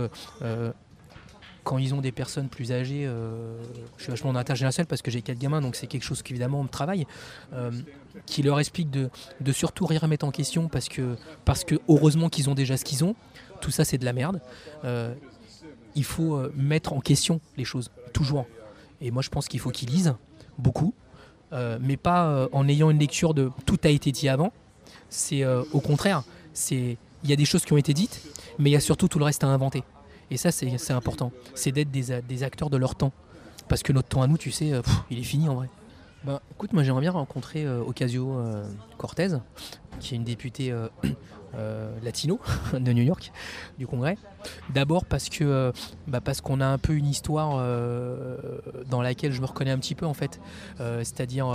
quand 1.69 1.77
ils 1.77 1.93
ont 1.93 2.01
des 2.01 2.12
personnes 2.12 2.49
plus 2.49 2.71
âgées, 2.71 3.05
euh, 3.05 3.55
je 3.97 4.01
suis 4.01 4.10
vachement 4.10 4.32
en 4.32 4.36
intergénérationnel 4.36 4.88
parce 4.88 5.03
que 5.03 5.12
j'ai 5.12 5.21
quatre 5.21 5.38
gamins, 5.38 5.62
donc 5.62 5.75
c'est 5.75 5.86
quelque 5.86 6.01
chose 6.01 6.23
qui 6.23 6.34
évidemment 6.34 6.63
me 6.63 6.67
travaille, 6.67 7.05
euh, 7.53 7.69
qui 8.25 8.41
leur 8.41 8.60
explique 8.60 8.89
de, 8.89 9.12
surtout 9.51 9.86
rien 9.86 9.99
remettre 9.99 10.25
en 10.25 10.32
question 10.32 10.67
parce 10.67 10.89
que, 10.89 11.15
heureusement 11.88 12.29
qu'ils 12.29 12.49
ont 12.49 12.55
déjà 12.55 12.75
ce 12.75 12.84
qu'ils 12.84 13.03
ont. 13.03 13.13
Tout 13.62 13.69
ça, 13.69 13.86
c'est 13.86 13.99
de 13.99 14.05
la 14.05 14.13
merde. 14.13 14.41
Euh, 14.84 15.13
il 15.93 16.03
faut 16.03 16.41
mettre 16.55 16.91
en 16.91 17.01
question 17.01 17.39
les 17.55 17.65
choses, 17.65 17.91
toujours. 18.13 18.47
Et 18.99 19.12
moi, 19.12 19.21
je 19.21 19.29
pense 19.29 19.47
qu'il 19.47 19.60
faut 19.60 19.69
qu'ils 19.69 19.89
lisent 19.89 20.15
beaucoup, 20.58 20.95
mais 21.51 21.97
pas 21.97 22.49
en 22.51 22.67
ayant 22.67 22.89
une 22.89 22.99
lecture 22.99 23.36
de 23.36 23.51
tout 23.67 23.77
a 23.84 23.89
été 23.89 24.12
dit 24.12 24.27
avant. 24.27 24.51
C'est 25.10 25.45
au 25.45 25.82
contraire, 25.82 26.23
il 26.71 26.97
y 27.25 27.34
a 27.34 27.36
des 27.36 27.45
choses 27.45 27.63
qui 27.63 27.73
ont 27.73 27.77
été 27.77 27.93
dites, 27.93 28.23
mais 28.58 28.71
il 28.71 28.73
y 28.73 28.77
a 28.77 28.79
surtout 28.79 29.08
tout 29.08 29.19
le 29.19 29.25
reste 29.25 29.43
à 29.43 29.47
inventer. 29.47 29.84
Et 30.31 30.37
ça, 30.37 30.51
c'est 30.51 30.91
important. 30.91 31.31
C'est 31.55 31.71
d'être 31.71 31.91
des, 31.91 32.43
acteurs 32.43 32.69
de 32.69 32.77
leur 32.77 32.95
temps. 32.95 33.11
Parce 33.67 33.83
que 33.83 33.93
notre 33.93 34.07
temps 34.07 34.21
à 34.21 34.27
nous, 34.27 34.37
tu 34.37 34.51
sais, 34.51 34.71
il 35.11 35.19
est 35.19 35.23
fini 35.23 35.47
en 35.49 35.55
vrai. 35.55 35.69
Ben, 36.23 36.39
écoute, 36.51 36.73
moi 36.73 36.83
j'aimerais 36.83 37.01
bien 37.01 37.11
rencontrer 37.11 37.67
Ocasio 37.67 38.35
Cortez, 38.97 39.37
qui 39.99 40.15
est 40.15 40.17
une 40.17 40.23
députée 40.23 40.73
euh, 41.55 41.91
latino 42.03 42.39
de 42.73 42.93
New 42.93 43.03
York, 43.03 43.31
du 43.77 43.87
Congrès. 43.87 44.17
D'abord 44.69 45.05
parce 45.05 45.29
euh, 45.41 45.71
bah 46.07 46.21
parce 46.21 46.41
qu'on 46.41 46.61
a 46.61 46.67
un 46.67 46.77
peu 46.77 46.93
une 46.93 47.07
histoire 47.07 47.57
euh, 47.57 48.37
dans 48.89 49.02
laquelle 49.02 49.32
je 49.32 49.41
me 49.41 49.45
reconnais 49.45 49.71
un 49.71 49.78
petit 49.78 49.95
peu 49.95 50.06
en 50.06 50.13
fait, 50.13 50.39
c'est-à-dire 50.78 51.54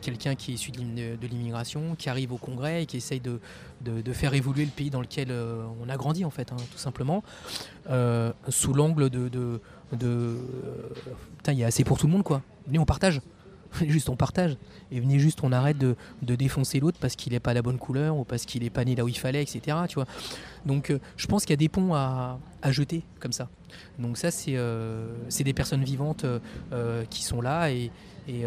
quelqu'un 0.00 0.34
qui 0.34 0.52
est 0.52 0.54
issu 0.54 0.70
de 0.70 1.26
l'immigration, 1.26 1.94
qui 1.96 2.08
arrive 2.08 2.32
au 2.32 2.36
Congrès 2.36 2.82
et 2.82 2.86
qui 2.86 2.96
essaye 2.96 3.20
de, 3.20 3.40
de, 3.82 4.12
faire 4.12 4.34
évoluer 4.34 4.64
le 4.64 4.70
pays 4.70 4.90
dans 4.90 5.00
lequel 5.00 5.32
on 5.82 5.88
a 5.88 5.96
grandi 5.96 6.24
en 6.24 6.30
fait, 6.30 6.52
hein, 6.52 6.56
tout 6.72 6.78
simplement, 6.78 7.22
sous 8.48 8.72
l'angle 8.72 9.10
de, 9.10 9.28
de, 9.28 9.60
de 9.92 10.36
il 11.48 11.54
y 11.54 11.64
a 11.64 11.66
assez 11.66 11.84
pour 11.84 11.98
tout 11.98 12.06
le 12.06 12.12
monde 12.12 12.22
quoi. 12.22 12.42
Venez 12.66 12.78
on 12.78 12.84
partage. 12.84 13.20
juste 13.86 14.08
on 14.08 14.16
partage. 14.16 14.56
Et 14.90 15.00
venez 15.00 15.18
juste 15.18 15.40
on 15.42 15.52
arrête 15.52 15.78
de, 15.78 15.96
défoncer 16.22 16.80
l'autre 16.80 16.98
parce 17.00 17.16
qu'il 17.16 17.32
n'est 17.32 17.40
pas 17.40 17.54
la 17.54 17.62
bonne 17.62 17.78
couleur 17.78 18.16
ou 18.16 18.24
parce 18.24 18.44
qu'il 18.44 18.62
n'est 18.62 18.70
pas 18.70 18.84
né 18.84 18.94
là 18.94 19.04
où 19.04 19.08
il 19.08 19.18
fallait, 19.18 19.42
etc. 19.42 19.76
Tu 19.88 19.94
vois 19.94 20.06
Donc 20.66 20.90
euh, 20.90 20.98
je 21.16 21.26
pense 21.26 21.42
qu'il 21.42 21.50
y 21.50 21.54
a 21.54 21.56
des 21.56 21.68
ponts 21.68 21.94
à, 21.94 22.38
jeter 22.70 23.04
comme 23.18 23.32
ça. 23.32 23.48
Donc 23.98 24.18
ça 24.18 24.30
c'est 24.30 24.56
euh, 24.56 25.08
des 25.28 25.54
personnes 25.54 25.84
vivantes 25.84 26.24
euh, 26.72 27.04
qui 27.10 27.22
sont 27.22 27.40
là 27.40 27.70
et, 27.70 27.90
et, 28.28 28.44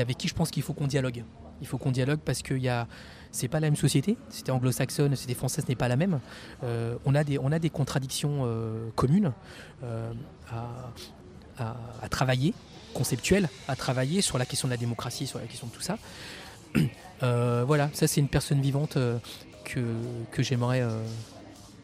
avec 0.00 0.18
qui 0.18 0.28
je 0.28 0.34
pense 0.34 0.50
qu'il 0.50 0.62
faut 0.62 0.72
qu'on 0.72 0.86
dialogue. 0.86 1.24
Il 1.60 1.66
faut 1.66 1.78
qu'on 1.78 1.92
dialogue 1.92 2.20
parce 2.24 2.42
que 2.42 2.54
y 2.54 2.68
a 2.68 2.86
c'est 3.30 3.48
pas 3.48 3.58
la 3.58 3.66
même 3.66 3.76
société. 3.76 4.16
C'était 4.28 4.52
anglo-saxonne, 4.52 5.16
c'était 5.16 5.34
français, 5.34 5.60
ce 5.60 5.66
n'est 5.66 5.74
pas 5.74 5.88
la 5.88 5.96
même. 5.96 6.20
on, 6.62 7.14
a 7.16 7.24
des, 7.24 7.38
on 7.38 7.50
a 7.50 7.58
des 7.58 7.70
contradictions 7.70 8.48
communes 8.94 9.32
à, 10.52 10.92
à, 11.58 12.08
travailler 12.10 12.54
conceptuel 12.94 13.48
à 13.68 13.76
travailler 13.76 14.22
sur 14.22 14.38
la 14.38 14.46
question 14.46 14.68
de 14.68 14.72
la 14.72 14.78
démocratie, 14.78 15.26
sur 15.26 15.38
la 15.38 15.46
question 15.46 15.66
de 15.66 15.72
tout 15.72 15.82
ça. 15.82 15.98
Euh, 17.22 17.62
voilà, 17.64 17.88
ça 17.94 18.08
c'est 18.08 18.20
une 18.20 18.28
personne 18.28 18.60
vivante 18.60 18.96
euh, 18.96 19.18
que, 19.64 19.80
que 20.32 20.42
j'aimerais 20.42 20.82
euh, 20.82 21.00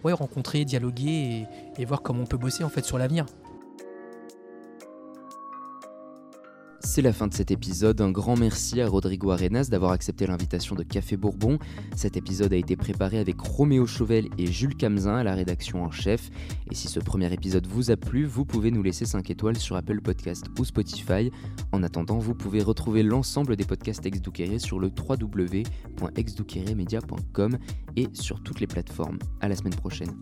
ouais, 0.02 0.12
rencontrer, 0.12 0.64
dialoguer 0.64 1.46
et, 1.76 1.80
et, 1.80 1.84
voir 1.84 2.02
comment 2.02 2.24
on 2.24 2.26
peut 2.26 2.36
bosser 2.36 2.64
en 2.64 2.68
fait 2.68 2.84
sur 2.84 2.98
l'avenir. 2.98 3.26
C'est 6.82 7.02
la 7.02 7.12
fin 7.12 7.26
de 7.26 7.34
cet 7.34 7.50
épisode. 7.50 8.00
Un 8.00 8.10
grand 8.10 8.36
merci 8.36 8.80
à 8.80 8.88
Rodrigo 8.88 9.30
Arenas 9.30 9.68
d'avoir 9.70 9.92
accepté 9.92 10.26
l'invitation 10.26 10.74
de 10.74 10.82
Café 10.82 11.18
Bourbon. 11.18 11.58
Cet 11.94 12.16
épisode 12.16 12.54
a 12.54 12.56
été 12.56 12.74
préparé 12.74 13.18
avec 13.18 13.38
Roméo 13.38 13.86
Chauvel 13.86 14.30
et 14.38 14.46
Jules 14.46 14.74
Camzin 14.76 15.16
à 15.16 15.22
la 15.22 15.34
rédaction 15.34 15.84
en 15.84 15.90
chef. 15.90 16.30
Et 16.70 16.74
si 16.74 16.88
ce 16.88 16.98
premier 16.98 17.30
épisode 17.32 17.66
vous 17.66 17.90
a 17.90 17.96
plu, 17.96 18.24
vous 18.24 18.46
pouvez 18.46 18.70
nous 18.70 18.82
laisser 18.82 19.04
5 19.04 19.28
étoiles 19.30 19.58
sur 19.58 19.76
Apple 19.76 20.00
Podcast 20.00 20.46
ou 20.58 20.64
Spotify. 20.64 21.30
En 21.72 21.82
attendant, 21.82 22.16
vous 22.18 22.34
pouvez 22.34 22.62
retrouver 22.62 23.02
l'ensemble 23.02 23.56
des 23.56 23.64
podcasts 23.64 24.06
ex 24.06 24.20
sur 24.58 24.78
le 24.78 24.88
www.exdouqueremedia.com 24.88 27.58
et 27.96 28.08
sur 28.14 28.42
toutes 28.42 28.60
les 28.60 28.66
plateformes. 28.66 29.18
À 29.40 29.48
la 29.48 29.56
semaine 29.56 29.74
prochaine. 29.74 30.18